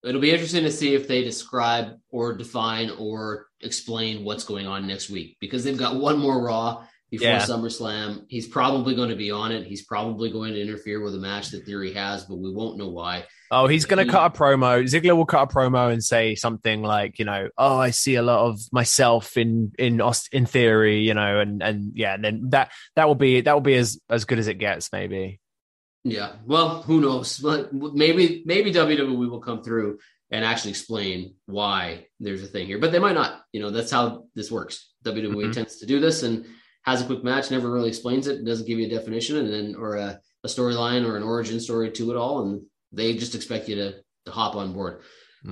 It'll 0.04 0.20
be 0.20 0.30
interesting 0.30 0.64
to 0.64 0.70
see 0.72 0.94
if 0.94 1.06
they 1.08 1.22
describe 1.22 1.98
or 2.10 2.34
define 2.36 2.90
or 2.98 3.46
explain 3.60 4.24
what's 4.24 4.44
going 4.44 4.66
on 4.66 4.86
next 4.86 5.10
week 5.10 5.36
because 5.40 5.64
they've 5.64 5.76
got 5.78 5.96
one 5.96 6.18
more 6.18 6.42
Raw 6.42 6.84
before 7.10 7.26
Yeah. 7.28 7.40
SummerSlam. 7.40 8.24
He's 8.28 8.46
probably 8.46 8.94
going 8.94 9.10
to 9.10 9.16
be 9.16 9.30
on 9.30 9.50
it. 9.52 9.66
He's 9.66 9.84
probably 9.84 10.30
going 10.30 10.54
to 10.54 10.60
interfere 10.62 11.02
with 11.02 11.14
a 11.14 11.18
match 11.18 11.50
that 11.50 11.66
Theory 11.66 11.92
has, 11.94 12.24
but 12.24 12.36
we 12.36 12.52
won't 12.52 12.78
know 12.78 12.88
why. 12.88 13.24
Oh, 13.50 13.66
he's 13.66 13.84
going 13.84 13.98
He- 13.98 14.04
to 14.04 14.10
cut 14.12 14.34
a 14.34 14.38
promo. 14.38 14.84
Ziggler 14.84 15.16
will 15.16 15.26
cut 15.26 15.50
a 15.50 15.54
promo 15.54 15.92
and 15.92 16.02
say 16.04 16.36
something 16.36 16.82
like, 16.82 17.18
you 17.18 17.24
know, 17.24 17.48
oh, 17.58 17.78
I 17.78 17.90
see 17.90 18.14
a 18.14 18.22
lot 18.22 18.46
of 18.48 18.60
myself 18.72 19.36
in 19.36 19.72
in 19.76 20.00
in 20.30 20.46
theory, 20.46 21.00
you 21.00 21.14
know, 21.14 21.40
and 21.40 21.60
and 21.62 21.92
yeah, 21.96 22.14
and 22.14 22.24
then 22.24 22.42
that 22.50 22.70
that 22.94 23.08
will 23.08 23.16
be 23.16 23.40
that 23.40 23.52
will 23.52 23.60
be 23.60 23.74
as 23.74 24.00
as 24.08 24.24
good 24.24 24.38
as 24.38 24.46
it 24.46 24.54
gets, 24.58 24.92
maybe. 24.92 25.40
Yeah. 26.04 26.32
Well, 26.46 26.82
who 26.82 27.00
knows? 27.00 27.38
But 27.38 27.72
maybe 27.72 28.42
maybe 28.46 28.72
WWE 28.72 29.28
will 29.30 29.40
come 29.40 29.62
through 29.62 29.98
and 30.30 30.44
actually 30.44 30.70
explain 30.70 31.34
why 31.46 32.06
there's 32.20 32.42
a 32.42 32.46
thing 32.46 32.66
here, 32.66 32.78
but 32.78 32.92
they 32.92 32.98
might 32.98 33.14
not. 33.14 33.42
You 33.52 33.60
know, 33.60 33.70
that's 33.70 33.90
how 33.90 34.24
this 34.34 34.50
works. 34.50 34.92
WWE 35.04 35.46
Mhm. 35.46 35.52
tends 35.52 35.76
to 35.78 35.86
do 35.86 35.98
this 36.00 36.22
and 36.22 36.46
has 36.84 37.02
a 37.02 37.04
quick 37.04 37.22
match, 37.24 37.50
never 37.50 37.70
really 37.70 37.88
explains 37.88 38.26
it, 38.26 38.44
doesn't 38.44 38.66
give 38.66 38.78
you 38.78 38.86
a 38.86 38.90
definition, 38.90 39.36
and 39.36 39.52
then 39.52 39.74
or 39.74 39.96
a, 39.96 40.20
a 40.44 40.48
storyline 40.48 41.04
or 41.06 41.16
an 41.16 41.22
origin 41.22 41.60
story 41.60 41.90
to 41.90 42.10
it 42.10 42.16
all, 42.16 42.42
and 42.42 42.62
they 42.92 43.14
just 43.14 43.34
expect 43.34 43.68
you 43.68 43.74
to 43.76 43.94
to 44.26 44.30
hop 44.30 44.54
on 44.54 44.72
board. 44.72 45.00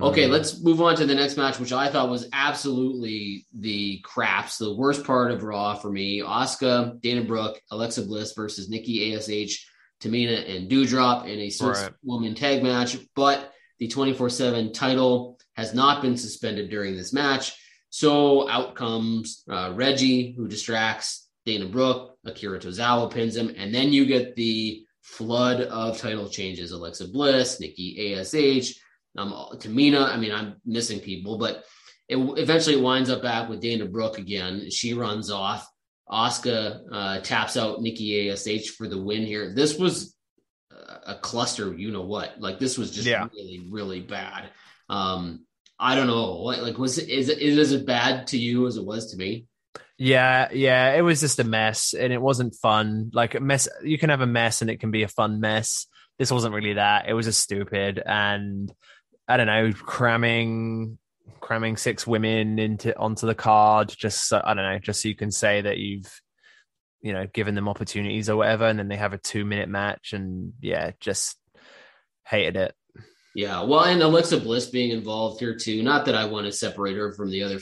Okay, 0.03 0.29
Mm. 0.29 0.31
let's 0.31 0.63
move 0.63 0.81
on 0.83 0.95
to 0.97 1.07
the 1.07 1.15
next 1.15 1.37
match, 1.39 1.59
which 1.59 1.73
I 1.73 1.89
thought 1.89 2.11
was 2.11 2.29
absolutely 2.35 3.47
the 3.59 4.01
craps, 4.05 4.59
the 4.59 4.75
worst 4.75 5.05
part 5.05 5.31
of 5.33 5.43
Raw 5.43 5.75
for 5.75 5.91
me. 5.91 6.21
Asuka, 6.21 7.01
Dana 7.01 7.23
Brooke, 7.25 7.61
Alexa 7.71 8.03
Bliss 8.03 8.33
versus 8.35 8.69
Nikki 8.69 9.15
Ash, 9.15 9.67
Tamina, 10.01 10.57
and 10.57 10.71
Doudrop 10.71 11.25
in 11.25 11.39
a 11.41 11.51
six 11.51 11.83
Right. 11.83 11.93
woman 12.03 12.35
tag 12.35 12.63
match. 12.63 12.97
But 13.15 13.53
the 13.79 13.89
24 13.89 14.31
7 14.31 14.73
title 14.73 15.39
has 15.55 15.75
not 15.75 16.03
been 16.03 16.17
suspended 16.17 16.71
during 16.71 16.97
this 16.97 17.13
match. 17.13 17.53
So 17.91 18.49
out 18.49 18.75
comes 18.75 19.43
uh, 19.51 19.73
Reggie, 19.75 20.33
who 20.33 20.47
distracts 20.49 21.29
Dana 21.47 21.67
Brooke. 21.67 22.17
Akira 22.25 22.59
Tozawa 22.59 23.11
pins 23.11 23.37
him. 23.37 23.55
And 23.57 23.75
then 23.75 23.93
you 23.93 24.05
get 24.05 24.37
the 24.37 24.85
flood 25.03 25.63
of 25.63 25.97
title 25.99 26.29
changes 26.29 26.73
Alexa 26.73 27.09
Bliss, 27.09 27.61
Nikki 27.61 28.15
ASH, 28.15 28.75
um, 29.17 29.33
Tamina. 29.55 30.09
I 30.13 30.17
mean, 30.19 30.33
I'm 30.33 30.57
missing 30.67 31.01
people, 31.01 31.39
but 31.39 31.65
it 32.09 32.17
eventually 32.39 32.77
winds 32.77 33.11
up 33.11 33.23
back 33.23 33.49
with 33.49 33.61
Dana 33.61 33.87
Brooke 33.87 34.19
again. 34.19 34.71
She 34.71 34.95
runs 34.95 35.31
off. 35.31 35.67
Asuka 36.11 36.81
uh, 36.91 37.21
taps 37.21 37.57
out 37.57 37.81
Nikki 37.81 38.31
ASH 38.31 38.69
for 38.71 38.89
the 38.89 39.01
win 39.01 39.25
here. 39.25 39.55
This 39.55 39.79
was 39.79 40.15
a 41.07 41.17
cluster, 41.17 41.75
you 41.75 41.91
know 41.91 42.03
what? 42.03 42.41
Like 42.41 42.59
this 42.59 42.79
was 42.79 42.91
just 42.91 43.07
Yeah. 43.07 43.27
really, 43.33 43.67
really 43.71 44.01
bad. 44.01 44.51
Um, 44.89 45.45
I 45.79 45.95
don't 45.95 46.07
know. 46.07 46.39
Like, 46.43 46.61
like 46.63 46.79
was 46.79 46.99
it 46.99 47.09
is 47.09 47.29
it 47.29 47.39
is 47.39 47.73
as 47.73 47.83
bad 47.83 48.29
to 48.29 48.39
you 48.39 48.67
as 48.67 48.77
it 48.77 48.85
was 48.85 49.11
to 49.13 49.17
me? 49.17 49.47
Yeah, 49.97 50.49
yeah, 50.53 50.95
it 50.95 51.03
was 51.03 51.21
just 51.21 51.41
a 51.41 51.45
mess 51.45 51.93
and 51.93 52.13
it 52.13 52.23
wasn't 52.23 52.55
fun. 52.55 53.11
Like 53.13 53.35
a 53.35 53.41
mess, 53.41 53.69
you 53.83 53.99
can 53.99 54.11
have 54.11 54.21
a 54.21 54.27
mess 54.27 54.63
and 54.63 54.71
it 54.71 54.81
can 54.81 54.91
be 54.91 55.03
a 55.03 55.09
fun 55.09 55.41
mess. 55.41 55.87
This 56.19 56.31
wasn't 56.31 56.55
really 56.55 56.75
that. 56.75 57.09
It 57.09 57.15
was 57.15 57.27
just 57.27 57.41
stupid 57.41 58.01
and 58.05 58.73
I 59.27 59.37
don't 59.37 59.47
know, 59.47 59.73
cramming 59.73 60.99
cramming 61.41 61.77
six 61.77 62.07
women 62.07 62.59
into 62.59 62.97
onto 62.99 63.27
the 63.27 63.35
card 63.35 63.89
just 63.89 64.29
so, 64.29 64.41
I 64.45 64.55
don't 64.55 64.65
know, 64.65 64.79
just 64.79 65.03
so 65.03 65.09
you 65.09 65.17
can 65.17 65.31
say 65.31 65.61
that 65.63 65.79
you've 65.79 66.21
you 67.01 67.13
know, 67.13 67.27
given 67.33 67.55
them 67.55 67.69
opportunities 67.69 68.29
or 68.29 68.37
whatever 68.37 68.67
and 68.67 68.79
then 68.79 68.89
they 68.89 68.97
have 68.97 69.13
a 69.13 69.19
2 69.19 69.45
minute 69.45 69.69
match 69.69 70.13
and 70.13 70.53
yeah, 70.61 70.91
just 71.01 71.39
hated 72.27 72.57
it. 72.57 72.75
Yeah, 73.35 73.63
well, 73.63 73.85
and 73.85 74.03
Alexa 74.03 74.41
Bliss 74.41 74.67
being 74.67 74.91
involved 74.91 75.39
here 75.39 75.55
too. 75.55 75.83
Not 75.83 76.07
that 76.07 76.17
I 76.17 76.25
want 76.25 76.47
to 76.47 76.53
separate 76.53 76.97
her 76.97 77.13
from 77.13 77.31
the 77.31 77.45
other 77.45 77.61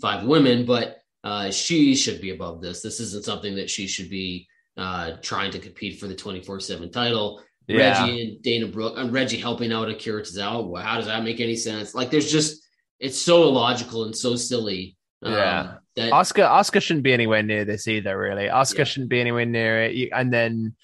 five 0.00 0.24
women, 0.24 0.66
but 0.66 0.98
uh, 1.22 1.50
she 1.50 1.94
should 1.94 2.20
be 2.20 2.30
above 2.30 2.60
this. 2.60 2.82
This 2.82 3.00
isn't 3.00 3.24
something 3.24 3.56
that 3.56 3.70
she 3.70 3.86
should 3.86 4.10
be 4.10 4.46
uh, 4.76 5.12
trying 5.22 5.50
to 5.52 5.58
compete 5.58 5.98
for 5.98 6.08
the 6.08 6.14
twenty 6.14 6.42
four 6.42 6.60
seven 6.60 6.90
title. 6.90 7.42
Yeah. 7.66 8.02
Reggie 8.02 8.22
and 8.22 8.42
Dana 8.42 8.66
Brooke, 8.66 8.98
and 8.98 9.12
Reggie 9.12 9.38
helping 9.38 9.72
out 9.72 9.88
Akira 9.88 10.20
Tozawa. 10.20 10.82
How 10.82 10.96
does 10.96 11.06
that 11.06 11.24
make 11.24 11.40
any 11.40 11.56
sense? 11.56 11.94
Like, 11.94 12.10
there's 12.10 12.30
just 12.30 12.63
it's 13.04 13.20
so 13.20 13.42
illogical 13.44 14.04
and 14.04 14.16
so 14.16 14.34
silly. 14.36 14.96
um, 15.22 15.32
Yeah. 15.32 15.74
that 15.96 16.12
Oscar 16.12 16.44
Oscar 16.44 16.80
shouldn't 16.80 17.04
be 17.04 17.12
anywhere 17.12 17.42
near 17.42 17.64
this 17.64 17.86
either, 17.88 18.18
really. 18.18 18.48
Oscar 18.50 18.80
Yeah. 18.80 18.84
shouldn't 18.84 19.10
be 19.10 19.20
anywhere 19.20 19.46
near 19.46 19.84
it. 19.84 20.10
And 20.12 20.32
then, 20.32 20.74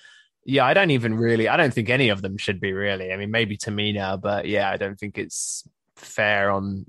yeah, 0.45 0.65
I 0.65 0.73
don't 0.75 0.93
even 0.93 1.15
really, 1.15 1.47
I 1.49 1.57
don't 1.57 1.75
think 1.75 1.91
any 1.91 2.09
of 2.11 2.23
them 2.23 2.37
should 2.39 2.61
be 2.61 2.73
really. 2.73 3.13
I 3.13 3.17
mean, 3.17 3.31
maybe 3.31 3.57
Tamina, 3.57 4.19
but 4.21 4.47
yeah, 4.47 4.71
I 4.71 4.77
don't 4.77 4.99
think 4.99 5.19
it's 5.19 5.69
fair 5.97 6.51
on, 6.51 6.87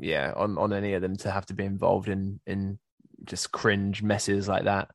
yeah, 0.00 0.32
on 0.36 0.58
on 0.58 0.72
any 0.72 0.94
of 0.94 1.02
them 1.02 1.16
to 1.18 1.30
have 1.30 1.46
to 1.46 1.54
be 1.54 1.64
involved 1.64 2.08
in 2.08 2.40
in 2.46 2.78
just 3.24 3.52
cringe 3.52 4.02
messes 4.02 4.48
like 4.48 4.64
that. 4.64 4.86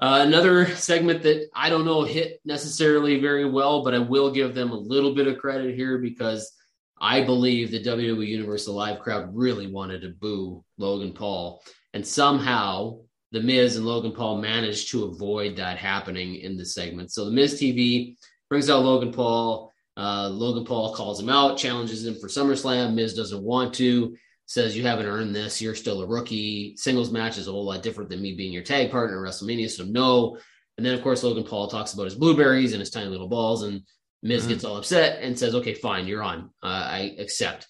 Uh, 0.00 0.22
another 0.26 0.54
segment 0.76 1.22
that 1.22 1.48
I 1.54 1.68
don't 1.70 1.84
know 1.84 2.02
hit 2.04 2.40
necessarily 2.44 3.20
very 3.20 3.44
well, 3.50 3.82
but 3.84 3.94
I 3.94 3.98
will 3.98 4.30
give 4.30 4.54
them 4.54 4.70
a 4.70 4.82
little 4.94 5.14
bit 5.14 5.26
of 5.26 5.38
credit 5.38 5.74
here 5.74 5.98
because 5.98 6.52
I 7.00 7.24
believe 7.24 7.70
the 7.70 7.82
WWE 7.82 8.26
Universal 8.26 8.74
Live 8.74 8.98
crowd 9.00 9.34
really 9.34 9.70
wanted 9.70 10.02
to 10.02 10.08
boo 10.08 10.64
Logan 10.76 11.12
Paul. 11.12 11.62
And 11.94 12.06
somehow 12.06 13.00
The 13.32 13.40
Miz 13.40 13.76
and 13.76 13.86
Logan 13.86 14.12
Paul 14.12 14.40
managed 14.40 14.90
to 14.90 15.04
avoid 15.04 15.56
that 15.56 15.78
happening 15.78 16.36
in 16.36 16.56
the 16.56 16.64
segment. 16.64 17.12
So 17.12 17.24
The 17.24 17.30
Miz 17.30 17.60
TV 17.60 18.16
brings 18.48 18.68
out 18.70 18.84
Logan 18.84 19.12
Paul. 19.12 19.72
Uh, 19.96 20.28
Logan 20.28 20.64
Paul 20.64 20.94
calls 20.94 21.20
him 21.20 21.28
out, 21.28 21.58
challenges 21.58 22.06
him 22.06 22.14
for 22.14 22.28
SummerSlam. 22.28 22.94
Miz 22.94 23.14
doesn't 23.14 23.42
want 23.42 23.74
to 23.74 24.16
says 24.48 24.74
you 24.74 24.82
haven't 24.82 25.06
earned 25.06 25.36
this. 25.36 25.60
You're 25.60 25.74
still 25.74 26.00
a 26.00 26.06
rookie. 26.06 26.74
Singles 26.76 27.10
match 27.10 27.36
is 27.36 27.48
a 27.48 27.52
whole 27.52 27.66
lot 27.66 27.82
different 27.82 28.08
than 28.08 28.22
me 28.22 28.34
being 28.34 28.50
your 28.50 28.62
tag 28.62 28.90
partner 28.90 29.24
at 29.24 29.30
WrestleMania. 29.30 29.68
So 29.68 29.84
no. 29.84 30.38
And 30.78 30.86
then 30.86 30.94
of 30.94 31.02
course 31.02 31.22
Logan 31.22 31.44
Paul 31.44 31.68
talks 31.68 31.92
about 31.92 32.04
his 32.04 32.14
blueberries 32.14 32.72
and 32.72 32.80
his 32.80 32.90
tiny 32.90 33.08
little 33.08 33.28
balls, 33.28 33.62
and 33.62 33.82
Miz 34.22 34.44
Mhm. 34.44 34.48
gets 34.48 34.64
all 34.64 34.76
upset 34.76 35.22
and 35.22 35.38
says, 35.38 35.54
"Okay, 35.54 35.74
fine, 35.74 36.06
you're 36.06 36.22
on. 36.22 36.50
Uh, 36.62 36.66
I 36.66 37.16
accept." 37.18 37.66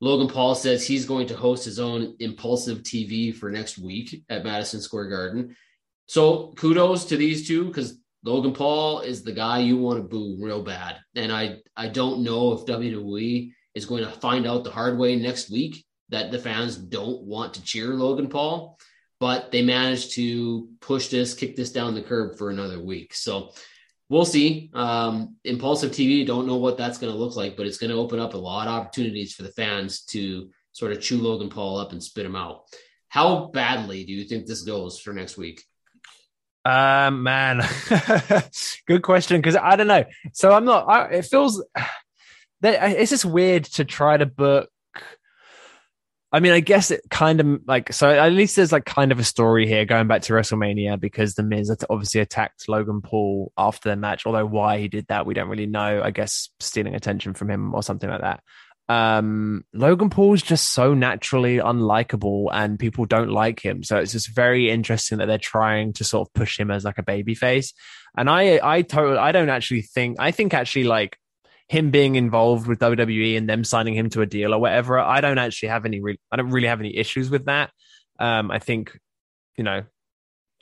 Logan 0.00 0.28
Paul 0.28 0.54
says 0.54 0.86
he's 0.86 1.04
going 1.04 1.26
to 1.26 1.36
host 1.36 1.64
his 1.64 1.78
own 1.78 2.16
Impaulsive 2.20 2.82
TV 2.82 3.32
for 3.32 3.50
next 3.50 3.76
week 3.78 4.22
at 4.30 4.44
Madison 4.44 4.80
Square 4.80 5.10
Garden. 5.10 5.54
So 6.06 6.52
kudos 6.56 7.04
to 7.06 7.16
these 7.18 7.46
two 7.46 7.66
because 7.66 7.98
Logan 8.24 8.52
Paul 8.54 9.00
is 9.00 9.22
the 9.22 9.32
guy 9.32 9.58
you 9.60 9.76
want 9.76 9.98
to 9.98 10.02
boo 10.08 10.36
real 10.40 10.62
bad. 10.62 10.96
And 11.14 11.30
I 11.30 11.58
I 11.76 11.88
don't 11.88 12.22
know 12.22 12.52
if 12.52 12.64
WWE 12.66 13.52
is 13.74 13.84
going 13.86 14.02
to 14.04 14.10
find 14.10 14.46
out 14.46 14.64
the 14.64 14.70
hard 14.70 14.98
way 14.98 15.16
next 15.16 15.50
week 15.50 15.84
that 16.08 16.30
the 16.32 16.38
fans 16.38 16.76
don't 16.76 17.22
want 17.22 17.54
to 17.54 17.62
cheer 17.62 17.94
Logan 17.94 18.28
Paul, 18.28 18.78
but 19.20 19.52
they 19.52 19.62
managed 19.62 20.12
to 20.14 20.68
push 20.80 21.08
this, 21.08 21.34
kick 21.34 21.56
this 21.56 21.70
down 21.72 21.94
the 21.94 22.02
curb 22.02 22.36
for 22.36 22.50
another 22.50 22.80
week. 22.82 23.14
So 23.14 23.52
we'll 24.10 24.26
see. 24.26 24.70
Um, 24.74 25.36
Impaulsive 25.44 25.92
TV, 25.92 26.26
don't 26.26 26.46
know 26.46 26.56
what 26.56 26.76
that's 26.76 26.98
going 26.98 27.12
to 27.12 27.18
look 27.18 27.36
like, 27.36 27.56
but 27.56 27.66
it's 27.66 27.78
going 27.78 27.90
to 27.90 27.96
open 27.96 28.20
up 28.20 28.34
a 28.34 28.38
lot 28.38 28.68
of 28.68 28.74
opportunities 28.74 29.32
for 29.32 29.44
the 29.44 29.52
fans 29.52 30.02
to 30.06 30.50
sort 30.72 30.92
of 30.92 31.00
chew 31.00 31.18
Logan 31.18 31.48
Paul 31.48 31.78
up 31.78 31.92
and 31.92 32.02
spit 32.02 32.26
him 32.26 32.36
out. 32.36 32.64
How 33.08 33.46
badly 33.46 34.04
do 34.04 34.12
you 34.12 34.24
think 34.24 34.46
this 34.46 34.62
goes 34.62 34.98
for 35.00 35.12
next 35.12 35.38
week? 35.38 35.62
Um, 36.64 37.22
man, 37.22 37.62
good 38.86 39.02
question. 39.02 39.40
Because 39.40 39.56
I 39.56 39.76
don't 39.76 39.86
know. 39.86 40.04
So 40.34 40.52
I'm 40.52 40.64
not. 40.64 40.88
I, 40.88 41.04
it 41.06 41.24
feels 41.24 41.64
that 42.60 42.92
it's 42.92 43.10
just 43.10 43.24
weird 43.24 43.64
to 43.64 43.84
try 43.84 44.16
to 44.16 44.26
book. 44.26 44.68
I 46.32 46.38
mean, 46.38 46.52
I 46.52 46.60
guess 46.60 46.92
it 46.92 47.02
kind 47.10 47.40
of 47.40 47.60
like 47.66 47.92
so. 47.92 48.08
At 48.08 48.32
least 48.32 48.54
there's 48.54 48.70
like 48.70 48.84
kind 48.84 49.10
of 49.10 49.18
a 49.18 49.24
story 49.24 49.66
here 49.66 49.84
going 49.84 50.06
back 50.06 50.22
to 50.22 50.32
WrestleMania 50.32 51.00
because 51.00 51.34
the 51.34 51.42
Miz 51.42 51.74
obviously 51.90 52.20
attacked 52.20 52.68
Logan 52.68 53.00
Paul 53.02 53.52
after 53.58 53.88
the 53.88 53.96
match. 53.96 54.26
Although 54.26 54.46
why 54.46 54.78
he 54.78 54.86
did 54.86 55.06
that, 55.08 55.26
we 55.26 55.34
don't 55.34 55.48
really 55.48 55.66
know. 55.66 56.02
I 56.02 56.12
guess 56.12 56.50
stealing 56.60 56.94
attention 56.94 57.34
from 57.34 57.50
him 57.50 57.74
or 57.74 57.82
something 57.82 58.08
like 58.08 58.20
that. 58.20 58.42
Um, 58.88 59.64
Logan 59.72 60.10
Paul's 60.10 60.42
just 60.42 60.72
so 60.72 60.94
naturally 60.94 61.58
unlikable, 61.58 62.48
and 62.52 62.78
people 62.78 63.06
don't 63.06 63.30
like 63.30 63.60
him. 63.60 63.82
So 63.82 63.98
it's 63.98 64.12
just 64.12 64.34
very 64.34 64.70
interesting 64.70 65.18
that 65.18 65.26
they're 65.26 65.38
trying 65.38 65.92
to 65.94 66.04
sort 66.04 66.28
of 66.28 66.34
push 66.34 66.58
him 66.58 66.70
as 66.70 66.84
like 66.84 66.98
a 66.98 67.02
baby 67.02 67.34
face. 67.34 67.72
And 68.16 68.30
I, 68.30 68.60
I 68.62 68.82
totally, 68.82 69.18
I 69.18 69.32
don't 69.32 69.48
actually 69.48 69.82
think. 69.82 70.16
I 70.20 70.30
think 70.30 70.54
actually 70.54 70.84
like 70.84 71.16
him 71.70 71.92
being 71.92 72.16
involved 72.16 72.66
with 72.66 72.80
WWE 72.80 73.38
and 73.38 73.48
them 73.48 73.62
signing 73.62 73.94
him 73.94 74.10
to 74.10 74.22
a 74.22 74.26
deal 74.26 74.52
or 74.52 74.58
whatever, 74.58 74.98
I 74.98 75.20
don't 75.20 75.38
actually 75.38 75.68
have 75.68 75.84
any, 75.84 76.02
I 76.32 76.34
don't 76.34 76.50
really 76.50 76.66
have 76.66 76.80
any 76.80 76.96
issues 76.96 77.30
with 77.30 77.44
that. 77.44 77.70
Um, 78.18 78.50
I 78.50 78.58
think, 78.58 78.98
you 79.56 79.62
know, 79.62 79.84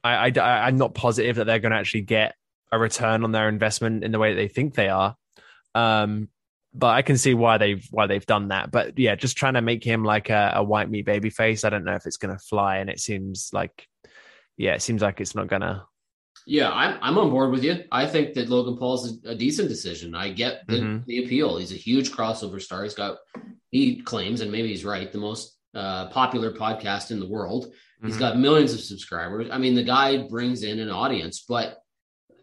I, 0.04 0.30
I, 0.36 0.66
I'm 0.66 0.76
not 0.76 0.94
positive 0.94 1.36
that 1.36 1.46
they're 1.46 1.60
going 1.60 1.72
to 1.72 1.78
actually 1.78 2.02
get 2.02 2.34
a 2.70 2.78
return 2.78 3.24
on 3.24 3.32
their 3.32 3.48
investment 3.48 4.04
in 4.04 4.12
the 4.12 4.18
way 4.18 4.34
that 4.34 4.36
they 4.36 4.48
think 4.48 4.74
they 4.74 4.90
are. 4.90 5.16
Um, 5.74 6.28
but 6.74 6.88
I 6.88 7.00
can 7.00 7.16
see 7.16 7.32
why 7.32 7.56
they've 7.56 7.86
why 7.90 8.06
they've 8.06 8.26
done 8.26 8.48
that. 8.48 8.70
But 8.70 8.98
yeah, 8.98 9.14
just 9.14 9.38
trying 9.38 9.54
to 9.54 9.62
make 9.62 9.82
him 9.82 10.04
like 10.04 10.28
a, 10.28 10.52
a 10.56 10.62
white 10.62 10.90
meat 10.90 11.06
baby 11.06 11.30
face. 11.30 11.64
I 11.64 11.70
don't 11.70 11.84
know 11.84 11.94
if 11.94 12.04
it's 12.04 12.18
going 12.18 12.36
to 12.36 12.44
fly, 12.44 12.76
and 12.76 12.90
it 12.90 13.00
seems 13.00 13.48
like, 13.54 13.86
yeah, 14.58 14.74
it 14.74 14.82
seems 14.82 15.00
like 15.00 15.22
it's 15.22 15.34
not 15.34 15.48
gonna. 15.48 15.86
Yeah, 16.50 16.70
I'm 16.72 16.98
I'm 17.02 17.18
on 17.18 17.28
board 17.30 17.50
with 17.50 17.62
you. 17.62 17.84
I 17.92 18.06
think 18.06 18.32
that 18.34 18.48
Logan 18.48 18.78
Paul's 18.78 19.18
a, 19.24 19.30
a 19.30 19.34
decent 19.34 19.68
decision. 19.68 20.14
I 20.14 20.30
get 20.32 20.66
the, 20.66 20.76
Mhm. 20.80 21.04
the 21.04 21.24
appeal. 21.24 21.58
He's 21.58 21.72
a 21.72 21.76
huge 21.76 22.10
crossover 22.10 22.60
star. 22.60 22.82
He's 22.84 22.94
got 22.94 23.18
he 23.70 24.00
claims, 24.00 24.40
and 24.40 24.50
maybe 24.50 24.68
he's 24.68 24.84
right, 24.84 25.12
the 25.12 25.18
most 25.18 25.54
uh, 25.74 26.08
popular 26.08 26.50
podcast 26.50 27.10
in 27.10 27.20
the 27.20 27.28
world. 27.28 27.70
He's 28.02 28.16
Mhm. 28.16 28.20
got 28.20 28.38
millions 28.38 28.72
of 28.72 28.80
subscribers. 28.80 29.48
I 29.52 29.58
mean, 29.58 29.74
the 29.74 29.82
guy 29.82 30.26
brings 30.26 30.62
in 30.62 30.78
an 30.80 30.88
audience, 30.88 31.44
but 31.46 31.76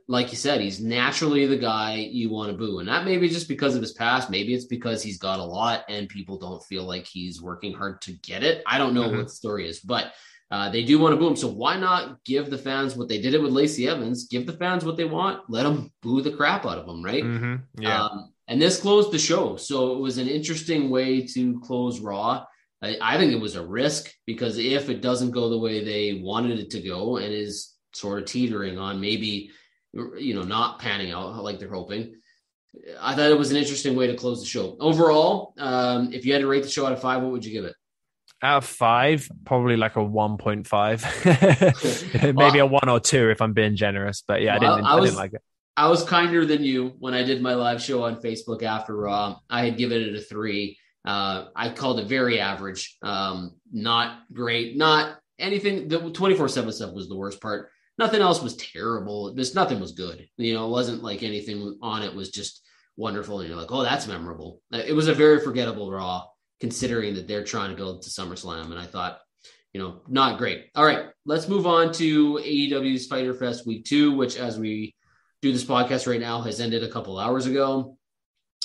like 0.07 0.29
you 0.29 0.37
said, 0.37 0.61
he's 0.61 0.79
naturally 0.79 1.47
the 1.47 1.57
guy 1.57 1.95
you 1.95 2.29
want 2.29 2.51
to 2.51 2.57
boo. 2.57 2.77
And 2.77 2.87
that 2.87 3.05
may 3.05 3.17
be 3.17 3.27
just 3.27 3.47
because 3.47 3.73
of 3.75 3.81
his 3.81 3.93
past. 3.93 4.29
Maybe 4.29 4.53
it's 4.53 4.65
because 4.65 5.01
he's 5.01 5.17
got 5.17 5.39
a 5.39 5.43
lot 5.43 5.83
and 5.89 6.07
people 6.07 6.37
don't 6.37 6.63
feel 6.65 6.83
like 6.83 7.07
he's 7.07 7.41
working 7.41 7.73
hard 7.73 8.01
to 8.03 8.11
get 8.11 8.43
it. 8.43 8.61
I 8.67 8.77
don't 8.77 8.93
know 8.93 9.09
Mhm. 9.09 9.17
what 9.17 9.27
the 9.29 9.33
story 9.33 9.67
is, 9.67 9.79
but 9.79 10.13
uh, 10.51 10.69
they 10.69 10.83
do 10.83 10.99
want 10.99 11.13
to 11.13 11.17
boo 11.17 11.27
him. 11.27 11.35
So 11.35 11.47
why 11.47 11.77
not 11.77 12.23
give 12.23 12.49
the 12.49 12.57
fans 12.57 12.95
what 12.95 13.07
they 13.09 13.19
did 13.19 13.33
it 13.33 13.41
with 13.41 13.51
Lacey 13.51 13.87
Evans? 13.87 14.27
Give 14.27 14.45
the 14.45 14.53
fans 14.53 14.85
what 14.85 14.97
they 14.97 15.05
want. 15.05 15.41
Let 15.49 15.63
them 15.63 15.91
boo 16.01 16.21
the 16.21 16.31
crap 16.31 16.65
out 16.65 16.77
of 16.77 16.85
them, 16.85 17.03
right? 17.03 17.23
Mhm. 17.23 17.63
Yeah. 17.79 18.03
Um, 18.03 18.33
and 18.47 18.61
this 18.61 18.79
closed 18.79 19.11
the 19.11 19.17
show. 19.19 19.55
So 19.55 19.95
it 19.95 19.99
was 19.99 20.17
an 20.17 20.27
interesting 20.27 20.89
way 20.89 21.25
to 21.27 21.59
close 21.61 21.99
Raw. 21.99 22.45
I, 22.81 22.97
I 23.01 23.17
think 23.17 23.31
it 23.31 23.39
was 23.39 23.55
a 23.55 23.65
risk 23.65 24.11
because 24.27 24.59
if 24.59 24.89
it 24.89 25.01
doesn't 25.01 25.31
go 25.31 25.49
the 25.49 25.57
way 25.57 25.83
they 25.83 26.21
wanted 26.21 26.59
it 26.59 26.69
to 26.71 26.81
go 26.81 27.17
and 27.17 27.33
is 27.33 27.73
sort 27.93 28.19
of 28.19 28.25
teetering 28.25 28.77
on 28.77 29.01
maybe, 29.01 29.49
you 29.93 30.35
know, 30.35 30.43
not 30.43 30.79
panning 30.79 31.11
out 31.11 31.43
like 31.43 31.57
they're 31.57 31.73
hoping, 31.73 32.15
I 33.01 33.15
thought 33.15 33.31
it 33.31 33.37
was 33.37 33.51
an 33.51 33.57
interesting 33.57 33.95
way 33.95 34.07
to 34.07 34.15
close 34.15 34.41
the 34.41 34.45
show. 34.45 34.77
Overall, 34.79 35.53
um, 35.57 36.13
if 36.13 36.25
you 36.25 36.33
had 36.33 36.41
to 36.41 36.47
rate 36.47 36.63
the 36.63 36.69
show 36.69 36.85
out 36.85 36.91
of 36.91 37.01
five, 37.01 37.23
what 37.23 37.31
would 37.31 37.45
you 37.45 37.53
give 37.53 37.65
it? 37.65 37.75
Out 38.41 38.57
of 38.57 38.65
five, 38.65 39.29
probably 39.45 39.77
like 39.77 39.95
a 39.95 39.99
1.5. 39.99 42.33
Maybe 42.35 42.59
a 42.59 42.65
one 42.65 42.89
or 42.89 42.99
two 42.99 43.29
if 43.29 43.41
I'm 43.41 43.53
being 43.53 43.75
generous. 43.75 44.23
But 44.27 44.41
yeah, 44.41 44.55
I 44.55 44.59
didn't, 44.59 44.85
I 44.85 44.95
I, 44.95 44.99
didn't 44.99 45.15
like 45.15 45.33
it. 45.33 45.41
I 45.77 45.89
was 45.89 46.03
kinder 46.03 46.45
than 46.45 46.63
you 46.63 46.93
when 46.99 47.13
I 47.13 47.23
did 47.23 47.41
my 47.41 47.53
live 47.53 47.81
show 47.81 48.03
on 48.03 48.21
Facebook 48.21 48.63
after 48.63 48.95
Raw. 48.95 49.37
I 49.49 49.65
had 49.65 49.77
given 49.77 50.01
it 50.01 50.15
a 50.15 50.21
three. 50.21 50.77
Uh, 51.05 51.45
I 51.55 51.69
called 51.69 51.99
it 51.99 52.07
very 52.07 52.39
average, 52.39 52.97
um, 53.03 53.55
not 53.71 54.19
great, 54.33 54.75
not 54.75 55.17
anything. 55.39 55.87
The 55.87 56.11
24 56.11 56.49
7 56.49 56.71
stuff 56.71 56.93
was 56.93 57.07
the 57.07 57.15
worst 57.15 57.41
part. 57.41 57.69
Nothing 57.97 58.21
else 58.21 58.41
was 58.41 58.57
terrible. 58.57 59.33
This 59.33 59.55
nothing 59.55 59.79
was 59.79 59.93
good. 59.93 60.27
You 60.37 60.53
know, 60.53 60.67
it 60.67 60.71
wasn't 60.71 61.03
like 61.03 61.23
anything 61.23 61.77
on 61.81 62.03
it 62.03 62.13
was 62.13 62.31
just 62.31 62.61
wonderful. 62.97 63.39
And 63.39 63.49
you're 63.49 63.57
like, 63.57 63.71
oh, 63.71 63.83
that's 63.83 64.07
memorable. 64.07 64.61
Uh, 64.73 64.81
It 64.85 64.93
was 64.93 65.07
a 65.07 65.13
very 65.13 65.39
forgettable 65.39 65.91
Raw, 65.91 66.25
considering 66.59 67.13
that 67.15 67.27
they're 67.27 67.43
trying 67.43 67.69
to 67.71 67.75
go 67.75 67.97
to 67.99 68.09
SummerSlam. 68.09 68.65
And 68.71 68.79
I 68.79 68.85
thought, 68.85 69.19
you 69.73 69.81
know, 69.81 70.01
not 70.07 70.37
great. 70.37 70.67
All 70.75 70.85
right, 70.85 71.07
let's 71.25 71.47
move 71.49 71.67
on 71.67 71.91
to 71.93 72.35
AEW's 72.35 73.07
Fyter 73.07 73.33
Fest 73.33 73.65
Week 73.67 73.83
Two, 73.85 74.13
which, 74.15 74.37
as 74.37 74.57
we 74.57 74.95
do 75.41 75.51
this 75.51 75.65
podcast 75.65 76.07
right 76.07 76.19
now 76.21 76.41
has 76.41 76.59
ended 76.61 76.81
a 76.83 76.89
couple 76.89 77.19
hours 77.19 77.45
ago. 77.45 77.97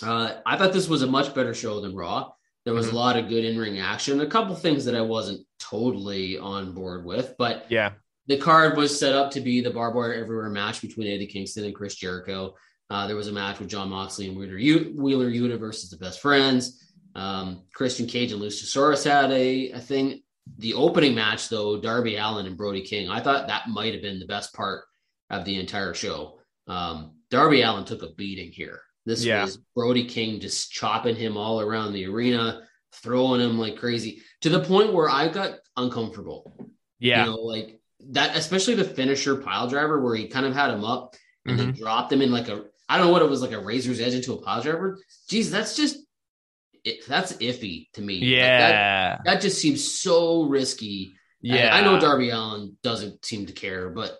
Uh, 0.02 0.34
I 0.46 0.56
thought 0.56 0.72
this 0.72 0.88
was 0.88 1.02
a 1.02 1.06
much 1.06 1.34
better 1.34 1.52
show 1.52 1.80
than 1.80 1.94
Raw. 1.94 2.30
There 2.64 2.72
was 2.74 2.86
Mhm. 2.88 2.92
a 2.92 2.96
lot 2.96 3.16
of 3.18 3.28
good 3.28 3.44
in 3.44 3.58
ring 3.58 3.80
action, 3.80 4.20
a 4.20 4.26
couple 4.26 4.54
things 4.54 4.84
that 4.86 4.94
I 4.94 5.00
wasn't 5.02 5.46
totally 5.58 6.38
on 6.38 6.72
board 6.72 7.04
with, 7.04 7.34
but 7.38 7.66
Yeah. 7.70 7.94
the 8.28 8.36
card 8.38 8.76
was 8.76 8.96
set 8.98 9.12
up 9.14 9.30
to 9.32 9.40
be 9.40 9.60
the 9.60 9.70
barbed 9.70 9.96
wire 9.96 10.14
everywhere 10.14 10.48
match 10.48 10.80
between 10.80 11.08
Eddie 11.08 11.26
Kingston 11.26 11.64
and 11.64 11.74
Chris 11.74 11.96
Jericho. 11.96 12.54
Uh, 12.88 13.06
there 13.06 13.16
was 13.16 13.28
a 13.28 13.32
match 13.32 13.58
with 13.58 13.68
Jon 13.68 13.88
Moxley 13.90 14.28
and 14.28 14.36
Wheeler, 14.38 14.56
U- 14.58 14.94
Wheeler 14.96 15.30
Yuta 15.30 15.58
versus 15.58 15.90
the 15.90 15.96
Best 15.96 16.20
Friends. 16.20 16.89
Um, 17.14 17.62
Christian 17.74 18.06
Cage 18.06 18.32
and 18.32 18.40
Luchasaurus 18.40 19.04
had 19.04 19.30
a, 19.32 19.70
a 19.72 19.80
thing. 19.80 20.22
The 20.58 20.74
opening 20.74 21.14
match, 21.14 21.48
though, 21.48 21.80
Darby 21.80 22.16
Allin 22.16 22.46
and 22.46 22.56
Brody 22.56 22.82
King, 22.82 23.08
I 23.08 23.20
thought 23.20 23.46
that 23.48 23.68
might 23.68 23.92
have 23.94 24.02
been 24.02 24.18
the 24.18 24.26
best 24.26 24.52
part 24.54 24.84
of 25.28 25.44
the 25.44 25.58
entire 25.58 25.94
show. 25.94 26.38
Um, 26.66 27.12
Darby 27.30 27.62
Allin 27.62 27.84
took 27.84 28.02
a 28.02 28.12
beating 28.14 28.50
here. 28.52 28.80
This 29.06 29.24
Yeah. 29.24 29.44
was 29.44 29.58
Brody 29.76 30.04
King 30.04 30.40
just 30.40 30.72
chopping 30.72 31.16
him 31.16 31.36
all 31.36 31.60
around 31.60 31.92
the 31.92 32.06
arena, 32.06 32.62
throwing 32.94 33.40
him 33.40 33.58
like 33.58 33.76
crazy 33.76 34.22
to 34.40 34.48
the 34.48 34.60
point 34.60 34.92
where 34.92 35.08
I 35.08 35.28
got 35.28 35.54
uncomfortable. 35.76 36.52
Yeah. 36.98 37.24
You 37.24 37.30
know, 37.30 37.36
like 37.38 37.80
that, 38.10 38.36
especially 38.36 38.74
the 38.74 38.84
finisher 38.84 39.36
pile 39.36 39.68
driver 39.68 40.00
where 40.00 40.14
he 40.16 40.28
kind 40.28 40.46
of 40.46 40.54
had 40.54 40.70
him 40.70 40.84
up 40.84 41.14
and 41.46 41.56
Mm-hmm. 41.56 41.66
then 41.70 41.74
dropped 41.74 42.12
him 42.12 42.20
in 42.22 42.30
like 42.30 42.48
a, 42.48 42.64
I 42.88 42.98
don't 42.98 43.06
know 43.06 43.12
what 43.12 43.22
it 43.22 43.30
was, 43.30 43.40
like 43.40 43.52
a 43.52 43.60
razor's 43.60 44.00
edge 44.00 44.14
into 44.14 44.34
a 44.34 44.42
pile 44.42 44.60
driver. 44.62 44.98
Geez, 45.28 45.50
that's 45.50 45.74
just, 45.76 45.96
it, 46.84 47.06
that's 47.06 47.32
iffy 47.34 47.88
to 47.94 48.02
me. 48.02 48.14
Like, 48.20 48.40
that, 48.40 48.70
yeah. 48.70 49.18
that 49.24 49.40
just 49.40 49.60
seems 49.60 49.98
so 50.00 50.44
risky. 50.44 51.12
Yeah. 51.40 51.74
I 51.74 51.82
know 51.82 51.98
Darby 51.98 52.30
Allin 52.30 52.76
doesn't 52.82 53.24
seem 53.24 53.46
to 53.46 53.52
care, 53.52 53.90
but 53.90 54.16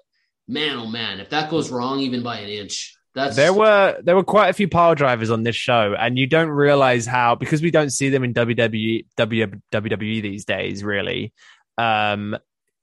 man, 0.49 0.77
oh 0.77 0.87
man, 0.87 1.21
if 1.21 1.31
that 1.31 1.51
goes 1.51 1.71
wrong 1.71 2.01
even 2.01 2.23
by 2.23 2.39
an 2.39 2.49
inch, 2.49 2.97
that's 3.15 3.35
There 3.35 3.53
were 3.53 3.99
there 4.03 4.15
were 4.15 4.25
quite 4.25 4.51
a 4.51 4.53
few 4.53 4.69
pile 4.69 4.95
drivers 4.95 5.31
on 5.31 5.43
this 5.43 5.57
show, 5.57 5.95
and 5.99 6.17
you 6.17 6.27
don't 6.27 6.49
realize 6.49 7.07
how 7.07 7.35
because 7.35 7.61
we 7.61 7.71
don't 7.71 7.91
see 7.91 8.09
them 8.09 8.23
in 8.23 8.35
WWE 8.35 9.07
WWE 9.19 10.23
these 10.23 10.45
days, 10.45 10.85
really. 10.85 11.33
Um, 11.77 12.37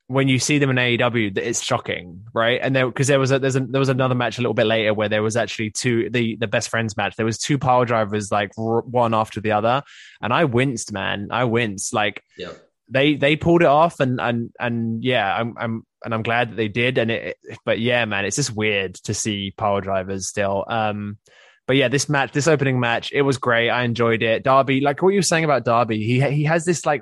when 0.08 0.28
you 0.30 0.39
see 0.39 0.58
them 0.58 0.70
in 0.70 0.78
AEW, 0.78 1.36
that 1.36 1.48
it's 1.48 1.62
shocking, 1.62 2.24
right? 2.34 2.60
And 2.62 2.76
there 2.76 2.88
because 2.88 3.08
there 3.08 3.20
was 3.20 3.32
a 3.32 3.39
there's 3.39 3.56
a, 3.56 3.60
there 3.62 3.80
was 3.80 3.89
another 3.89 4.15
match 4.15 4.38
a 4.38 4.41
little 4.41 4.54
bit 4.54 4.65
later 4.65 4.93
where 4.93 5.10
there 5.10 5.22
was 5.24 5.36
actually 5.36 5.72
two 5.72 6.10
the 6.10 6.36
the 6.38 6.48
best 6.48 6.70
friends 6.70 6.96
match. 6.96 7.15
There 7.17 7.26
was 7.26 7.38
two 7.38 7.58
power 7.58 7.86
drivers 7.86 8.32
like 8.32 8.52
r- 8.58 8.82
one 8.82 9.13
after 9.13 9.41
the 9.41 9.52
other, 9.52 9.84
and 10.22 10.34
I 10.34 10.46
winced, 10.46 10.91
man. 10.93 11.28
I 11.32 11.43
winced 11.43 11.93
like 11.93 12.24
Yep. 12.38 12.58
they 12.89 13.15
they 13.15 13.36
pulled 13.36 13.62
it 13.62 13.67
off 13.67 14.00
and 14.00 14.22
and 14.22 14.50
and 14.60 15.04
yeah 15.04 15.36
i'm 15.36 15.56
i'm 15.58 15.86
and 16.06 16.13
i'm 16.13 16.24
glad 16.24 16.52
that 16.52 16.56
they 16.56 16.70
did 16.70 16.98
and 16.98 17.12
it 17.12 17.38
but 17.65 17.80
yeah 17.80 18.06
man 18.06 18.24
it's 18.24 18.38
just 18.38 18.56
weird 18.56 18.93
to 18.96 19.13
see 19.13 19.52
power 19.58 19.82
drivers 19.82 20.26
still 20.28 20.63
um 20.70 21.17
but 21.65 21.76
yeah 21.76 21.89
this 21.89 22.08
match 22.08 22.32
this 22.32 22.48
opening 22.48 22.80
match 22.80 23.12
it 23.12 23.24
was 23.24 23.38
great 23.38 23.70
i 23.70 23.84
enjoyed 23.84 24.24
it 24.24 24.41
darby 24.43 24.80
like 24.80 25.02
what 25.02 25.10
you 25.10 25.17
were 25.20 25.24
saying 25.24 25.43
about 25.43 25.65
darby 25.65 26.02
he 26.02 26.22
he 26.32 26.43
has 26.46 26.63
this 26.63 26.86
like 26.86 27.02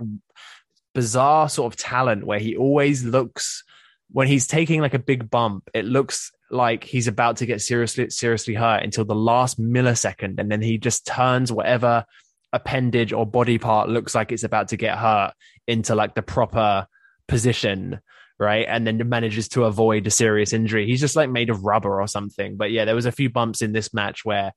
bizarre 0.95 1.47
sort 1.47 1.71
of 1.71 1.77
talent 1.77 2.25
where 2.25 2.39
he 2.39 2.55
always 2.55 3.03
looks 3.03 3.63
when 4.12 4.27
he's 4.27 4.47
taking 4.47 4.81
like 4.81 4.95
a 4.95 4.99
big 4.99 5.29
bump 5.29 5.69
it 5.73 5.86
looks 5.86 6.31
like 6.49 6.84
he's 6.84 7.08
about 7.08 7.38
to 7.38 7.45
get 7.45 7.62
seriously 7.62 8.10
seriously 8.10 8.55
hurt 8.55 8.84
until 8.84 9.05
the 9.05 9.13
last 9.13 9.60
millisecond 9.60 10.39
and 10.39 10.49
then 10.49 10.62
he 10.62 10.77
just 10.77 11.05
turns 11.05 11.51
whatever 11.51 12.05
appendage 12.53 13.13
or 13.13 13.25
body 13.25 13.58
part 13.58 13.89
looks 13.89 14.15
like 14.15 14.31
it's 14.31 14.43
about 14.43 14.69
to 14.69 14.77
get 14.77 14.97
hurt 14.97 15.34
into 15.67 15.93
like 15.93 16.15
the 16.15 16.23
proper 16.23 16.88
position 17.27 17.99
right? 18.38 18.65
And 18.67 18.86
then 18.86 19.01
manages 19.08 19.47
to 19.49 19.63
avoid 19.63 20.05
a 20.08 20.12
serious 20.12 20.51
injury. 20.51 20.86
He's 20.86 20.99
just 20.99 21.15
like 21.15 21.29
made 21.29 21.49
of 21.49 21.63
rubber 21.63 22.01
or 22.01 22.08
something. 22.08 22.58
But 22.58 22.69
yeah 22.71 22.84
there 22.84 22.93
was 22.93 23.05
a 23.05 23.12
few 23.12 23.29
bumps 23.29 23.62
in 23.62 23.71
this 23.71 23.93
match 23.93 24.25
where 24.25 24.51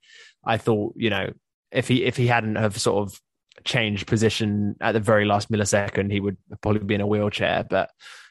i 0.45 0.57
thought 0.57 0.95
you 0.97 1.11
know 1.11 1.31
if 1.71 1.89
he 1.89 2.05
if 2.05 2.17
he 2.17 2.27
hadn't 2.27 2.57
have 2.57 2.81
sort 2.81 3.07
of 3.07 3.21
changed 3.65 4.07
position 4.07 4.75
at 4.81 4.93
the 4.93 5.01
very 5.01 5.25
last 5.25 5.51
millisecond 5.51 6.11
he 6.11 6.21
would 6.21 6.37
probably 6.61 6.81
be 6.85 6.95
in 6.95 7.01
a 7.01 7.07
wheelchair 7.07 7.65
but 7.69 7.91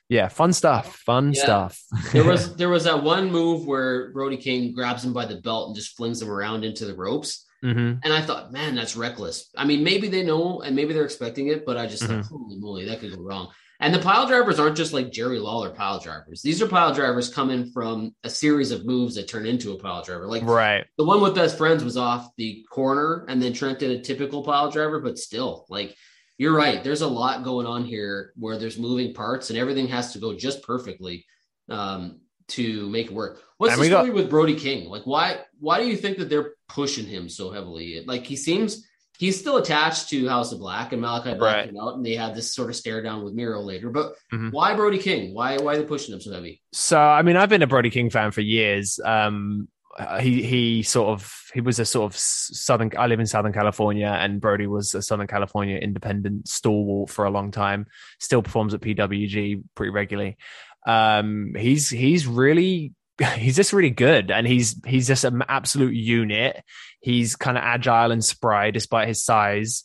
yeah 0.10 0.28
fun 0.28 0.54
stuff 0.54 0.96
fun 1.06 1.34
Yeah. 1.34 1.44
stuff 1.44 1.82
there 2.14 2.24
was 2.24 2.56
there 2.56 2.70
was 2.70 2.84
that 2.86 3.04
one 3.04 3.32
move 3.32 3.66
where 3.66 4.12
Brody 4.14 4.38
King 4.38 4.74
grabs 4.74 5.04
him 5.04 5.14
by 5.14 5.26
the 5.26 5.42
belt 5.42 5.68
and 5.68 5.76
just 5.76 5.96
flings 5.98 6.22
him 6.22 6.30
around 6.30 6.64
into 6.64 6.86
the 6.86 6.96
ropes. 6.96 7.46
hmm 7.62 7.94
And 8.04 8.14
I 8.14 8.22
thought, 8.22 8.52
man, 8.52 8.76
that's 8.76 8.96
reckless. 8.96 9.50
I 9.58 9.66
mean, 9.66 9.84
maybe 9.84 10.08
they 10.08 10.24
know 10.24 10.62
and 10.62 10.76
maybe 10.76 10.94
they're 10.94 11.04
expecting 11.12 11.48
it, 11.48 11.66
but 11.66 11.76
I 11.78 11.88
just 11.88 12.04
thought, 12.04 12.26
holy 12.26 12.58
moly, 12.58 12.86
that 12.86 13.00
could 13.00 13.14
go 13.16 13.22
wrong. 13.22 13.50
And 13.80 13.94
the 13.94 14.00
pile 14.00 14.28
drivers 14.28 14.60
aren't 14.60 14.76
just 14.76 14.92
like 14.94 15.12
Jerry 15.12 15.38
Lawler 15.40 15.70
pile 15.70 16.00
drivers. 16.00 16.42
These 16.42 16.62
are 16.62 16.68
pile 16.68 16.94
drivers 16.94 17.32
coming 17.34 17.70
from 17.72 18.16
a 18.24 18.30
series 18.30 18.72
of 18.72 18.86
moves 18.86 19.16
that 19.16 19.28
turn 19.28 19.46
into 19.46 19.74
a 19.74 19.78
pile 19.78 20.02
driver. 20.04 20.26
Like 20.28 20.44
right 20.44 20.86
the 20.98 21.04
one 21.06 21.22
with 21.22 21.36
best 21.36 21.58
friends 21.58 21.84
was 21.84 21.96
off 21.98 22.30
the 22.38 22.66
corner, 22.72 23.26
and 23.30 23.42
then 23.42 23.54
Trent 23.54 23.80
did 23.80 23.92
a 23.92 24.02
typical 24.02 24.44
pile 24.44 24.72
driver, 24.72 25.00
but 25.00 25.20
still, 25.20 25.66
like 25.70 25.96
you're 26.40 26.56
right. 26.56 26.84
There's 26.84 27.02
a 27.02 27.08
lot 27.08 27.44
going 27.44 27.66
on 27.68 27.84
here 27.86 28.32
where 28.36 28.58
there's 28.58 28.78
moving 28.80 29.14
parts, 29.14 29.50
and 29.50 29.58
everything 29.60 29.88
has 29.90 30.14
to 30.14 30.20
go 30.20 30.36
just 30.36 30.64
perfectly 30.64 31.26
um, 31.70 32.20
to 32.50 32.88
make 32.90 33.08
it 33.08 33.14
work. 33.14 33.42
What's 33.58 33.74
And 33.74 33.82
the 33.84 33.90
got- 33.90 34.06
story 34.06 34.16
with 34.16 34.30
Brody 34.30 34.56
King? 34.56 34.90
Like, 34.90 35.04
why 35.06 35.40
why 35.60 35.80
do 35.80 35.88
you 35.88 35.98
think 35.98 36.18
that 36.18 36.30
they're 36.30 36.54
pushing 36.68 37.06
him 37.06 37.28
so 37.30 37.52
heavily? 37.52 38.04
Like, 38.08 38.26
he 38.26 38.36
seems 38.36 38.88
he's 39.18 39.40
still 39.40 39.58
attached 39.58 40.10
to 40.10 40.28
House 40.28 40.52
of 40.52 40.60
Black, 40.60 40.92
and 40.94 41.02
Malachi 41.02 41.34
Black 41.34 41.56
Right. 41.56 41.66
came 41.66 41.80
out, 41.80 41.96
and 41.96 42.06
they 42.06 42.16
had 42.16 42.36
this 42.36 42.54
sort 42.54 42.70
of 42.70 42.76
stare 42.76 43.02
down 43.02 43.24
with 43.24 43.34
Miro 43.34 43.62
later. 43.62 43.90
But 43.90 44.14
Mhm. 44.34 44.52
why 44.52 44.76
Brody 44.76 44.98
King? 45.00 45.34
Why 45.34 45.58
why 45.58 45.74
are 45.74 45.78
they 45.78 45.84
pushing 45.86 46.14
him 46.14 46.22
so 46.22 46.34
heavy? 46.34 46.62
So 46.74 47.00
I 47.00 47.22
mean, 47.22 47.36
I've 47.36 47.50
been 47.50 47.64
a 47.64 47.68
Brody 47.68 47.90
King 47.90 48.10
fan 48.10 48.32
for 48.32 48.42
years. 48.42 49.00
Um, 49.04 49.68
uh, 49.98 50.20
he 50.20 50.44
he 50.44 50.84
sort 50.84 51.10
of 51.10 51.34
he 51.56 51.62
was 51.62 51.80
a 51.80 51.86
sort 51.86 52.14
of 52.14 52.18
southern. 52.20 52.92
I 52.98 53.08
live 53.08 53.20
in 53.20 53.26
Southern 53.26 53.54
California, 53.54 54.08
and 54.08 54.40
Brody 54.40 54.68
was 54.68 54.94
a 54.94 55.02
Southern 55.02 55.26
California 55.28 55.78
independent 55.78 56.48
stalwart 56.48 57.10
for 57.10 57.26
a 57.26 57.32
long 57.32 57.50
time. 57.52 57.88
Still 58.20 58.44
performs 58.44 58.76
at 58.76 58.82
PWG 58.82 59.64
pretty 59.76 59.90
regularly. 59.92 60.38
Um, 60.86 61.54
he's 61.58 61.90
he's 61.90 62.28
really 62.28 62.94
he's 63.36 63.56
just 63.56 63.74
really 63.74 63.90
good, 63.90 64.32
and 64.32 64.48
he's 64.48 64.80
he's 64.86 65.08
just 65.08 65.24
an 65.24 65.44
absolute 65.48 65.96
unit. 65.96 66.64
He's 67.00 67.36
kind 67.36 67.58
of 67.58 67.64
agile 67.64 68.12
and 68.12 68.24
spry 68.24 68.72
despite 68.72 69.08
his 69.08 69.24
size. 69.24 69.84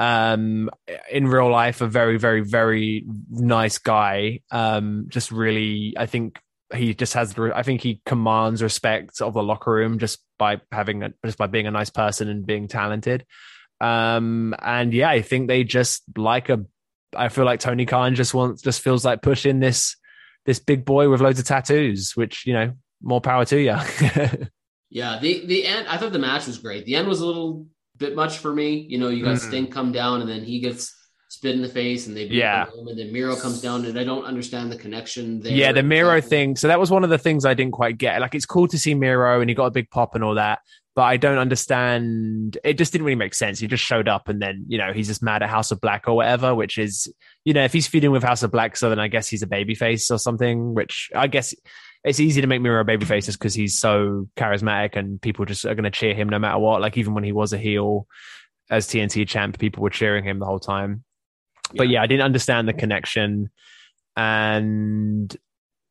Um 0.00 0.70
in 1.10 1.28
real 1.28 1.50
life 1.50 1.80
a 1.80 1.86
very 1.86 2.18
very 2.18 2.40
very 2.40 3.06
nice 3.30 3.78
guy. 3.78 4.40
Um 4.50 5.06
just 5.08 5.30
really 5.30 5.94
i 5.96 6.06
think 6.06 6.40
he 6.74 6.94
just 6.94 7.14
has 7.14 7.38
i 7.38 7.62
think 7.62 7.80
he 7.80 8.00
commands 8.04 8.60
respect 8.60 9.20
of 9.20 9.34
the 9.34 9.42
locker 9.42 9.70
room 9.70 10.00
just 10.00 10.18
by 10.36 10.60
having 10.72 11.04
a, 11.04 11.12
just 11.24 11.38
by 11.38 11.46
being 11.46 11.68
a 11.68 11.70
nice 11.70 11.90
person 11.90 12.28
and 12.28 12.44
being 12.44 12.66
talented. 12.66 13.24
Um 13.80 14.54
and 14.58 14.92
yeah 14.92 15.10
i 15.10 15.22
think 15.22 15.46
they 15.46 15.62
just 15.62 16.02
like 16.16 16.48
a 16.48 16.64
I 17.16 17.28
feel 17.28 17.44
like 17.44 17.60
Tony 17.60 17.86
Khan 17.86 18.14
just 18.14 18.34
wants 18.34 18.62
just 18.62 18.80
feels 18.80 19.04
like 19.04 19.22
pushing 19.22 19.60
this 19.60 19.96
this 20.46 20.58
big 20.58 20.84
boy 20.84 21.08
with 21.08 21.20
loads 21.20 21.38
of 21.38 21.46
tattoos, 21.46 22.12
which 22.14 22.46
you 22.46 22.52
know, 22.52 22.72
more 23.02 23.20
power 23.20 23.44
to 23.46 23.60
you. 23.60 23.76
yeah, 24.90 25.18
the 25.20 25.46
the 25.46 25.66
end. 25.66 25.86
I 25.88 25.96
thought 25.96 26.12
the 26.12 26.18
match 26.18 26.46
was 26.46 26.58
great. 26.58 26.84
The 26.84 26.96
end 26.96 27.08
was 27.08 27.20
a 27.20 27.26
little 27.26 27.66
bit 27.96 28.14
much 28.14 28.38
for 28.38 28.52
me. 28.52 28.86
You 28.88 28.98
know, 28.98 29.08
you 29.08 29.24
got 29.24 29.36
mm. 29.36 29.40
Sting 29.40 29.66
come 29.68 29.92
down 29.92 30.20
and 30.20 30.28
then 30.28 30.42
he 30.44 30.60
gets 30.60 30.94
spit 31.28 31.54
in 31.54 31.62
the 31.62 31.68
face 31.68 32.06
and 32.06 32.16
they 32.16 32.28
beat 32.28 32.38
yeah. 32.38 32.66
him 32.66 32.86
and 32.86 32.98
then 32.98 33.12
Miro 33.12 33.34
comes 33.34 33.60
down 33.60 33.84
and 33.84 33.98
I 33.98 34.04
don't 34.04 34.24
understand 34.24 34.70
the 34.70 34.76
connection 34.76 35.40
there. 35.40 35.52
Yeah, 35.52 35.72
the 35.72 35.82
Miro 35.82 36.20
thing. 36.20 36.54
So 36.54 36.68
that 36.68 36.78
was 36.78 36.90
one 36.90 37.02
of 37.02 37.10
the 37.10 37.18
things 37.18 37.44
I 37.44 37.54
didn't 37.54 37.72
quite 37.72 37.98
get. 37.98 38.20
Like 38.20 38.34
it's 38.34 38.46
cool 38.46 38.68
to 38.68 38.78
see 38.78 38.94
Miro 38.94 39.40
and 39.40 39.50
he 39.50 39.54
got 39.54 39.66
a 39.66 39.70
big 39.70 39.90
pop 39.90 40.14
and 40.14 40.22
all 40.22 40.34
that, 40.36 40.60
but 40.94 41.02
I 41.02 41.16
don't 41.16 41.38
understand. 41.38 42.56
It 42.62 42.78
just 42.78 42.92
didn't 42.92 43.04
really 43.04 43.16
make 43.16 43.34
sense. 43.34 43.58
He 43.58 43.66
just 43.66 43.84
showed 43.84 44.08
up 44.08 44.28
and 44.28 44.40
then, 44.40 44.64
you 44.68 44.78
know, 44.78 44.92
he's 44.92 45.08
just 45.08 45.22
mad 45.22 45.42
at 45.42 45.50
House 45.50 45.72
of 45.72 45.80
Black 45.80 46.06
or 46.06 46.14
whatever, 46.14 46.54
which 46.54 46.78
is, 46.78 47.12
you 47.44 47.52
know, 47.52 47.64
if 47.64 47.72
he's 47.72 47.88
feuding 47.88 48.12
with 48.12 48.22
House 48.22 48.42
of 48.44 48.52
Black, 48.52 48.76
so 48.76 48.88
then 48.90 49.00
I 49.00 49.08
guess 49.08 49.28
he's 49.28 49.42
a 49.42 49.46
babyface 49.46 50.10
or 50.10 50.18
something, 50.18 50.72
which 50.74 51.10
I 51.14 51.26
guess 51.26 51.52
it's 52.04 52.20
easy 52.20 52.40
to 52.42 52.46
make 52.46 52.60
Miro 52.60 52.80
a 52.80 52.84
babyface 52.84 53.24
just 53.24 53.38
because 53.38 53.54
he's 53.54 53.76
so 53.76 54.28
charismatic 54.36 54.94
and 54.94 55.20
people 55.20 55.44
just 55.46 55.64
are 55.64 55.74
going 55.74 55.84
to 55.84 55.90
cheer 55.90 56.14
him 56.14 56.28
no 56.28 56.38
matter 56.38 56.58
what. 56.58 56.80
Like 56.80 56.96
even 56.96 57.14
when 57.14 57.24
he 57.24 57.32
was 57.32 57.52
a 57.52 57.58
heel 57.58 58.06
as 58.70 58.86
TNT 58.86 59.26
champ, 59.26 59.58
people 59.58 59.82
were 59.82 59.90
cheering 59.90 60.24
him 60.24 60.38
the 60.38 60.46
whole 60.46 60.60
time. 60.60 61.02
Yeah. 61.72 61.78
But 61.78 61.88
yeah, 61.88 62.02
I 62.02 62.06
didn't 62.06 62.24
understand 62.24 62.68
the 62.68 62.72
connection. 62.72 63.50
And 64.16 65.36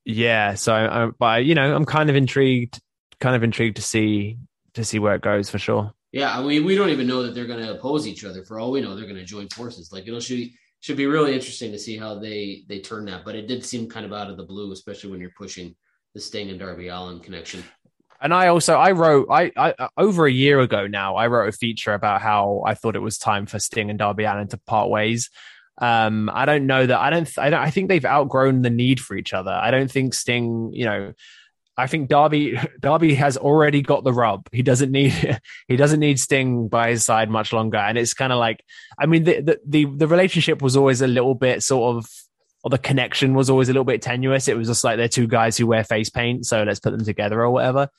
yeah, 0.05 0.53
so, 0.53 0.73
I, 0.73 1.09
but 1.17 1.43
you 1.43 1.55
know, 1.55 1.75
I'm 1.75 1.85
kind 1.85 2.09
of 2.09 2.15
intrigued, 2.15 2.79
kind 3.19 3.35
of 3.35 3.43
intrigued 3.43 3.75
to 3.77 3.81
see 3.81 4.37
to 4.73 4.83
see 4.83 4.99
where 4.99 5.15
it 5.15 5.21
goes 5.21 5.49
for 5.49 5.57
sure. 5.57 5.93
Yeah, 6.11 6.37
I 6.37 6.43
mean, 6.43 6.63
we 6.63 6.75
don't 6.75 6.89
even 6.89 7.07
know 7.07 7.23
that 7.23 7.33
they're 7.33 7.47
going 7.47 7.65
to 7.65 7.73
oppose 7.73 8.07
each 8.07 8.23
other. 8.23 8.43
For 8.43 8.59
all 8.59 8.71
we 8.71 8.81
know, 8.81 8.95
they're 8.95 9.05
going 9.05 9.15
to 9.15 9.25
join 9.25 9.49
forces. 9.49 9.91
Like 9.91 10.07
it'll 10.07 10.19
should 10.19 10.49
should 10.79 10.97
be 10.97 11.05
really 11.05 11.33
interesting 11.33 11.71
to 11.71 11.79
see 11.79 11.97
how 11.97 12.19
they 12.19 12.65
they 12.67 12.79
turn 12.79 13.05
that. 13.05 13.25
But 13.25 13.35
it 13.35 13.47
did 13.47 13.65
seem 13.65 13.89
kind 13.89 14.05
of 14.05 14.13
out 14.13 14.29
of 14.29 14.37
the 14.37 14.43
blue, 14.43 14.71
especially 14.71 15.11
when 15.11 15.19
you're 15.19 15.31
pushing 15.37 15.75
the 16.13 16.21
Sting 16.21 16.49
and 16.49 16.59
Darby 16.59 16.89
Allin 16.89 17.19
connection. 17.19 17.63
And 18.21 18.33
I 18.33 18.47
also 18.47 18.75
I 18.75 18.91
wrote 18.91 19.27
I, 19.31 19.51
I 19.57 19.87
over 19.97 20.25
a 20.25 20.31
year 20.31 20.59
ago 20.59 20.87
now 20.87 21.15
I 21.15 21.27
wrote 21.27 21.49
a 21.49 21.51
feature 21.51 21.93
about 21.93 22.21
how 22.21 22.63
I 22.65 22.75
thought 22.75 22.95
it 22.95 23.01
was 23.01 23.17
time 23.17 23.45
for 23.45 23.59
Sting 23.59 23.89
and 23.89 23.99
Darby 23.99 24.25
Allin 24.25 24.47
to 24.49 24.57
part 24.57 24.89
ways. 24.89 25.29
Um, 25.79 26.29
I 26.31 26.45
don't 26.45 26.67
know 26.67 26.85
that 26.85 26.99
I 26.99 27.09
don't 27.09 27.29
I 27.37 27.49
don't 27.49 27.59
I 27.59 27.71
think 27.71 27.89
they've 27.89 28.05
outgrown 28.05 28.61
the 28.61 28.69
need 28.69 28.99
for 28.99 29.15
each 29.15 29.33
other. 29.33 29.51
I 29.51 29.71
don't 29.71 29.91
think 29.91 30.13
Sting, 30.13 30.71
you 30.73 30.85
know, 30.85 31.13
I 31.75 31.87
think 31.87 32.09
Darby 32.09 32.59
Darby 32.79 33.15
has 33.15 33.37
already 33.37 33.81
got 33.81 34.03
the 34.03 34.13
rub. 34.13 34.47
He 34.51 34.61
doesn't 34.61 34.91
need 34.91 35.39
he 35.67 35.75
doesn't 35.75 35.99
need 35.99 36.19
Sting 36.19 36.67
by 36.67 36.91
his 36.91 37.03
side 37.03 37.29
much 37.29 37.53
longer. 37.53 37.77
And 37.77 37.97
it's 37.97 38.13
kind 38.13 38.31
of 38.31 38.39
like 38.39 38.63
I 38.97 39.05
mean 39.05 39.23
the, 39.23 39.41
the 39.41 39.59
the 39.65 39.85
the 39.85 40.07
relationship 40.07 40.61
was 40.61 40.77
always 40.77 41.01
a 41.01 41.07
little 41.07 41.35
bit 41.35 41.63
sort 41.63 41.95
of 41.95 42.09
or 42.63 42.69
the 42.69 42.77
connection 42.77 43.33
was 43.33 43.49
always 43.49 43.69
a 43.69 43.73
little 43.73 43.83
bit 43.83 44.01
tenuous. 44.01 44.47
It 44.47 44.57
was 44.57 44.67
just 44.67 44.83
like 44.83 44.97
they're 44.97 45.09
two 45.09 45.27
guys 45.27 45.57
who 45.57 45.67
wear 45.67 45.83
face 45.83 46.09
paint, 46.09 46.45
so 46.45 46.63
let's 46.63 46.79
put 46.79 46.91
them 46.91 47.03
together 47.03 47.41
or 47.41 47.49
whatever. 47.49 47.89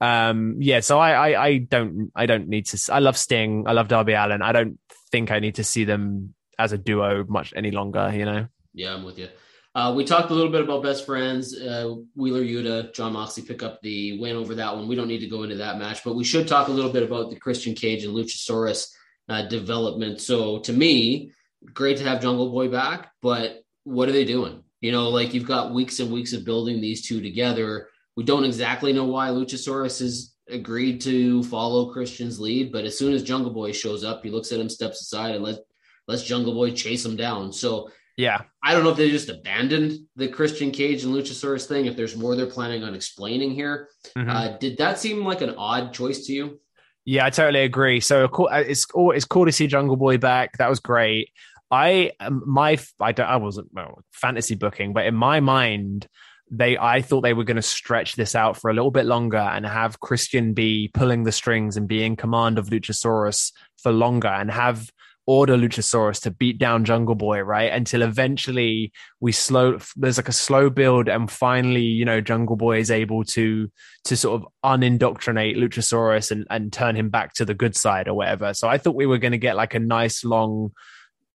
Um, 0.00 0.56
yeah, 0.58 0.80
so 0.80 0.98
I, 0.98 1.30
I 1.30 1.44
I 1.44 1.58
don't 1.58 2.12
I 2.14 2.26
don't 2.26 2.48
need 2.48 2.66
to 2.66 2.92
I 2.92 2.98
love 2.98 3.16
Sting, 3.16 3.64
I 3.66 3.72
love 3.72 3.88
Darby 3.88 4.12
Allin. 4.12 4.42
I 4.42 4.52
don't 4.52 4.78
think 5.10 5.30
I 5.30 5.40
need 5.40 5.56
to 5.56 5.64
see 5.64 5.84
them 5.84 6.34
as 6.58 6.72
a 6.72 6.78
duo 6.78 7.24
much 7.26 7.52
any 7.56 7.70
longer, 7.70 8.12
you 8.14 8.24
know. 8.24 8.46
Yeah, 8.72 8.94
I'm 8.94 9.04
with 9.04 9.18
you. 9.18 9.28
Uh, 9.74 9.92
we 9.96 10.04
talked 10.04 10.30
a 10.30 10.34
little 10.34 10.52
bit 10.52 10.60
about 10.60 10.84
best 10.84 11.04
friends. 11.04 11.58
Uh, 11.58 11.96
Wheeler 12.14 12.42
Yuta, 12.42 12.94
Jon 12.94 13.14
Moxley 13.14 13.42
pick 13.42 13.62
up 13.62 13.82
the 13.82 14.20
win 14.20 14.36
over 14.36 14.54
that 14.54 14.74
one. 14.74 14.86
We 14.86 14.94
don't 14.94 15.08
need 15.08 15.18
to 15.18 15.26
go 15.26 15.42
into 15.42 15.56
that 15.56 15.78
match, 15.78 16.04
but 16.04 16.14
we 16.14 16.22
should 16.22 16.46
talk 16.46 16.68
a 16.68 16.72
little 16.72 16.92
bit 16.92 17.02
about 17.02 17.30
the 17.30 17.40
Christian 17.40 17.74
Cage 17.74 18.04
and 18.04 18.14
Luchasaurus 18.14 18.92
uh, 19.28 19.42
development. 19.48 20.20
So 20.20 20.60
to 20.60 20.72
me, 20.72 21.32
great 21.72 21.96
to 21.96 22.04
have 22.04 22.22
Jungle 22.22 22.52
Boy 22.52 22.68
back, 22.68 23.10
but 23.20 23.64
what 23.82 24.08
are 24.08 24.12
they 24.12 24.24
doing? 24.24 24.62
You 24.80 24.92
know, 24.92 25.08
like 25.08 25.34
you've 25.34 25.48
got 25.48 25.74
weeks 25.74 25.98
and 25.98 26.12
weeks 26.12 26.32
of 26.34 26.44
building 26.44 26.80
these 26.80 27.06
two 27.06 27.20
together. 27.20 27.88
We 28.16 28.22
don't 28.22 28.44
exactly 28.44 28.92
know 28.92 29.06
why 29.06 29.30
Luchasaurus 29.30 29.98
has 29.98 30.36
agreed 30.48 31.00
to 31.00 31.42
follow 31.44 31.92
Christian's 31.92 32.38
lead, 32.38 32.70
but 32.70 32.84
as 32.84 32.96
soon 32.96 33.12
as 33.12 33.24
Jungle 33.24 33.52
Boy 33.52 33.72
shows 33.72 34.04
up, 34.04 34.22
he 34.22 34.30
looks 34.30 34.52
at 34.52 34.60
him, 34.60 34.68
steps 34.68 35.00
aside, 35.00 35.34
and 35.34 35.42
let 35.42 35.58
lets 36.06 36.22
Jungle 36.22 36.54
Boy 36.54 36.70
chase 36.70 37.04
him 37.04 37.16
down. 37.16 37.52
So 37.52 37.90
yeah. 38.16 38.42
I 38.62 38.72
don't 38.72 38.84
know 38.84 38.90
if 38.90 38.96
they 38.96 39.10
just 39.10 39.28
abandoned 39.28 39.98
the 40.16 40.28
Christian 40.28 40.70
Cage 40.70 41.04
and 41.04 41.14
Luchasaurus 41.14 41.66
thing, 41.66 41.86
if 41.86 41.96
there's 41.96 42.16
more 42.16 42.36
they're 42.36 42.46
planning 42.46 42.84
on 42.84 42.94
explaining 42.94 43.52
here. 43.52 43.88
Mm-hmm. 44.16 44.30
Uh, 44.30 44.48
did 44.58 44.78
that 44.78 44.98
seem 44.98 45.24
like 45.24 45.40
an 45.40 45.54
odd 45.56 45.92
choice 45.92 46.26
to 46.26 46.32
you? 46.32 46.60
Yeah, 47.04 47.26
I 47.26 47.30
totally 47.30 47.64
agree. 47.64 48.00
So 48.00 48.24
uh, 48.24 48.62
it's 48.66 48.86
it's 48.94 49.24
cool 49.24 49.46
to 49.46 49.52
see 49.52 49.66
Jungle 49.66 49.96
Boy 49.96 50.16
back. 50.18 50.56
That 50.58 50.70
was 50.70 50.80
great. 50.80 51.30
I 51.70 52.12
um, 52.20 52.42
my 52.46 52.78
I 53.00 53.12
don't 53.12 53.26
I 53.26 53.36
wasn't 53.36 53.68
well, 53.72 54.02
fantasy 54.12 54.54
booking, 54.54 54.92
but 54.92 55.06
in 55.06 55.14
my 55.14 55.40
mind, 55.40 56.06
they 56.50 56.78
I 56.78 57.02
thought 57.02 57.22
they 57.22 57.34
were 57.34 57.44
going 57.44 57.56
to 57.56 57.62
stretch 57.62 58.16
this 58.16 58.34
out 58.34 58.56
for 58.56 58.70
a 58.70 58.74
little 58.74 58.90
bit 58.90 59.06
longer 59.06 59.36
and 59.36 59.66
have 59.66 60.00
Christian 60.00 60.54
be 60.54 60.90
pulling 60.94 61.24
the 61.24 61.32
strings 61.32 61.76
and 61.76 61.88
be 61.88 62.04
in 62.04 62.16
command 62.16 62.58
of 62.58 62.68
Luchasaurus 62.68 63.52
for 63.82 63.92
longer 63.92 64.28
and 64.28 64.50
have 64.50 64.90
order 65.26 65.56
Luchasaurus 65.56 66.20
to 66.22 66.30
beat 66.30 66.58
down 66.58 66.84
Jungle 66.84 67.14
Boy, 67.14 67.40
right? 67.40 67.72
Until 67.72 68.02
eventually 68.02 68.92
we 69.20 69.32
slow 69.32 69.78
there's 69.96 70.18
like 70.18 70.28
a 70.28 70.32
slow 70.32 70.68
build 70.70 71.08
and 71.08 71.30
finally, 71.30 71.82
you 71.82 72.04
know, 72.04 72.20
Jungle 72.20 72.56
Boy 72.56 72.78
is 72.78 72.90
able 72.90 73.24
to 73.24 73.70
to 74.04 74.16
sort 74.16 74.40
of 74.40 74.48
unindoctrinate 74.64 75.56
Luchasaurus 75.56 76.30
and, 76.30 76.46
and 76.50 76.72
turn 76.72 76.96
him 76.96 77.08
back 77.08 77.32
to 77.34 77.44
the 77.44 77.54
good 77.54 77.74
side 77.74 78.08
or 78.08 78.14
whatever. 78.14 78.52
So 78.54 78.68
I 78.68 78.78
thought 78.78 78.94
we 78.94 79.06
were 79.06 79.18
gonna 79.18 79.38
get 79.38 79.56
like 79.56 79.74
a 79.74 79.80
nice 79.80 80.24
long 80.24 80.72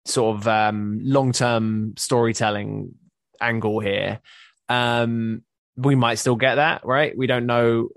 sort 0.06 0.38
of 0.38 0.48
um 0.48 1.00
long 1.02 1.32
term 1.32 1.93
storytelling 1.98 2.95
angle 3.39 3.80
here. 3.80 4.19
Um 4.67 5.43
we 5.78 5.93
might 5.93 6.15
still 6.15 6.38
get 6.38 6.56
that, 6.56 6.86
right? 6.86 7.15
We 7.15 7.28
don't 7.28 7.45
know 7.45 7.89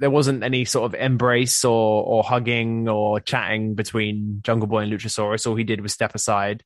there 0.00 0.10
wasn't 0.10 0.42
any 0.42 0.64
sort 0.64 0.86
of 0.86 1.00
embrace 1.00 1.64
or 1.64 2.04
or 2.04 2.22
hugging 2.22 2.88
or 2.88 3.20
chatting 3.20 3.74
between 3.74 4.40
Jungle 4.42 4.66
Boy 4.66 4.80
and 4.80 4.92
Luchasaurus. 4.92 5.46
All 5.46 5.56
he 5.56 5.64
did 5.64 5.80
was 5.80 5.92
step 5.92 6.14
aside. 6.14 6.64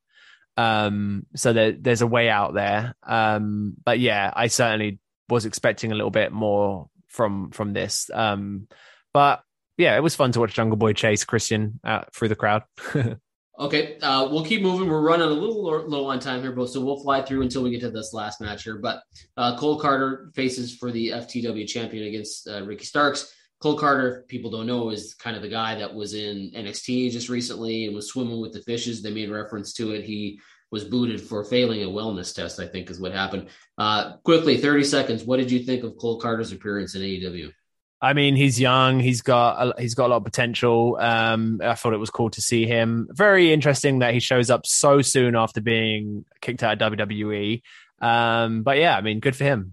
Um, 0.57 1.27
so 1.37 1.53
there, 1.53 1.73
there's 1.73 2.03
a 2.03 2.07
way 2.07 2.29
out 2.29 2.55
there. 2.55 2.95
Um, 3.05 3.75
but 3.85 4.01
yeah, 4.01 4.33
I 4.35 4.49
certainly 4.49 4.99
was 5.29 5.47
expecting 5.47 5.93
a 5.93 5.95
little 5.95 6.11
bit 6.11 6.33
more 6.33 6.88
from 7.07 7.51
from 7.51 7.73
this. 7.73 8.11
Um, 8.12 8.69
but 9.12 9.43
yeah, 9.77 9.97
it 9.97 10.03
was 10.03 10.17
fun 10.17 10.33
to 10.33 10.41
watch 10.41 10.55
Jungle 10.55 10.77
Boy 10.77 10.93
chase 10.93 11.25
Christian 11.25 11.81
out 11.85 12.12
through 12.14 12.29
the 12.29 12.37
crowd. 12.37 12.64
Okay, 13.59 13.99
uh, 14.03 14.29
we'll 14.31 14.44
keep 14.44 14.62
moving. 14.62 14.88
We're 14.88 15.01
running 15.01 15.27
a 15.27 15.31
little 15.31 15.64
low 15.88 16.07
on 16.07 16.21
time 16.21 16.42
here, 16.42 16.53
both, 16.53 16.71
so 16.71 16.81
we'll 16.81 17.03
fly 17.03 17.23
through 17.23 17.42
until 17.42 17.64
we 17.64 17.71
get 17.71 17.81
to 17.81 17.90
this 17.90 18.12
last 18.12 18.40
match 18.40 18.62
here. 18.62 18.79
But 18.79 19.03
uh, 19.37 19.57
Cole 19.57 19.81
Karter 19.81 20.33
faces 20.37 20.77
for 20.77 20.92
the 20.92 21.09
FTW 21.09 21.66
champion 21.66 22.07
against 22.07 22.49
uh, 22.49 22.62
Ricky 22.64 22.85
Starks. 22.85 23.35
Cole 23.61 23.77
Karter, 23.77 24.29
people 24.29 24.53
don't 24.53 24.68
know, 24.68 24.90
is 24.90 25.14
kind 25.14 25.35
of 25.35 25.42
the 25.42 25.49
guy 25.49 25.75
that 25.75 25.92
was 25.92 26.14
in 26.14 26.53
NXT 26.55 27.11
just 27.11 27.29
recently 27.29 27.87
and 27.87 27.97
was 27.97 28.09
swimming 28.09 28.40
with 28.40 28.53
the 28.53 28.61
fishes. 28.61 29.03
They 29.03 29.11
made 29.11 29.29
reference 29.29 29.73
to 29.75 29.90
it. 29.90 30.05
He 30.05 30.40
was 30.71 30.85
booted 30.85 31.21
for 31.21 31.42
failing 31.42 31.83
a 31.83 31.87
wellness 31.87 32.33
test, 32.33 32.61
I 32.61 32.66
think 32.68 32.90
is 32.90 33.01
what 33.01 33.12
happened. 33.12 33.49
Uh, 33.77 34.18
quickly, 34.18 34.59
30 34.59 34.85
seconds. 34.85 35.25
What 35.25 35.38
did 35.38 35.51
you 35.51 35.64
think 35.64 35.83
of 35.83 35.97
Cole 35.97 36.21
Karter's 36.21 36.53
appearance 36.53 36.94
in 36.94 37.03
AEW? 37.03 37.53
I 38.01 38.13
mean, 38.13 38.37
he's 38.37 38.61
young. 38.61 39.01
He's 39.01 39.23
got 39.23 39.77
a, 39.77 39.81
he's 39.81 39.95
got 39.95 40.07
a 40.07 40.11
lot 40.11 40.17
of 40.19 40.25
potential. 40.25 40.97
Um, 41.01 41.61
I 41.63 41.75
thought 41.75 41.95
it 41.95 41.99
was 41.99 42.11
cool 42.11 42.31
to 42.31 42.41
see 42.41 42.65
him. 42.65 43.09
Very 43.11 43.53
interesting 43.53 44.01
that 44.01 44.15
he 44.15 44.21
shows 44.21 44.51
up 44.51 44.67
so 44.67 45.03
soon 45.03 45.35
after 45.35 45.61
being 45.61 46.25
kicked 46.41 46.63
out 46.63 46.81
of 46.81 46.93
WWE. 46.93 47.63
Um, 48.01 48.63
but 48.63 48.79
yeah, 48.79 48.97
I 48.97 49.01
mean, 49.01 49.19
good 49.19 49.35
for 49.35 49.45
him. 49.45 49.73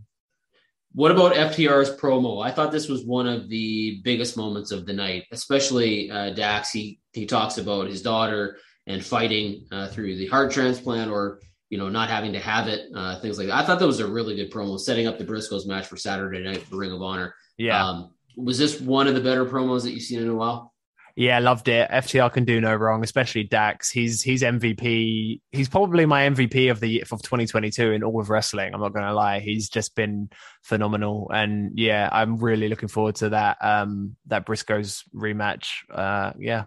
What 0.94 1.12
about 1.12 1.34
FTR's 1.34 1.96
promo? 1.98 2.44
I 2.44 2.52
thought 2.52 2.72
this 2.72 2.88
was 2.88 3.06
one 3.06 3.28
of 3.28 3.50
the 3.50 4.02
biggest 4.04 4.38
moments 4.38 4.72
of 4.72 4.86
the 4.86 4.94
night, 4.94 5.26
especially 5.32 6.10
uh, 6.10 6.32
Dax. 6.32 6.72
He 6.72 7.00
he 7.12 7.26
talks 7.26 7.58
about 7.58 7.88
his 7.88 8.02
daughter 8.02 8.58
and 8.88 9.06
fighting 9.06 9.66
uh, 9.72 9.90
through 9.90 10.16
the 10.16 10.28
heart 10.28 10.52
transplant, 10.52 11.12
or 11.12 11.42
you 11.70 11.78
know, 11.78 11.90
not 11.90 12.10
having 12.10 12.32
to 12.34 12.40
have 12.40 12.70
it, 12.70 12.90
uh, 12.96 13.20
things 13.20 13.38
like 13.38 13.48
that. 13.48 13.58
I 13.58 13.66
thought 13.66 13.80
that 13.80 13.88
was 13.88 14.00
a 14.00 14.08
really 14.08 14.36
good 14.36 14.52
promo, 14.52 14.80
setting 14.80 15.06
up 15.06 15.18
the 15.18 15.26
Briscoes 15.26 15.68
match 15.68 15.86
for 15.88 15.98
Saturday 15.98 16.42
night 16.42 16.64
for 16.64 16.78
Ring 16.78 16.94
of 16.94 17.02
Honor. 17.02 17.36
Yeah. 17.58 17.86
Um, 17.86 18.14
was 18.36 18.58
this 18.58 18.80
one 18.80 19.08
of 19.08 19.15
the 19.15 19.21
better 19.21 19.45
promos 19.45 19.84
that 19.84 19.91
you've 19.91 20.04
seen 20.04 20.21
in 20.21 20.30
a 20.30 20.36
while? 20.36 20.74
Yeah, 21.17 21.39
loved 21.39 21.69
it. 21.69 21.89
FTR 21.89 22.34
can 22.34 22.43
do 22.43 22.60
no 22.60 22.76
wrong, 22.76 23.02
especially 23.02 23.43
Dax. 23.43 23.89
He's 23.89 24.21
he's 24.21 24.41
MVP. 24.41 25.39
He's 25.54 25.69
probably 25.69 26.06
my 26.06 26.28
MVP 26.28 26.69
of 26.69 26.82
the 26.82 27.02
of 27.04 27.21
2022 27.21 27.93
in 27.93 28.04
all 28.04 28.19
of 28.19 28.30
wrestling. 28.30 28.74
I'm 28.74 28.82
not 28.82 28.91
going 28.91 29.06
to 29.06 29.13
lie. 29.13 29.39
He's 29.39 29.69
just 29.69 29.95
been 29.95 30.30
phenomenal, 30.62 31.32
and 31.34 31.71
yeah, 31.80 32.10
I'm 32.12 32.36
really 32.38 32.67
looking 32.67 32.89
forward 32.89 33.15
to 33.15 33.30
that 33.30 33.58
um 33.62 34.17
that 34.26 34.45
Briscoes 34.45 35.04
rematch. 35.15 35.69
Uh, 35.89 36.34
yeah, 36.38 36.65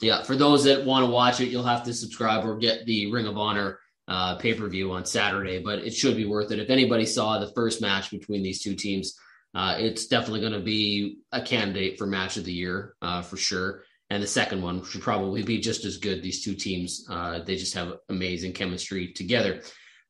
yeah. 0.00 0.22
For 0.22 0.36
those 0.36 0.64
that 0.64 0.84
want 0.84 1.04
to 1.04 1.10
watch 1.10 1.40
it, 1.40 1.48
you'll 1.48 1.64
have 1.64 1.82
to 1.84 1.92
subscribe 1.92 2.44
or 2.44 2.58
get 2.58 2.86
the 2.86 3.10
Ring 3.10 3.26
of 3.26 3.36
Honor 3.36 3.80
uh, 4.06 4.36
pay 4.36 4.54
per 4.54 4.68
view 4.68 4.92
on 4.92 5.04
Saturday. 5.04 5.60
But 5.60 5.80
it 5.80 5.94
should 5.94 6.16
be 6.16 6.26
worth 6.26 6.52
it. 6.52 6.60
If 6.60 6.70
anybody 6.70 7.06
saw 7.06 7.40
the 7.40 7.52
first 7.54 7.80
match 7.80 8.12
between 8.12 8.44
these 8.44 8.62
two 8.62 8.76
teams 8.76 9.18
uh, 9.54 9.76
it's 9.78 10.06
definitely 10.06 10.40
going 10.40 10.52
to 10.52 10.60
be 10.60 11.18
a 11.32 11.42
candidate 11.42 11.98
for 11.98 12.06
match 12.06 12.36
of 12.36 12.44
the 12.44 12.52
year 12.52 12.94
uh, 13.02 13.22
for 13.22 13.36
sure. 13.36 13.82
and 14.10 14.22
the 14.22 14.26
second 14.26 14.62
one 14.62 14.84
should 14.84 15.02
probably 15.02 15.42
be 15.42 15.58
just 15.58 15.84
as 15.84 15.98
good. 15.98 16.22
These 16.22 16.44
two 16.44 16.54
teams, 16.54 17.06
uh, 17.08 17.40
they 17.40 17.56
just 17.56 17.74
have 17.74 17.94
amazing 18.08 18.52
chemistry 18.52 19.12
together. 19.12 19.62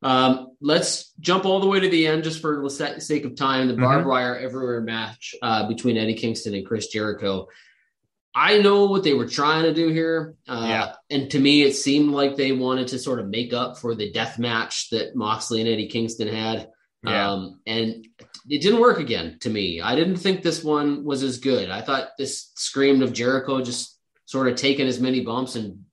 Um, 0.02 0.56
let's 0.60 1.12
jump 1.20 1.44
all 1.44 1.60
the 1.60 1.66
way 1.66 1.80
to 1.80 1.88
the 1.88 2.06
end 2.06 2.24
just 2.24 2.40
for 2.40 2.62
the 2.62 3.00
sake 3.00 3.24
of 3.24 3.36
time. 3.36 3.68
The 3.68 3.76
barbed 3.76 4.00
mm-hmm. 4.00 4.08
wire 4.08 4.38
everywhere 4.38 4.80
match 4.80 5.34
uh, 5.42 5.68
between 5.68 5.98
Eddie 5.98 6.14
Kingston 6.14 6.54
and 6.54 6.66
Chris 6.66 6.88
Jericho. 6.88 7.48
I 8.34 8.58
know 8.58 8.86
what 8.86 9.02
they 9.02 9.12
were 9.12 9.26
trying 9.26 9.64
to 9.64 9.74
do 9.74 9.88
here. 9.88 10.36
Uh, 10.48 10.64
yeah. 10.66 10.92
And 11.10 11.30
to 11.32 11.40
me, 11.40 11.62
it 11.62 11.74
seemed 11.74 12.12
like 12.12 12.36
they 12.36 12.52
wanted 12.52 12.88
to 12.88 12.98
sort 12.98 13.18
of 13.18 13.28
make 13.28 13.52
up 13.52 13.78
for 13.78 13.94
the 13.94 14.12
death 14.12 14.38
match 14.38 14.90
that 14.90 15.16
Moxley 15.16 15.60
and 15.60 15.68
Eddie 15.68 15.88
Kingston 15.88 16.28
had. 16.28 16.68
Yeah. 17.02 17.30
Um, 17.30 17.60
and 17.66 18.06
it 18.48 18.62
didn't 18.62 18.80
work 18.80 18.98
again 18.98 19.38
to 19.40 19.50
me. 19.50 19.80
I 19.80 19.94
didn't 19.94 20.16
think 20.16 20.42
this 20.42 20.62
one 20.62 21.04
was 21.04 21.22
as 21.22 21.38
good. 21.38 21.70
I 21.70 21.80
thought 21.80 22.10
this 22.18 22.52
screamed 22.56 23.02
of 23.02 23.12
Jericho 23.12 23.62
just 23.62 23.98
sort 24.26 24.48
of 24.48 24.56
taking 24.56 24.86
as 24.86 25.00
many 25.00 25.20
bumps 25.20 25.56
and, 25.56 25.84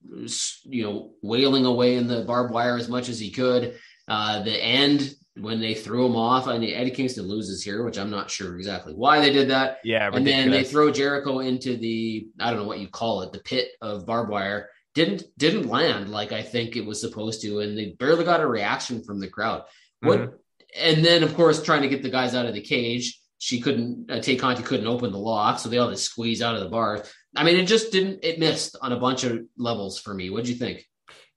you 0.64 0.84
know, 0.84 1.12
wailing 1.22 1.66
away 1.66 1.96
in 1.96 2.08
the 2.08 2.24
barbed 2.26 2.54
wire 2.54 2.78
as 2.78 2.90
much 2.90 3.10
as 3.10 3.20
he 3.20 3.32
could. 3.32 3.80
Uh, 4.08 4.44
the 4.44 4.64
end 4.64 5.16
when 5.40 5.60
they 5.60 5.74
threw 5.74 6.06
him 6.06 6.16
off, 6.16 6.48
I 6.48 6.58
mean, 6.58 6.74
Eddie 6.74 6.92
Kingston 6.92 7.28
loses 7.28 7.64
here, 7.64 7.84
which 7.84 7.98
I'm 7.98 8.10
not 8.10 8.30
sure 8.30 8.56
exactly 8.58 8.94
why 8.94 9.20
they 9.20 9.32
did 9.32 9.50
that. 9.50 9.78
Yeah, 9.84 10.06
ridiculous. 10.06 10.18
and 10.18 10.28
then 10.28 10.52
they 10.52 10.64
throw 10.64 10.92
Jericho 10.92 11.40
into 11.40 11.78
the 11.78 12.28
I 12.40 12.50
don't 12.50 12.60
know 12.60 12.68
what 12.68 12.80
you 12.80 12.88
call 12.88 13.22
it, 13.22 13.32
the 13.32 13.40
pit 13.40 13.70
of 13.82 14.06
barbed 14.06 14.30
wire. 14.30 14.70
Didn't 14.94 15.24
didn't 15.38 15.68
land 15.68 16.10
like 16.10 16.32
I 16.32 16.42
think 16.42 16.76
it 16.76 16.86
was 16.86 17.00
supposed 17.00 17.42
to, 17.44 17.60
and 17.60 17.78
they 17.78 17.96
barely 18.00 18.26
got 18.26 18.42
a 18.42 18.48
reaction 18.48 19.04
from 19.04 19.20
the 19.20 19.30
crowd. 19.30 19.64
What? 20.02 20.20
Mm-hmm. 20.20 20.36
And 20.78 21.04
then 21.04 21.24
of 21.24 21.36
course 21.36 21.62
trying 21.62 21.82
to 21.82 21.90
get 21.90 22.04
the 22.04 22.10
guys 22.10 22.36
out 22.36 22.46
of 22.46 22.54
the 22.54 22.62
cage. 22.62 23.20
She 23.40 23.62
couldn't. 23.62 24.10
Uh, 24.10 24.20
Tay 24.20 24.36
Conti 24.36 24.64
couldn't 24.64 24.88
open 24.88 25.12
the 25.12 25.20
lock, 25.20 25.60
so 25.60 25.70
they 25.70 25.78
all 25.78 25.92
just 25.92 26.06
squeeze 26.06 26.42
out 26.42 26.56
of 26.56 26.62
the 26.62 26.70
bars. 26.70 27.02
I 27.36 27.44
mean, 27.44 27.58
it 27.58 27.68
just 27.68 27.92
didn't. 27.92 28.20
It 28.24 28.40
missed 28.40 28.76
on 28.82 28.92
a 28.92 29.00
bunch 29.00 29.24
of 29.24 29.42
levels 29.58 30.00
for 30.00 30.14
me. 30.14 30.32
What 30.32 30.46
do 30.46 30.52
you 30.52 30.58
think? 30.58 30.86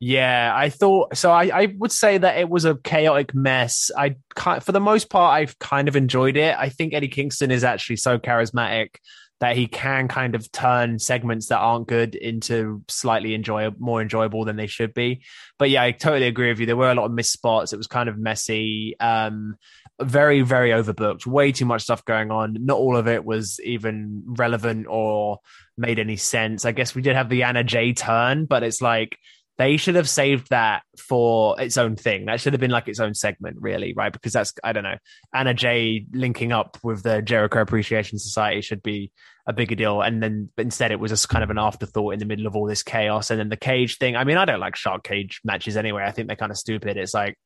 Yeah, 0.02 0.50
I 0.56 0.70
thought 0.70 1.14
so. 1.14 1.30
I, 1.30 1.50
I 1.52 1.74
would 1.76 1.92
say 1.92 2.16
that 2.16 2.38
it 2.38 2.48
was 2.48 2.64
a 2.64 2.74
chaotic 2.74 3.34
mess. 3.34 3.90
I 3.94 4.16
for 4.34 4.72
the 4.72 4.80
most 4.80 5.10
part, 5.10 5.38
I've 5.38 5.58
kind 5.58 5.88
of 5.88 5.96
enjoyed 5.96 6.38
it. 6.38 6.56
I 6.58 6.70
think 6.70 6.94
Eddie 6.94 7.08
Kingston 7.08 7.50
is 7.50 7.64
actually 7.64 7.96
so 7.96 8.18
charismatic 8.18 8.94
that 9.40 9.56
he 9.56 9.66
can 9.66 10.06
kind 10.06 10.34
of 10.34 10.52
turn 10.52 10.98
segments 10.98 11.46
that 11.48 11.58
aren't 11.58 11.88
good 11.88 12.14
into 12.14 12.82
slightly 12.88 13.34
enjoy 13.34 13.70
more 13.78 14.02
enjoyable 14.02 14.44
than 14.44 14.56
they 14.56 14.66
should 14.66 14.92
be. 14.92 15.22
But 15.58 15.70
yeah, 15.70 15.82
I 15.82 15.92
totally 15.92 16.26
agree 16.26 16.48
with 16.50 16.60
you. 16.60 16.66
There 16.66 16.76
were 16.76 16.90
a 16.90 16.94
lot 16.94 17.06
of 17.06 17.12
missed 17.12 17.32
spots. 17.32 17.72
It 17.72 17.78
was 17.78 17.86
kind 17.86 18.08
of 18.08 18.18
messy. 18.18 18.96
Um, 19.00 19.56
very, 20.00 20.42
very 20.42 20.70
overbooked. 20.70 21.26
Way 21.26 21.52
too 21.52 21.64
much 21.64 21.82
stuff 21.82 22.04
going 22.04 22.30
on. 22.30 22.56
Not 22.60 22.78
all 22.78 22.96
of 22.96 23.08
it 23.08 23.24
was 23.24 23.58
even 23.64 24.22
relevant 24.26 24.86
or 24.88 25.38
made 25.76 25.98
any 25.98 26.16
sense. 26.16 26.64
I 26.64 26.72
guess 26.72 26.94
we 26.94 27.02
did 27.02 27.16
have 27.16 27.28
the 27.28 27.42
Anna 27.44 27.64
Jay 27.64 27.92
turn, 27.92 28.44
but 28.44 28.62
it's 28.62 28.82
like 28.82 29.16
they 29.60 29.76
should 29.76 29.94
have 29.94 30.08
saved 30.08 30.48
that 30.48 30.84
for 30.96 31.60
its 31.60 31.76
own 31.76 31.94
thing. 31.94 32.24
That 32.24 32.40
should 32.40 32.54
have 32.54 32.60
been 32.60 32.70
like 32.70 32.88
its 32.88 32.98
own 32.98 33.12
segment, 33.12 33.58
really, 33.60 33.92
right? 33.92 34.10
Because 34.10 34.32
that's 34.32 34.54
I 34.64 34.72
don't 34.72 34.84
know. 34.84 34.96
Anna 35.34 35.52
Jay 35.52 36.06
linking 36.14 36.50
up 36.50 36.78
with 36.82 37.02
the 37.02 37.20
Jericho 37.20 37.60
Appreciation 37.60 38.18
Society 38.18 38.62
should 38.62 38.82
be 38.82 39.12
a 39.46 39.52
bigger 39.52 39.74
deal, 39.74 40.00
and 40.00 40.22
then 40.22 40.48
instead 40.56 40.92
it 40.92 40.98
was 40.98 41.10
just 41.10 41.28
kind 41.28 41.44
of 41.44 41.50
an 41.50 41.58
afterthought 41.58 42.14
in 42.14 42.20
the 42.20 42.24
middle 42.24 42.46
of 42.46 42.56
all 42.56 42.66
this 42.66 42.82
chaos. 42.82 43.30
And 43.30 43.38
then 43.38 43.50
the 43.50 43.56
cage 43.58 43.98
thing. 43.98 44.16
I 44.16 44.24
mean, 44.24 44.38
I 44.38 44.46
don't 44.46 44.60
like 44.60 44.76
shark 44.76 45.04
cage 45.04 45.42
matches 45.44 45.76
anyway. 45.76 46.04
I 46.04 46.10
think 46.10 46.28
they're 46.28 46.36
kind 46.36 46.52
of 46.52 46.56
stupid. 46.56 46.96
It's 46.96 47.12
like 47.12 47.36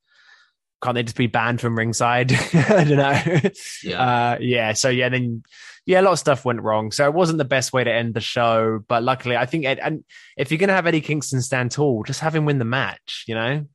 can't 0.83 0.95
they 0.95 1.03
just 1.03 1.17
be 1.17 1.27
banned 1.27 1.61
from 1.61 1.77
ringside? 1.77 2.33
I 2.55 2.85
don't 2.85 2.97
know. 2.97 3.51
Yeah. 3.83 4.03
Uh, 4.03 4.39
yeah. 4.41 4.73
So 4.73 4.89
yeah, 4.89 5.09
then 5.09 5.43
yeah, 5.87 6.01
a 6.01 6.03
lot 6.03 6.13
of 6.13 6.19
stuff 6.19 6.45
went 6.45 6.63
wrong. 6.63 6.93
So 6.93 7.05
it 7.05 7.15
wasn't 7.15 7.39
the 7.39 7.45
best 7.45 7.73
way 7.73 7.85
to 7.85 7.93
end 7.93 8.15
the 8.15 8.21
show. 8.21 8.83
But 8.89 9.03
luckily, 9.03 9.37
I 9.37 9.47
think 9.47 9.67
Ed, 9.67 9.79
and 9.79 10.05
if 10.37 10.51
you're 10.51 10.59
gonna 10.59 10.75
have 10.75 10.87
Eddie 10.87 11.01
Kingston 11.01 11.43
stand 11.43 11.71
tall, 11.71 12.03
just 12.05 12.21
have 12.21 12.35
him 12.35 12.45
win 12.45 12.59
the 12.59 12.65
match. 12.65 13.25
You 13.27 13.35
know? 13.35 13.67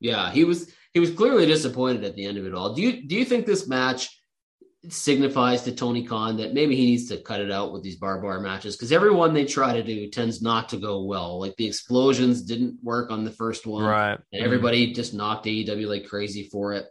Yeah, 0.00 0.30
he 0.30 0.44
was 0.44 0.72
he 0.92 1.00
was 1.00 1.10
clearly 1.10 1.46
disappointed 1.46 2.04
at 2.04 2.14
the 2.14 2.24
end 2.24 2.38
of 2.38 2.46
it 2.46 2.54
all. 2.54 2.74
Do 2.74 2.82
you 2.82 3.06
do 3.06 3.16
you 3.16 3.24
think 3.24 3.46
this 3.46 3.68
match 3.68 4.17
signifies 4.88 5.62
to 5.62 5.72
Tony 5.72 6.04
Khan 6.04 6.36
that 6.36 6.54
maybe 6.54 6.76
he 6.76 6.86
needs 6.86 7.08
to 7.08 7.18
cut 7.18 7.40
it 7.40 7.50
out 7.50 7.72
with 7.72 7.82
these 7.82 7.96
barbed 7.96 8.24
wire 8.24 8.40
matches 8.40 8.76
because 8.76 8.92
everyone 8.92 9.34
they 9.34 9.44
try 9.44 9.72
to 9.72 9.82
do 9.82 10.08
tends 10.08 10.40
not 10.40 10.68
to 10.68 10.76
go 10.76 11.02
well. 11.02 11.40
Like 11.40 11.56
the 11.56 11.66
explosions 11.66 12.42
didn't 12.42 12.78
work 12.82 13.10
on 13.10 13.24
the 13.24 13.30
first 13.30 13.66
one, 13.66 13.84
right? 13.84 14.18
And 14.32 14.42
everybody 14.42 14.92
just 14.92 15.14
knocked 15.14 15.46
AEW 15.46 15.88
like 15.88 16.06
crazy 16.06 16.48
for 16.48 16.74
it. 16.74 16.86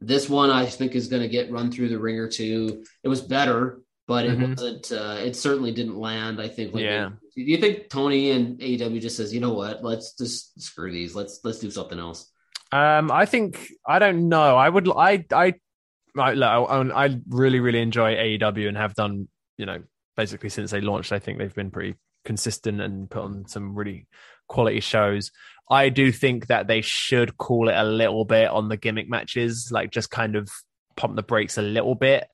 This 0.00 0.28
one 0.28 0.50
I 0.50 0.66
think 0.66 0.94
is 0.94 1.08
going 1.08 1.22
to 1.22 1.28
get 1.28 1.50
run 1.50 1.70
through 1.70 1.88
the 1.88 1.98
ringer 1.98 2.28
too. 2.28 2.84
It 3.02 3.08
was 3.08 3.20
better, 3.20 3.80
but 4.06 4.24
it 4.24 4.38
mm-hmm. 4.38 4.50
wasn't. 4.52 4.92
Uh, 4.92 5.16
it 5.18 5.34
certainly 5.34 5.72
didn't 5.72 5.96
land. 5.96 6.40
I 6.40 6.48
think. 6.48 6.74
Like 6.74 6.84
yeah. 6.84 7.10
do 7.34 7.42
you 7.42 7.58
think 7.58 7.88
Tony 7.88 8.30
and 8.30 8.58
AEW 8.60 9.00
just 9.00 9.16
says, 9.16 9.34
you 9.34 9.40
know 9.40 9.54
what? 9.54 9.82
Let's 9.82 10.14
just 10.14 10.60
screw 10.60 10.92
these. 10.92 11.14
Let's 11.14 11.40
let's 11.42 11.58
do 11.58 11.70
something 11.70 11.98
else. 11.98 12.30
Um, 12.70 13.10
I 13.10 13.26
think 13.26 13.68
I 13.86 13.98
don't 13.98 14.28
know. 14.28 14.56
I 14.56 14.68
would. 14.68 14.88
I 14.88 15.24
I 15.32 15.54
I, 16.18 16.32
look, 16.32 16.48
I, 16.48 17.04
I 17.04 17.20
really, 17.28 17.60
really 17.60 17.80
enjoy 17.80 18.14
AEW 18.14 18.68
and 18.68 18.76
have 18.76 18.94
done, 18.94 19.28
you 19.56 19.66
know, 19.66 19.82
basically 20.16 20.50
since 20.50 20.70
they 20.70 20.80
launched. 20.80 21.12
I 21.12 21.18
think 21.18 21.38
they've 21.38 21.54
been 21.54 21.70
pretty 21.70 21.96
consistent 22.24 22.80
and 22.80 23.10
put 23.10 23.22
on 23.22 23.46
some 23.46 23.74
really 23.74 24.06
quality 24.48 24.80
shows. 24.80 25.30
I 25.70 25.88
do 25.88 26.12
think 26.12 26.48
that 26.48 26.66
they 26.66 26.82
should 26.82 27.38
call 27.38 27.68
it 27.68 27.76
a 27.76 27.84
little 27.84 28.24
bit 28.24 28.48
on 28.48 28.68
the 28.68 28.76
gimmick 28.76 29.08
matches, 29.08 29.70
like 29.72 29.90
just 29.90 30.10
kind 30.10 30.36
of 30.36 30.50
pump 30.96 31.16
the 31.16 31.22
brakes 31.22 31.56
a 31.56 31.62
little 31.62 31.94
bit. 31.94 32.26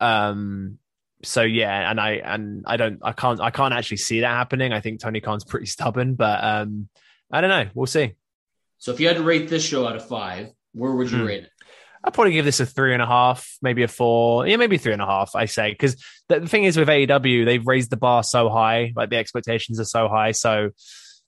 Um, 0.00 0.78
so 1.22 1.42
yeah, 1.42 1.90
and 1.90 2.00
I 2.00 2.14
and 2.14 2.64
I 2.66 2.76
don't, 2.76 2.98
I 3.02 3.12
can't, 3.12 3.40
I 3.40 3.50
can't 3.50 3.72
actually 3.72 3.98
see 3.98 4.20
that 4.20 4.28
happening. 4.28 4.72
I 4.72 4.80
think 4.80 5.00
Tony 5.00 5.20
Khan's 5.20 5.44
pretty 5.44 5.66
stubborn, 5.76 6.14
but 6.14 6.42
um, 6.42 6.88
I 7.30 7.40
don't 7.40 7.50
know. 7.50 7.70
We'll 7.74 7.86
see. 7.86 8.14
So 8.78 8.92
if 8.92 8.98
you 8.98 9.06
had 9.06 9.16
to 9.16 9.22
rate 9.22 9.48
this 9.48 9.64
show 9.64 9.86
out 9.86 9.96
of 9.96 10.06
five, 10.06 10.50
where 10.72 10.92
would 10.92 11.10
you 11.10 11.18
hmm. 11.18 11.26
rate 11.26 11.44
it? 11.44 11.50
I'd 12.04 12.14
probably 12.14 12.32
give 12.32 12.44
this 12.44 12.60
a 12.60 12.66
three 12.66 12.92
and 12.92 13.02
a 13.02 13.06
half, 13.06 13.56
maybe 13.62 13.82
a 13.82 13.88
four. 13.88 14.46
Yeah, 14.46 14.56
maybe 14.56 14.76
three 14.76 14.92
and 14.92 15.02
a 15.02 15.06
half, 15.06 15.36
I 15.36 15.44
say. 15.44 15.70
Because 15.70 15.96
the, 16.28 16.40
the, 16.40 16.48
thing 16.48 16.64
is 16.64 16.76
with 16.76 16.88
AEW, 16.88 17.44
they've 17.44 17.66
raised 17.66 17.90
the 17.90 17.96
bar 17.96 18.24
so 18.24 18.48
high, 18.48 18.92
like 18.96 19.10
the 19.10 19.16
expectations 19.16 19.78
are 19.78 19.84
so 19.84 20.08
high. 20.08 20.32
So, 20.32 20.70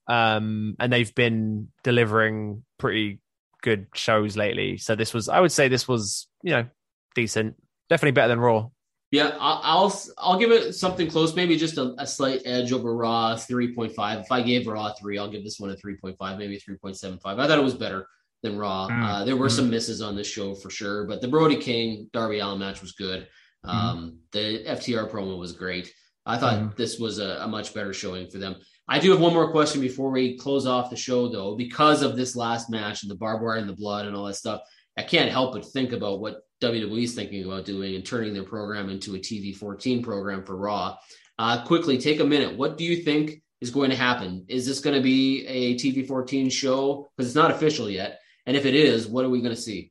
um, 0.09 0.75
and 0.81 0.93
they've 0.93 1.14
been 1.14 1.68
delivering 1.85 2.64
pretty 2.79 3.20
good 3.62 3.87
shows 3.95 4.37
lately. 4.37 4.77
So 4.79 4.97
this 4.97 5.14
was, 5.14 5.29
I 5.29 5.41
would 5.41 5.53
say 5.53 5.68
this 5.68 5.87
was, 5.87 6.29
you 6.43 6.51
know, 6.51 6.66
decent. 7.14 7.57
Definitely 7.89 8.12
better 8.12 8.29
than 8.29 8.41
Raw. 8.41 8.68
Yeah, 9.11 9.37
I'll 9.39 9.97
I'll 10.18 10.41
give 10.41 10.51
it 10.51 10.72
something 10.72 11.09
close, 11.09 11.37
maybe 11.37 11.57
just 11.57 11.79
a, 11.79 11.95
a 11.99 12.07
slight 12.07 12.43
edge 12.45 12.72
over 12.72 12.97
Raw, 12.97 13.37
three 13.37 13.72
point 13.72 13.95
five. 13.95 14.18
If 14.18 14.33
I 14.33 14.43
gave 14.43 14.66
Raw 14.66 14.93
three, 15.01 15.18
I'll 15.18 15.31
give 15.31 15.45
this 15.45 15.61
one 15.61 15.70
a 15.70 15.77
three 15.77 15.97
point 15.97 16.16
five, 16.18 16.37
maybe 16.37 16.59
three 16.59 16.77
point 16.79 16.97
seven 16.97 17.20
five. 17.20 17.39
I 17.39 17.47
thought 17.47 17.59
it 17.59 17.62
was 17.62 17.75
better 17.75 18.09
than 18.45 18.59
Raw. 18.59 18.87
Mm. 18.89 19.03
Uh, 19.03 19.25
there 19.25 19.37
were 19.37 19.49
some 19.49 19.71
misses 19.71 20.01
on 20.01 20.15
this 20.15 20.29
show 20.29 20.55
for 20.55 20.71
sure, 20.71 21.05
but 21.07 21.21
the 21.21 21.27
Brody 21.27 21.57
King 21.57 22.09
Darby 22.13 22.39
Allin 22.39 22.61
match 22.61 22.81
was 22.81 22.93
good. 22.93 23.27
Mm. 23.67 23.75
Um, 23.75 24.19
the 24.31 24.63
FTR 24.69 25.11
promo 25.11 25.39
was 25.39 25.53
great. 25.53 25.93
I 26.27 26.39
thought 26.39 26.61
mm. 26.61 26.77
this 26.77 26.99
was 26.99 27.19
a, 27.19 27.39
a, 27.41 27.49
much 27.49 27.75
better 27.75 27.93
showing 27.93 28.31
for 28.31 28.39
them. 28.39 28.57
I 28.87 28.99
do 28.99 29.11
have 29.11 29.21
one 29.21 29.33
more 29.33 29.51
question 29.51 29.81
before 29.81 30.11
we 30.11 30.39
close 30.39 30.67
off 30.67 30.91
the 30.91 30.97
show, 30.97 31.29
though, 31.29 31.57
because 31.57 32.03
of 32.03 32.17
this 32.17 32.37
last 32.37 32.71
match 32.71 33.03
and 33.03 33.11
the 33.11 33.17
barbed 33.17 33.43
wire 33.43 33.57
and 33.57 33.69
the 33.69 33.75
blood 33.75 34.07
and 34.07 34.15
all 34.15 34.27
that 34.27 34.35
stuff. 34.35 34.61
I 34.97 35.03
can't 35.03 35.31
help 35.31 35.55
but 35.55 35.65
think 35.67 35.93
about 35.93 36.21
what 36.21 36.43
WWE's 36.63 37.15
thinking 37.15 37.45
about 37.45 37.65
doing 37.65 37.95
and 37.95 38.05
turning 38.05 38.33
their 38.33 38.45
program 38.45 38.91
into 38.91 39.17
a 39.17 39.19
TV 39.19 39.57
14 39.57 40.03
program 40.03 40.45
for 40.45 40.57
Raw. 40.57 40.97
Uh, 41.39 41.65
quickly, 41.65 41.99
take 41.99 42.21
a 42.21 42.25
minute. 42.25 42.57
What 42.57 42.79
do 42.79 42.85
you 42.85 43.03
think 43.03 43.43
is 43.61 43.71
going 43.71 43.91
to 43.91 43.97
happen? 43.97 44.45
Is 44.49 44.67
this 44.67 44.81
going 44.81 44.97
to 44.97 45.03
be 45.03 45.47
a 45.47 45.75
TV 45.77 46.07
14 46.07 46.49
show? 46.51 47.11
Because 47.17 47.31
it's 47.31 47.37
not 47.37 47.51
official 47.51 47.91
yet. 47.91 48.21
And 48.47 48.57
if 48.57 48.67
it 48.67 48.75
is, 48.75 49.07
what 49.07 49.25
are 49.25 49.31
we 49.31 49.41
going 49.41 49.55
to 49.55 49.61
see? 49.61 49.91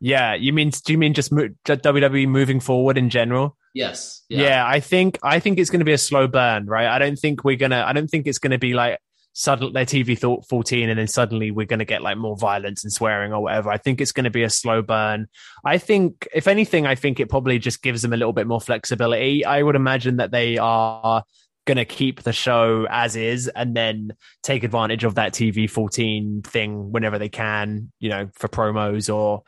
Yeah, 0.00 0.34
you 0.34 0.52
mean 0.52 0.70
do 0.70 0.92
you 0.92 0.98
mean 0.98 1.12
just 1.12 1.30
mo- 1.30 1.50
WWE 1.66 2.26
moving 2.26 2.58
forward 2.58 2.96
in 2.96 3.10
general? 3.10 3.56
Yes. 3.74 4.24
Yeah. 4.28 4.42
yeah, 4.42 4.66
I 4.66 4.80
think 4.80 5.18
I 5.22 5.40
think 5.40 5.58
it's 5.58 5.70
going 5.70 5.80
to 5.80 5.84
be 5.84 5.92
a 5.92 5.98
slow 5.98 6.26
burn, 6.26 6.66
right? 6.66 6.86
I 6.86 6.98
don't 6.98 7.16
think 7.16 7.44
we're 7.44 7.56
gonna. 7.56 7.84
I 7.86 7.92
don't 7.92 8.08
think 8.08 8.26
it's 8.26 8.38
going 8.38 8.52
to 8.52 8.58
be 8.58 8.72
like 8.72 8.98
suddenly 9.32 9.72
their 9.72 9.84
TV 9.84 10.18
thought 10.18 10.44
14 10.48 10.88
and 10.88 10.98
then 10.98 11.06
suddenly 11.06 11.50
we're 11.50 11.66
going 11.66 11.78
to 11.78 11.84
get 11.84 12.02
like 12.02 12.16
more 12.16 12.36
violence 12.36 12.82
and 12.82 12.92
swearing 12.92 13.32
or 13.32 13.42
whatever. 13.42 13.70
I 13.70 13.76
think 13.76 14.00
it's 14.00 14.12
going 14.12 14.24
to 14.24 14.30
be 14.30 14.42
a 14.42 14.50
slow 14.50 14.82
burn. 14.82 15.28
I 15.64 15.78
think 15.78 16.26
if 16.34 16.48
anything, 16.48 16.86
I 16.86 16.94
think 16.94 17.20
it 17.20 17.28
probably 17.28 17.58
just 17.58 17.82
gives 17.82 18.02
them 18.02 18.12
a 18.12 18.16
little 18.16 18.32
bit 18.32 18.46
more 18.46 18.60
flexibility. 18.60 19.44
I 19.44 19.62
would 19.62 19.76
imagine 19.76 20.16
that 20.16 20.32
they 20.32 20.58
are 20.58 21.22
going 21.70 21.86
to 21.86 21.94
keep 21.94 22.24
the 22.24 22.32
show 22.32 22.84
as 22.90 23.14
is 23.14 23.46
and 23.46 23.76
then 23.76 24.12
take 24.42 24.64
advantage 24.64 25.04
of 25.04 25.14
that 25.14 25.32
TV 25.32 25.70
14 25.70 26.42
thing 26.42 26.90
whenever 26.90 27.16
they 27.16 27.28
can, 27.28 27.92
you 28.00 28.08
know, 28.08 28.28
for 28.34 28.48
promos 28.48 29.12
or 29.14 29.44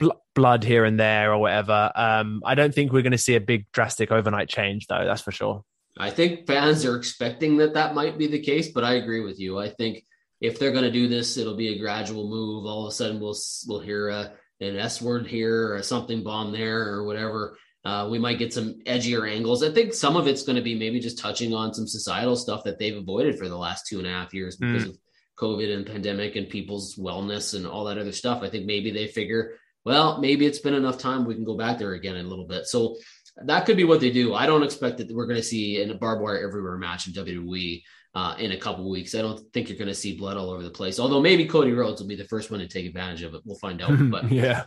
bl- 0.00 0.18
blood 0.34 0.64
here 0.64 0.84
and 0.84 0.98
there 0.98 1.32
or 1.32 1.38
whatever. 1.38 1.92
Um, 1.94 2.42
I 2.44 2.56
don't 2.56 2.74
think 2.74 2.92
we're 2.92 3.02
going 3.02 3.12
to 3.12 3.18
see 3.18 3.36
a 3.36 3.40
big 3.40 3.66
drastic 3.70 4.10
overnight 4.10 4.48
change 4.48 4.88
though. 4.88 5.04
That's 5.04 5.22
for 5.22 5.30
sure. 5.30 5.64
I 5.96 6.10
think 6.10 6.48
fans 6.48 6.84
are 6.84 6.96
expecting 6.96 7.58
that 7.58 7.74
that 7.74 7.94
might 7.94 8.18
be 8.18 8.26
the 8.26 8.40
case, 8.40 8.72
but 8.72 8.82
I 8.82 8.94
agree 8.94 9.20
with 9.20 9.38
you. 9.38 9.60
I 9.60 9.68
think 9.68 10.04
if 10.40 10.58
they're 10.58 10.72
going 10.72 10.82
to 10.82 10.90
do 10.90 11.06
this, 11.06 11.36
it'll 11.36 11.56
be 11.56 11.68
a 11.68 11.78
gradual 11.78 12.28
move. 12.28 12.66
All 12.66 12.86
of 12.86 12.90
a 12.90 12.92
sudden, 12.92 13.20
we'll 13.20 13.36
we'll 13.68 13.78
hear 13.78 14.08
a, 14.08 14.32
an 14.60 14.76
S 14.76 15.00
word 15.00 15.28
here 15.28 15.72
or 15.72 15.80
something 15.84 16.24
bomb 16.24 16.50
there 16.50 16.88
or 16.88 17.04
whatever. 17.04 17.56
Uh, 17.84 18.08
we 18.10 18.18
might 18.18 18.38
get 18.38 18.52
some 18.52 18.78
edgier 18.86 19.30
angles. 19.30 19.62
I 19.62 19.70
think 19.70 19.92
some 19.92 20.16
of 20.16 20.26
it's 20.26 20.42
going 20.42 20.56
to 20.56 20.62
be 20.62 20.74
maybe 20.74 21.00
just 21.00 21.18
touching 21.18 21.52
on 21.52 21.74
some 21.74 21.86
societal 21.86 22.34
stuff 22.34 22.64
that 22.64 22.78
they've 22.78 22.96
avoided 22.96 23.38
for 23.38 23.48
the 23.48 23.58
last 23.58 23.86
two 23.86 23.98
and 23.98 24.06
a 24.06 24.10
half 24.10 24.32
years 24.32 24.56
because 24.56 24.84
mm. 24.84 24.90
of 24.90 24.98
COVID 25.38 25.74
and 25.74 25.84
pandemic 25.84 26.36
and 26.36 26.48
people's 26.48 26.96
wellness 26.96 27.54
and 27.54 27.66
all 27.66 27.84
that 27.84 27.98
other 27.98 28.12
stuff. 28.12 28.42
I 28.42 28.48
think 28.48 28.64
maybe 28.64 28.90
they 28.90 29.06
figure, 29.06 29.58
well, 29.84 30.18
maybe 30.18 30.46
it's 30.46 30.60
been 30.60 30.74
enough 30.74 30.96
time. 30.96 31.26
We 31.26 31.34
can 31.34 31.44
go 31.44 31.58
back 31.58 31.78
there 31.78 31.92
again 31.92 32.16
in 32.16 32.24
a 32.24 32.28
little 32.28 32.46
bit. 32.46 32.66
So 32.66 32.96
that 33.44 33.66
could 33.66 33.76
be 33.76 33.84
what 33.84 34.00
they 34.00 34.10
do. 34.10 34.34
I 34.34 34.46
don't 34.46 34.62
expect 34.62 34.98
that 34.98 35.14
we're 35.14 35.26
going 35.26 35.36
to 35.36 35.42
see 35.42 35.82
in 35.82 35.90
a 35.90 35.94
barbed 35.94 36.22
wire 36.22 36.46
everywhere 36.46 36.78
match 36.78 37.06
in 37.06 37.12
WWE 37.12 37.82
uh, 38.14 38.34
in 38.38 38.52
a 38.52 38.56
couple 38.56 38.88
weeks. 38.88 39.14
I 39.14 39.22
don't 39.22 39.40
think 39.52 39.68
you're 39.68 39.78
going 39.78 39.88
to 39.88 39.94
see 39.94 40.16
blood 40.16 40.36
all 40.36 40.50
over 40.50 40.62
the 40.62 40.70
place. 40.70 41.00
Although 41.00 41.20
maybe 41.20 41.46
Cody 41.46 41.72
Rhodes 41.72 42.00
will 42.00 42.08
be 42.08 42.16
the 42.16 42.24
first 42.24 42.50
one 42.50 42.60
to 42.60 42.68
take 42.68 42.86
advantage 42.86 43.22
of 43.22 43.34
it. 43.34 43.42
We'll 43.44 43.58
find 43.58 43.82
out. 43.82 43.90
But 44.10 44.30
yeah. 44.30 44.64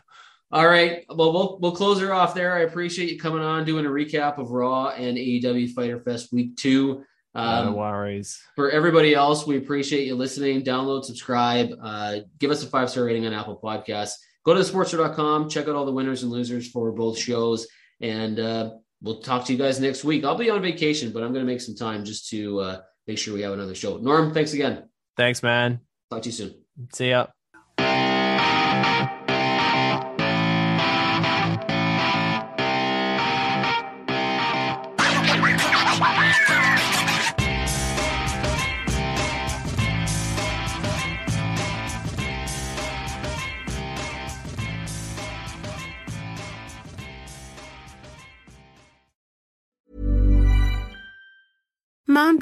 All 0.52 0.68
right. 0.68 1.04
Well, 1.10 1.34
we'll 1.34 1.60
we'll 1.60 1.76
close 1.76 2.00
her 2.00 2.14
off 2.14 2.34
there. 2.34 2.54
I 2.54 2.60
appreciate 2.62 3.12
you 3.12 3.20
coming 3.20 3.42
on, 3.42 3.66
doing 3.66 3.86
a 3.86 3.90
recap 3.90 4.38
of 4.38 4.52
Raw 4.52 4.90
and 4.90 5.18
AEW 5.18 5.74
Fyter 5.74 6.00
Fest 6.00 6.32
Week 6.32 6.56
Two. 6.56 7.04
Um, 7.36 7.66
no 7.68 7.72
worries. 7.74 8.42
For 8.56 8.72
everybody 8.72 9.14
else, 9.14 9.46
we 9.46 9.58
appreciate 9.58 10.08
you 10.08 10.16
listening. 10.16 10.64
Download, 10.64 11.04
subscribe, 11.04 11.70
uh, 11.84 12.20
give 12.40 12.50
us 12.50 12.64
a 12.64 12.68
five 12.68 12.90
star 12.90 13.04
rating 13.04 13.28
on 13.28 13.34
Apple 13.34 13.60
Podcasts. 13.62 14.14
Go 14.44 14.54
to 14.54 14.62
thesportster.com, 14.62 15.50
check 15.50 15.68
out 15.68 15.76
all 15.76 15.86
the 15.86 15.92
winners 15.92 16.24
and 16.24 16.32
losers 16.32 16.72
for 16.72 16.92
both 16.94 17.18
shows, 17.18 17.68
and 18.00 18.40
uh, 18.40 18.72
we'll 19.02 19.22
talk 19.22 19.46
to 19.46 19.52
you 19.54 19.60
guys 19.60 19.80
next 19.80 20.06
week. 20.06 20.24
I'll 20.24 20.38
be 20.38 20.50
on 20.50 20.62
vacation, 20.62 21.12
but 21.12 21.22
I'm 21.22 21.34
going 21.34 21.46
to 21.46 21.52
make 21.52 21.62
some 21.62 21.76
time 21.76 22.06
just 22.06 22.30
to 22.30 22.60
uh, 22.62 22.82
make 23.06 23.18
sure 23.18 23.34
we 23.34 23.42
have 23.42 23.54
another 23.54 23.76
show. 23.76 23.98
Norm, 23.98 24.34
thanks 24.34 24.54
again. 24.54 24.90
Thanks, 25.18 25.44
man. 25.44 25.82
Talk 26.10 26.22
to 26.22 26.30
you 26.30 26.34
soon. 26.34 26.56
See 26.94 27.10
ya. 27.10 27.28